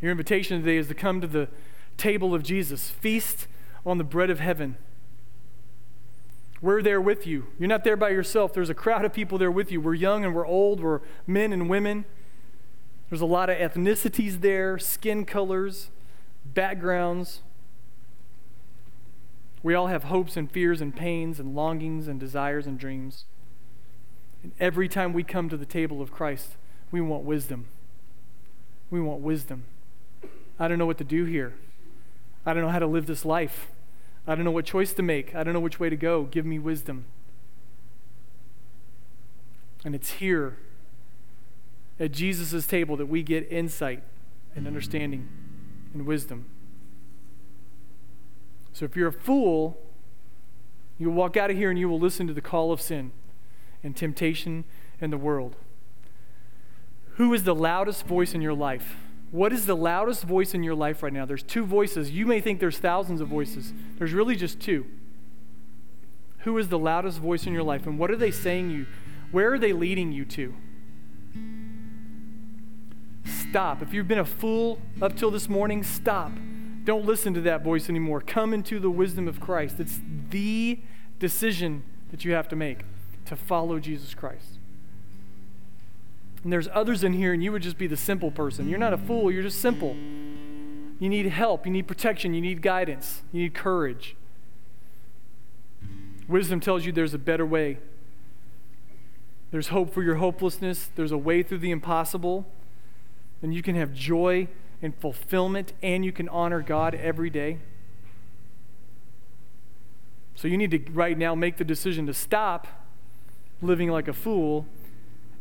Your 0.00 0.10
invitation 0.10 0.60
today 0.60 0.76
is 0.76 0.88
to 0.88 0.94
come 0.94 1.20
to 1.20 1.26
the 1.26 1.48
table 1.96 2.34
of 2.34 2.42
Jesus, 2.42 2.90
feast 2.90 3.46
on 3.84 3.98
the 3.98 4.04
bread 4.04 4.30
of 4.30 4.40
heaven. 4.40 4.76
We're 6.62 6.82
there 6.82 7.00
with 7.00 7.26
you. 7.26 7.46
You're 7.58 7.68
not 7.68 7.84
there 7.84 7.96
by 7.96 8.10
yourself. 8.10 8.52
There's 8.52 8.68
a 8.68 8.74
crowd 8.74 9.04
of 9.04 9.12
people 9.12 9.38
there 9.38 9.50
with 9.50 9.72
you. 9.72 9.80
We're 9.80 9.94
young 9.94 10.24
and 10.24 10.34
we're 10.34 10.46
old. 10.46 10.80
We're 10.80 11.00
men 11.26 11.52
and 11.52 11.70
women. 11.70 12.04
There's 13.08 13.22
a 13.22 13.26
lot 13.26 13.50
of 13.50 13.56
ethnicities 13.56 14.40
there, 14.40 14.78
skin 14.78 15.24
colors, 15.24 15.90
backgrounds. 16.44 17.40
We 19.62 19.74
all 19.74 19.88
have 19.88 20.04
hopes 20.04 20.36
and 20.36 20.50
fears 20.50 20.80
and 20.80 20.94
pains 20.94 21.38
and 21.38 21.54
longings 21.54 22.08
and 22.08 22.18
desires 22.18 22.66
and 22.66 22.78
dreams. 22.78 23.24
And 24.42 24.52
every 24.58 24.88
time 24.88 25.12
we 25.12 25.22
come 25.22 25.48
to 25.50 25.56
the 25.56 25.66
table 25.66 26.00
of 26.00 26.10
Christ, 26.10 26.56
we 26.90 27.00
want 27.00 27.24
wisdom. 27.24 27.66
We 28.90 29.00
want 29.00 29.20
wisdom. 29.20 29.64
I 30.58 30.66
don't 30.66 30.78
know 30.78 30.86
what 30.86 30.98
to 30.98 31.04
do 31.04 31.24
here. 31.24 31.54
I 32.46 32.54
don't 32.54 32.62
know 32.62 32.70
how 32.70 32.78
to 32.78 32.86
live 32.86 33.06
this 33.06 33.24
life. 33.24 33.68
I 34.26 34.34
don't 34.34 34.44
know 34.44 34.50
what 34.50 34.64
choice 34.64 34.92
to 34.94 35.02
make. 35.02 35.34
I 35.34 35.42
don't 35.42 35.52
know 35.54 35.60
which 35.60 35.78
way 35.78 35.90
to 35.90 35.96
go. 35.96 36.24
Give 36.24 36.46
me 36.46 36.58
wisdom. 36.58 37.04
And 39.84 39.94
it's 39.94 40.12
here 40.12 40.56
at 41.98 42.12
Jesus' 42.12 42.66
table 42.66 42.96
that 42.96 43.06
we 43.06 43.22
get 43.22 43.50
insight 43.50 44.02
and 44.54 44.66
understanding 44.66 45.28
and 45.92 46.06
wisdom. 46.06 46.46
So 48.80 48.86
if 48.86 48.96
you're 48.96 49.08
a 49.08 49.12
fool, 49.12 49.76
you'll 50.98 51.12
walk 51.12 51.36
out 51.36 51.50
of 51.50 51.56
here 51.58 51.68
and 51.68 51.78
you 51.78 51.86
will 51.86 52.00
listen 52.00 52.26
to 52.28 52.32
the 52.32 52.40
call 52.40 52.72
of 52.72 52.80
sin 52.80 53.12
and 53.84 53.94
temptation 53.94 54.64
and 55.02 55.12
the 55.12 55.18
world. 55.18 55.56
Who 57.16 57.34
is 57.34 57.44
the 57.44 57.54
loudest 57.54 58.06
voice 58.06 58.32
in 58.32 58.40
your 58.40 58.54
life? 58.54 58.96
What 59.32 59.52
is 59.52 59.66
the 59.66 59.76
loudest 59.76 60.22
voice 60.22 60.54
in 60.54 60.62
your 60.62 60.74
life 60.74 61.02
right 61.02 61.12
now? 61.12 61.26
There's 61.26 61.42
two 61.42 61.66
voices. 61.66 62.12
You 62.12 62.24
may 62.24 62.40
think 62.40 62.58
there's 62.58 62.78
thousands 62.78 63.20
of 63.20 63.28
voices. 63.28 63.74
There's 63.98 64.14
really 64.14 64.34
just 64.34 64.60
two. 64.60 64.86
Who 66.38 66.56
is 66.56 66.68
the 66.68 66.78
loudest 66.78 67.18
voice 67.18 67.46
in 67.46 67.52
your 67.52 67.62
life? 67.62 67.86
And 67.86 67.98
what 67.98 68.10
are 68.10 68.16
they 68.16 68.30
saying 68.30 68.70
you? 68.70 68.86
Where 69.30 69.52
are 69.52 69.58
they 69.58 69.74
leading 69.74 70.10
you 70.10 70.24
to? 70.24 70.54
Stop. 73.26 73.82
If 73.82 73.92
you've 73.92 74.08
been 74.08 74.20
a 74.20 74.24
fool 74.24 74.80
up 75.02 75.16
till 75.16 75.30
this 75.30 75.50
morning, 75.50 75.82
stop. 75.82 76.32
Don't 76.84 77.04
listen 77.04 77.34
to 77.34 77.40
that 77.42 77.62
voice 77.62 77.88
anymore. 77.88 78.20
Come 78.20 78.54
into 78.54 78.78
the 78.78 78.90
wisdom 78.90 79.28
of 79.28 79.40
Christ. 79.40 79.78
It's 79.78 80.00
the 80.30 80.80
decision 81.18 81.84
that 82.10 82.24
you 82.24 82.32
have 82.32 82.48
to 82.48 82.56
make 82.56 82.80
to 83.26 83.36
follow 83.36 83.78
Jesus 83.78 84.14
Christ. 84.14 84.58
And 86.42 86.52
there's 86.52 86.68
others 86.72 87.04
in 87.04 87.12
here, 87.12 87.32
and 87.32 87.44
you 87.44 87.52
would 87.52 87.62
just 87.62 87.76
be 87.76 87.86
the 87.86 87.96
simple 87.96 88.30
person. 88.30 88.68
You're 88.68 88.78
not 88.78 88.94
a 88.94 88.98
fool, 88.98 89.30
you're 89.30 89.42
just 89.42 89.60
simple. 89.60 89.94
You 89.94 91.08
need 91.08 91.26
help, 91.26 91.66
you 91.66 91.72
need 91.72 91.86
protection, 91.86 92.34
you 92.34 92.40
need 92.40 92.62
guidance, 92.62 93.22
you 93.32 93.42
need 93.42 93.54
courage. 93.54 94.16
Wisdom 96.28 96.60
tells 96.60 96.86
you 96.86 96.92
there's 96.92 97.14
a 97.14 97.18
better 97.18 97.44
way. 97.44 97.78
There's 99.50 99.68
hope 99.68 99.92
for 99.92 100.02
your 100.02 100.16
hopelessness, 100.16 100.90
there's 100.94 101.12
a 101.12 101.18
way 101.18 101.42
through 101.42 101.58
the 101.58 101.70
impossible, 101.70 102.46
and 103.42 103.52
you 103.52 103.62
can 103.62 103.74
have 103.74 103.92
joy 103.92 104.48
and 104.82 104.94
fulfillment, 104.96 105.72
and 105.82 106.04
you 106.04 106.12
can 106.12 106.28
honor 106.28 106.62
God 106.62 106.94
every 106.94 107.30
day. 107.30 107.58
So 110.34 110.48
you 110.48 110.56
need 110.56 110.70
to 110.70 110.92
right 110.92 111.18
now 111.18 111.34
make 111.34 111.58
the 111.58 111.64
decision 111.64 112.06
to 112.06 112.14
stop 112.14 112.66
living 113.60 113.90
like 113.90 114.08
a 114.08 114.12
fool 114.12 114.66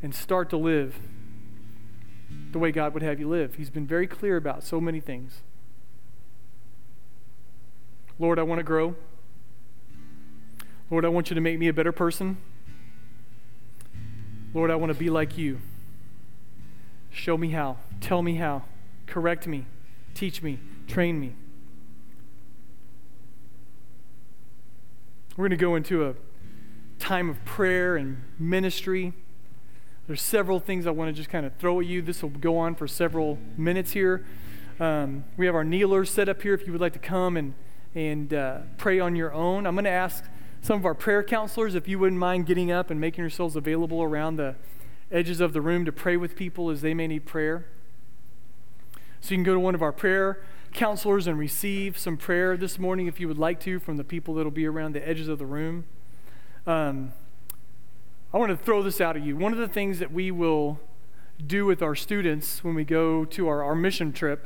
and 0.02 0.14
start 0.14 0.50
to 0.50 0.58
live 0.58 1.00
the 2.52 2.60
way 2.60 2.72
God 2.72 2.94
would 2.94 3.04
have 3.04 3.20
you 3.20 3.30
live. 3.30 3.56
He's 3.56 3.70
been 3.70 3.88
very 3.88 4.08
clear 4.08 4.36
about 4.36 4.64
so 4.64 4.82
many 4.82 5.00
things. 5.00 5.42
Lord, 8.18 8.40
I 8.40 8.44
want 8.44 8.60
to 8.60 8.64
grow. 8.64 8.96
Lord, 10.92 11.06
I 11.06 11.10
want 11.10 11.30
you 11.30 11.36
to 11.36 11.42
make 11.42 11.58
me 11.60 11.68
a 11.68 11.74
better 11.74 11.92
person. 11.92 12.38
Lord, 14.54 14.72
I 14.72 14.76
want 14.76 14.92
to 14.92 14.98
be 14.98 15.10
like 15.10 15.38
you. 15.38 15.60
Show 17.12 17.38
me 17.38 17.52
how. 17.52 17.78
Tell 18.02 18.22
me 18.22 18.36
how. 18.36 18.64
Correct 19.10 19.48
me. 19.48 19.66
Teach 20.14 20.44
me. 20.44 20.60
Train 20.88 21.20
me. 21.20 21.34
We're 25.36 25.48
going 25.48 25.58
to 25.58 25.58
go 25.58 25.76
into 25.76 26.06
a 26.06 26.14
time 27.00 27.28
of 27.28 27.44
prayer 27.44 27.96
and 27.98 28.22
ministry. 28.38 29.14
There's 30.06 30.22
several 30.22 30.60
things 30.60 30.86
I 30.86 30.92
want 30.92 31.10
to 31.10 31.14
just 31.14 31.30
kind 31.30 31.44
of 31.44 31.56
throw 31.56 31.80
at 31.80 31.88
you. 31.88 32.04
This 32.04 32.22
will 32.22 32.30
go 32.30 32.58
on 32.60 32.76
for 32.76 32.88
several 32.88 33.40
minutes 33.58 33.94
here. 33.94 34.26
Um, 34.80 35.24
we 35.38 35.48
have 35.48 35.56
our 35.56 35.64
kneelers 35.64 36.12
set 36.12 36.30
up 36.30 36.44
here 36.44 36.54
if 36.54 36.68
you 36.68 36.72
would 36.72 36.82
like 36.82 36.94
to 36.94 37.00
come 37.00 37.36
and, 37.36 37.56
and 37.96 38.32
uh, 38.32 38.60
pray 38.78 39.00
on 39.00 39.16
your 39.16 39.34
own. 39.34 39.66
I'm 39.66 39.74
going 39.74 39.86
to 39.86 39.90
ask 39.90 40.24
some 40.62 40.78
of 40.78 40.86
our 40.86 40.94
prayer 40.94 41.24
counselors 41.24 41.74
if 41.74 41.88
you 41.88 41.98
wouldn't 41.98 42.20
mind 42.20 42.46
getting 42.46 42.72
up 42.72 42.92
and 42.92 43.02
making 43.02 43.24
yourselves 43.24 43.56
available 43.56 44.04
around 44.04 44.36
the 44.36 44.56
edges 45.12 45.40
of 45.40 45.54
the 45.54 45.62
room 45.62 45.84
to 45.86 45.92
pray 45.92 46.16
with 46.16 46.36
people 46.36 46.70
as 46.70 46.82
they 46.82 46.94
may 46.94 47.08
need 47.08 47.26
prayer. 47.26 47.66
So 49.22 49.32
you 49.32 49.38
can 49.38 49.44
go 49.44 49.54
to 49.54 49.60
one 49.60 49.76
of 49.76 49.82
our 49.82 49.92
prayer 49.92 50.42
counselors 50.74 51.28
and 51.28 51.38
receive 51.38 51.98
some 51.98 52.16
prayer 52.16 52.56
this 52.56 52.78
morning 52.78 53.08
if 53.08 53.20
you 53.20 53.28
would 53.28 53.38
like 53.38 53.60
to 53.62 53.80
from 53.80 53.98
the 53.98 54.04
people 54.04 54.34
that 54.36 54.44
will 54.44 54.52
be 54.52 54.66
around 54.66 54.94
the 54.94 55.08
edges 55.08 55.28
of 55.28 55.40
the 55.40 55.46
room. 55.46 55.86
Um, 56.68 57.14
I 58.34 58.38
want 58.38 58.52
to 58.52 58.58
throw 58.58 58.84
this 58.84 59.02
out 59.02 59.18
at 59.18 59.24
you. 59.24 59.36
One 59.36 59.52
of 59.52 59.58
the 59.58 59.68
things 59.68 60.00
that 60.00 60.12
we 60.12 60.30
will 60.30 60.80
do 61.46 61.66
with 61.66 61.82
our 61.82 61.96
students 61.96 62.64
when 62.64 62.76
we 62.76 62.84
go 62.84 63.26
to 63.26 63.48
our, 63.48 63.64
our 63.64 63.76
mission 63.76 64.14
trip, 64.14 64.46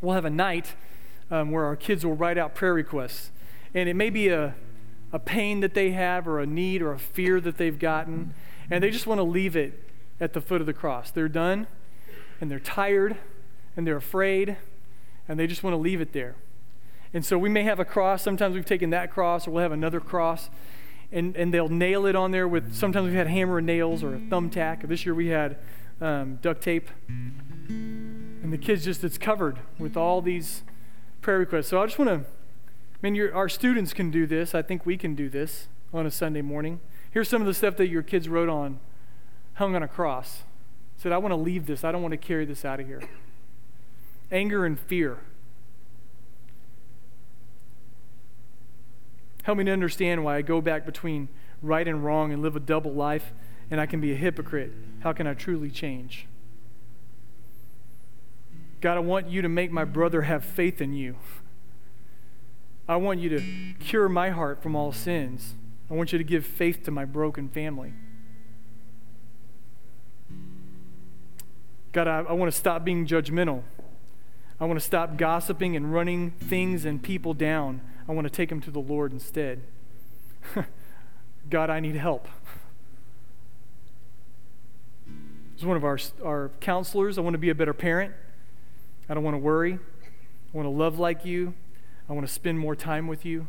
we'll 0.00 0.14
have 0.14 0.24
a 0.24 0.30
night 0.30 0.74
um, 1.30 1.50
where 1.50 1.64
our 1.64 1.76
kids 1.76 2.04
will 2.04 2.16
write 2.16 2.38
out 2.38 2.54
prayer 2.54 2.74
requests. 2.74 3.30
And 3.74 3.88
it 3.88 3.94
may 3.94 4.08
be 4.08 4.28
a, 4.28 4.54
a 5.12 5.18
pain 5.18 5.60
that 5.60 5.74
they 5.74 5.90
have, 5.90 6.26
or 6.26 6.40
a 6.40 6.46
need, 6.46 6.80
or 6.80 6.92
a 6.92 6.98
fear 6.98 7.40
that 7.40 7.58
they've 7.58 7.78
gotten, 7.78 8.34
and 8.70 8.82
they 8.82 8.90
just 8.90 9.06
want 9.06 9.18
to 9.18 9.24
leave 9.24 9.56
it 9.56 9.90
at 10.20 10.32
the 10.32 10.40
foot 10.40 10.60
of 10.60 10.66
the 10.66 10.72
cross. 10.72 11.10
They're 11.10 11.28
done, 11.28 11.66
and 12.40 12.50
they're 12.50 12.60
tired, 12.60 13.16
and 13.76 13.86
they're 13.86 13.96
afraid, 13.96 14.56
and 15.28 15.38
they 15.38 15.46
just 15.46 15.62
want 15.62 15.74
to 15.74 15.78
leave 15.78 16.00
it 16.00 16.12
there. 16.12 16.36
And 17.12 17.24
so 17.24 17.38
we 17.38 17.48
may 17.48 17.62
have 17.62 17.78
a 17.78 17.84
cross. 17.84 18.22
Sometimes 18.22 18.54
we've 18.54 18.64
taken 18.64 18.90
that 18.90 19.10
cross, 19.10 19.46
or 19.46 19.52
we'll 19.52 19.62
have 19.62 19.72
another 19.72 20.00
cross 20.00 20.50
and, 21.14 21.36
and 21.36 21.54
they'll 21.54 21.68
nail 21.68 22.06
it 22.06 22.16
on 22.16 22.32
there 22.32 22.48
with 22.48 22.74
sometimes 22.74 23.06
we've 23.06 23.14
had 23.14 23.28
hammer 23.28 23.58
and 23.58 23.66
nails 23.66 24.02
or 24.02 24.14
a 24.14 24.18
thumbtack. 24.18 24.86
This 24.88 25.06
year 25.06 25.14
we 25.14 25.28
had 25.28 25.56
um, 26.00 26.40
duct 26.42 26.60
tape. 26.60 26.90
And 27.68 28.52
the 28.52 28.58
kids 28.58 28.84
just, 28.84 29.04
it's 29.04 29.16
covered 29.16 29.58
with 29.78 29.96
all 29.96 30.20
these 30.20 30.64
prayer 31.22 31.38
requests. 31.38 31.68
So 31.68 31.80
I 31.80 31.86
just 31.86 31.98
want 31.98 32.10
to, 32.10 32.16
I 32.16 32.98
mean, 33.00 33.30
our 33.32 33.48
students 33.48 33.92
can 33.92 34.10
do 34.10 34.26
this. 34.26 34.54
I 34.54 34.62
think 34.62 34.84
we 34.84 34.96
can 34.96 35.14
do 35.14 35.28
this 35.28 35.68
on 35.92 36.04
a 36.04 36.10
Sunday 36.10 36.42
morning. 36.42 36.80
Here's 37.12 37.28
some 37.28 37.40
of 37.40 37.46
the 37.46 37.54
stuff 37.54 37.76
that 37.76 37.86
your 37.86 38.02
kids 38.02 38.28
wrote 38.28 38.48
on, 38.48 38.80
hung 39.54 39.76
on 39.76 39.84
a 39.84 39.88
cross. 39.88 40.42
Said, 40.96 41.12
I 41.12 41.18
want 41.18 41.30
to 41.30 41.36
leave 41.36 41.66
this. 41.66 41.84
I 41.84 41.92
don't 41.92 42.02
want 42.02 42.12
to 42.12 42.18
carry 42.18 42.44
this 42.44 42.64
out 42.64 42.80
of 42.80 42.86
here. 42.86 43.02
Anger 44.34 44.66
and 44.66 44.78
fear. 44.78 45.20
Help 49.44 49.58
me 49.58 49.64
to 49.64 49.70
understand 49.70 50.24
why 50.24 50.36
I 50.36 50.42
go 50.42 50.60
back 50.60 50.84
between 50.84 51.28
right 51.62 51.86
and 51.86 52.04
wrong 52.04 52.32
and 52.32 52.42
live 52.42 52.56
a 52.56 52.60
double 52.60 52.92
life 52.92 53.32
and 53.70 53.80
I 53.80 53.86
can 53.86 54.00
be 54.00 54.12
a 54.12 54.16
hypocrite. 54.16 54.72
How 55.00 55.12
can 55.12 55.28
I 55.28 55.34
truly 55.34 55.70
change? 55.70 56.26
God, 58.80 58.96
I 58.96 59.00
want 59.00 59.28
you 59.28 59.40
to 59.40 59.48
make 59.48 59.70
my 59.70 59.84
brother 59.84 60.22
have 60.22 60.44
faith 60.44 60.80
in 60.80 60.94
you. 60.94 61.14
I 62.88 62.96
want 62.96 63.20
you 63.20 63.28
to 63.30 63.42
cure 63.78 64.08
my 64.08 64.30
heart 64.30 64.62
from 64.62 64.74
all 64.74 64.90
sins. 64.92 65.54
I 65.90 65.94
want 65.94 66.12
you 66.12 66.18
to 66.18 66.24
give 66.24 66.44
faith 66.44 66.82
to 66.84 66.90
my 66.90 67.04
broken 67.04 67.48
family. 67.48 67.94
God, 71.92 72.08
I, 72.08 72.20
I 72.20 72.32
want 72.32 72.52
to 72.52 72.58
stop 72.58 72.84
being 72.84 73.06
judgmental. 73.06 73.62
I 74.60 74.66
want 74.66 74.78
to 74.78 74.84
stop 74.84 75.16
gossiping 75.16 75.74
and 75.74 75.92
running 75.92 76.30
things 76.30 76.84
and 76.84 77.02
people 77.02 77.34
down. 77.34 77.80
I 78.08 78.12
want 78.12 78.26
to 78.26 78.30
take 78.30 78.48
them 78.48 78.60
to 78.62 78.70
the 78.70 78.80
Lord 78.80 79.12
instead. 79.12 79.60
God, 81.50 81.70
I 81.70 81.80
need 81.80 81.96
help. 81.96 82.28
As 85.56 85.64
one 85.64 85.76
of 85.76 85.84
our, 85.84 85.98
our 86.24 86.50
counselors, 86.60 87.18
I 87.18 87.20
want 87.20 87.34
to 87.34 87.38
be 87.38 87.50
a 87.50 87.54
better 87.54 87.74
parent. 87.74 88.12
I 89.08 89.14
don't 89.14 89.24
want 89.24 89.34
to 89.34 89.38
worry. 89.38 89.74
I 89.74 90.56
want 90.56 90.66
to 90.66 90.70
love 90.70 90.98
like 90.98 91.24
you. 91.24 91.54
I 92.08 92.12
want 92.12 92.26
to 92.26 92.32
spend 92.32 92.58
more 92.58 92.76
time 92.76 93.06
with 93.08 93.24
you. 93.24 93.48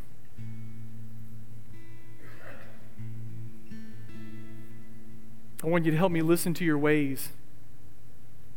I 5.64 5.68
want 5.68 5.86
you 5.86 5.92
to 5.92 5.98
help 5.98 6.12
me 6.12 6.22
listen 6.22 6.54
to 6.56 6.66
your 6.66 6.78
ways 6.78 7.30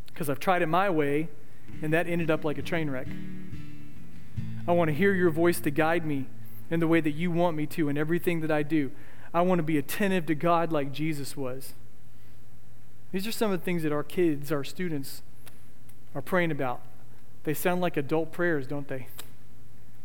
because 0.09 0.29
I've 0.29 0.41
tried 0.41 0.63
it 0.63 0.67
my 0.67 0.91
way 0.91 1.29
and 1.83 1.93
that 1.93 2.07
ended 2.07 2.31
up 2.31 2.45
like 2.45 2.59
a 2.59 2.63
train 2.63 2.91
wreck. 2.91 3.07
I 4.67 4.73
want 4.73 4.89
to 4.89 4.95
hear 4.95 5.15
your 5.15 5.31
voice 5.31 5.61
to 5.61 5.71
guide 5.71 6.05
me 6.05 6.27
in 6.71 6.81
the 6.81 6.87
way 6.87 7.01
that 7.01 7.13
you 7.13 7.31
want 7.31 7.57
me 7.57 7.67
to 7.67 7.89
in 7.89 7.97
everything 7.97 8.41
that 8.41 8.51
I 8.51 8.63
do. 8.63 8.91
I 9.33 9.43
want 9.43 9.59
to 9.59 9.63
be 9.63 9.79
attentive 9.79 10.27
to 10.27 10.35
God 10.35 10.73
like 10.73 10.93
Jesus 10.93 11.37
was. 11.37 11.75
These 13.13 13.27
are 13.27 13.33
some 13.33 13.51
of 13.51 13.59
the 13.61 13.65
things 13.65 13.83
that 13.83 13.93
our 13.93 14.03
kids, 14.03 14.53
our 14.53 14.65
students, 14.65 15.23
are 16.15 16.23
praying 16.23 16.51
about. 16.51 16.81
They 17.45 17.55
sound 17.55 17.81
like 17.81 17.97
adult 17.97 18.33
prayers, 18.33 18.67
don't 18.67 18.89
they? 18.89 19.09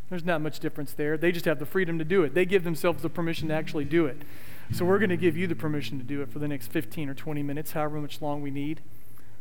There's 0.10 0.24
not 0.24 0.42
much 0.42 0.60
difference 0.60 0.94
there. 0.94 1.18
They 1.18 1.32
just 1.32 1.46
have 1.46 1.60
the 1.60 1.66
freedom 1.66 1.98
to 1.98 2.06
do 2.06 2.24
it. 2.24 2.34
They 2.34 2.46
give 2.46 2.64
themselves 2.64 3.02
the 3.02 3.10
permission 3.10 3.48
to 3.50 3.54
actually 3.54 3.86
do 3.86 4.06
it. 4.06 4.22
So 4.72 4.86
we're 4.86 5.00
going 5.00 5.10
to 5.10 5.18
give 5.18 5.36
you 5.36 5.48
the 5.48 5.56
permission 5.56 5.98
to 5.98 6.04
do 6.04 6.22
it 6.22 6.32
for 6.32 6.40
the 6.40 6.48
next 6.48 6.72
15 6.72 7.10
or 7.10 7.14
20 7.14 7.44
minutes, 7.44 7.72
however 7.72 8.00
much 8.00 8.22
long 8.22 8.42
we 8.42 8.52
need. 8.52 8.82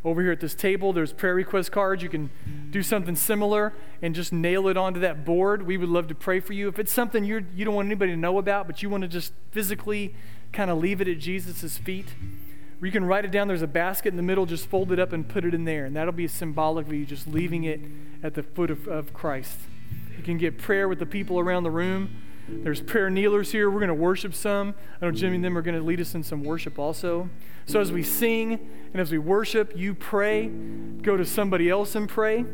Over 0.05 0.23
here 0.23 0.33
at 0.33 0.41
this 0.41 0.55
table, 0.55 0.93
there's 0.93 1.13
prayer 1.13 1.35
request 1.35 1.71
cards. 1.71 2.03
You 2.03 2.09
can 2.09 2.31
do 2.71 2.83
something 2.83 3.15
similar 3.15 3.73
and 4.03 4.15
just 4.15 4.33
nail 4.33 4.67
it 4.67 4.77
onto 4.77 4.99
that 5.01 5.25
board. 5.25 5.63
We 5.63 5.77
would 5.77 5.89
love 5.89 6.09
to 6.09 6.15
pray 6.15 6.41
for 6.41 6.55
you. 6.55 6.67
If 6.69 6.81
it's 6.81 6.91
something 6.91 7.25
you're, 7.25 7.45
you 7.55 7.65
don't 7.65 7.75
want 7.75 7.87
anybody 7.87 8.11
to 8.11 8.17
know 8.17 8.39
about, 8.39 8.67
but 8.67 8.83
you 8.83 8.91
want 8.91 9.03
to 9.03 9.09
just 9.09 9.33
physically 9.53 10.15
kind 10.53 10.71
of 10.71 10.79
leave 10.79 11.01
it 11.01 11.07
at 11.07 11.19
Jesus' 11.19 11.79
feet, 11.79 12.09
or 12.81 12.87
you 12.87 12.93
can 12.93 13.05
write 13.05 13.25
it 13.25 13.31
down. 13.31 13.47
There's 13.47 13.63
a 13.63 13.69
basket 13.69 14.09
in 14.09 14.17
the 14.17 14.25
middle, 14.25 14.45
just 14.45 14.67
fold 14.67 14.91
it 14.91 14.99
up 14.99 15.13
and 15.13 15.29
put 15.29 15.45
it 15.45 15.55
in 15.55 15.65
there. 15.65 15.85
And 15.85 15.95
that'll 15.95 16.13
be 16.13 16.27
symbolic 16.27 16.89
of 16.89 16.93
you 16.93 17.07
just 17.07 17.29
leaving 17.29 17.63
it 17.63 17.81
at 18.25 18.35
the 18.35 18.43
foot 18.43 18.71
of, 18.71 18.89
of 18.89 19.15
Christ. 19.15 19.57
You 20.17 20.25
can 20.25 20.37
get 20.37 20.59
prayer 20.59 20.89
with 20.89 20.99
the 20.99 21.07
people 21.07 21.39
around 21.39 21.63
the 21.63 21.71
room. 21.71 22.11
There's 22.63 22.81
prayer 22.81 23.11
kneelers 23.11 23.51
here. 23.53 23.71
We're 23.71 23.81
going 23.81 23.89
to 23.89 23.95
worship 23.95 24.35
some. 24.35 24.75
I 25.01 25.07
know 25.07 25.11
Jimmy 25.11 25.37
and 25.37 25.45
them 25.45 25.57
are 25.59 25.63
going 25.63 25.77
to 25.77 25.83
lead 25.83 26.01
us 26.01 26.15
in 26.15 26.23
some 26.23 26.45
worship 26.45 26.79
also. 26.79 27.29
So 27.67 27.81
as 27.81 27.93
we 27.93 28.03
sing 28.03 28.59
and 28.93 29.01
as 29.01 29.11
we 29.11 29.19
worship, 29.19 29.73
you 29.77 29.95
pray. 29.95 30.49
Go 30.49 31.17
to 31.17 31.25
somebody 31.25 31.69
else 31.71 31.95
and 31.95 32.09
pray. 32.09 32.45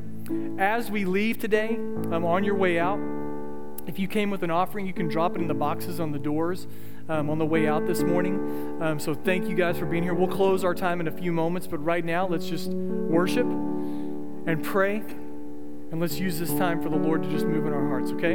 As 0.59 0.91
we 0.91 1.05
leave 1.05 1.39
today, 1.39 1.75
I'm 1.75 2.25
on 2.25 2.45
your 2.45 2.55
way 2.55 2.79
out, 2.79 2.99
if 3.89 3.99
you 3.99 4.07
came 4.07 4.31
with 4.31 4.43
an 4.43 4.51
offering, 4.51 4.87
you 4.87 4.93
can 4.93 5.09
drop 5.09 5.35
it 5.35 5.41
in 5.41 5.49
the 5.49 5.55
boxes 5.55 5.99
on 5.99 6.13
the 6.13 6.19
doors 6.19 6.67
um, 7.09 7.31
on 7.31 7.39
the 7.39 7.47
way 7.47 7.67
out 7.67 7.87
this 7.87 8.03
morning. 8.03 8.83
Um, 8.83 9.01
so 9.01 9.15
thank 9.15 9.49
you 9.49 9.57
guys 9.57 9.79
for 9.79 9.87
being 9.87 10.03
here. 10.03 10.13
We'll 10.13 10.29
close 10.29 10.63
our 10.63 10.75
time 10.75 11.01
in 11.01 11.09
a 11.09 11.11
few 11.11 11.33
moments, 11.33 11.67
but 11.67 11.79
right 11.79 12.05
now, 12.05 12.29
let's 12.29 12.47
just 12.47 12.69
worship 12.69 13.47
and 13.47 14.63
pray. 14.63 14.99
And 15.91 16.01
let's 16.01 16.21
use 16.21 16.39
this 16.39 16.53
time 16.53 16.83
for 16.83 16.91
the 16.91 16.97
Lord 16.97 17.23
to 17.23 17.31
just 17.31 17.47
move 17.47 17.67
in 17.67 17.73
our 17.73 17.89
hearts, 17.89 18.11
okay? 18.11 18.35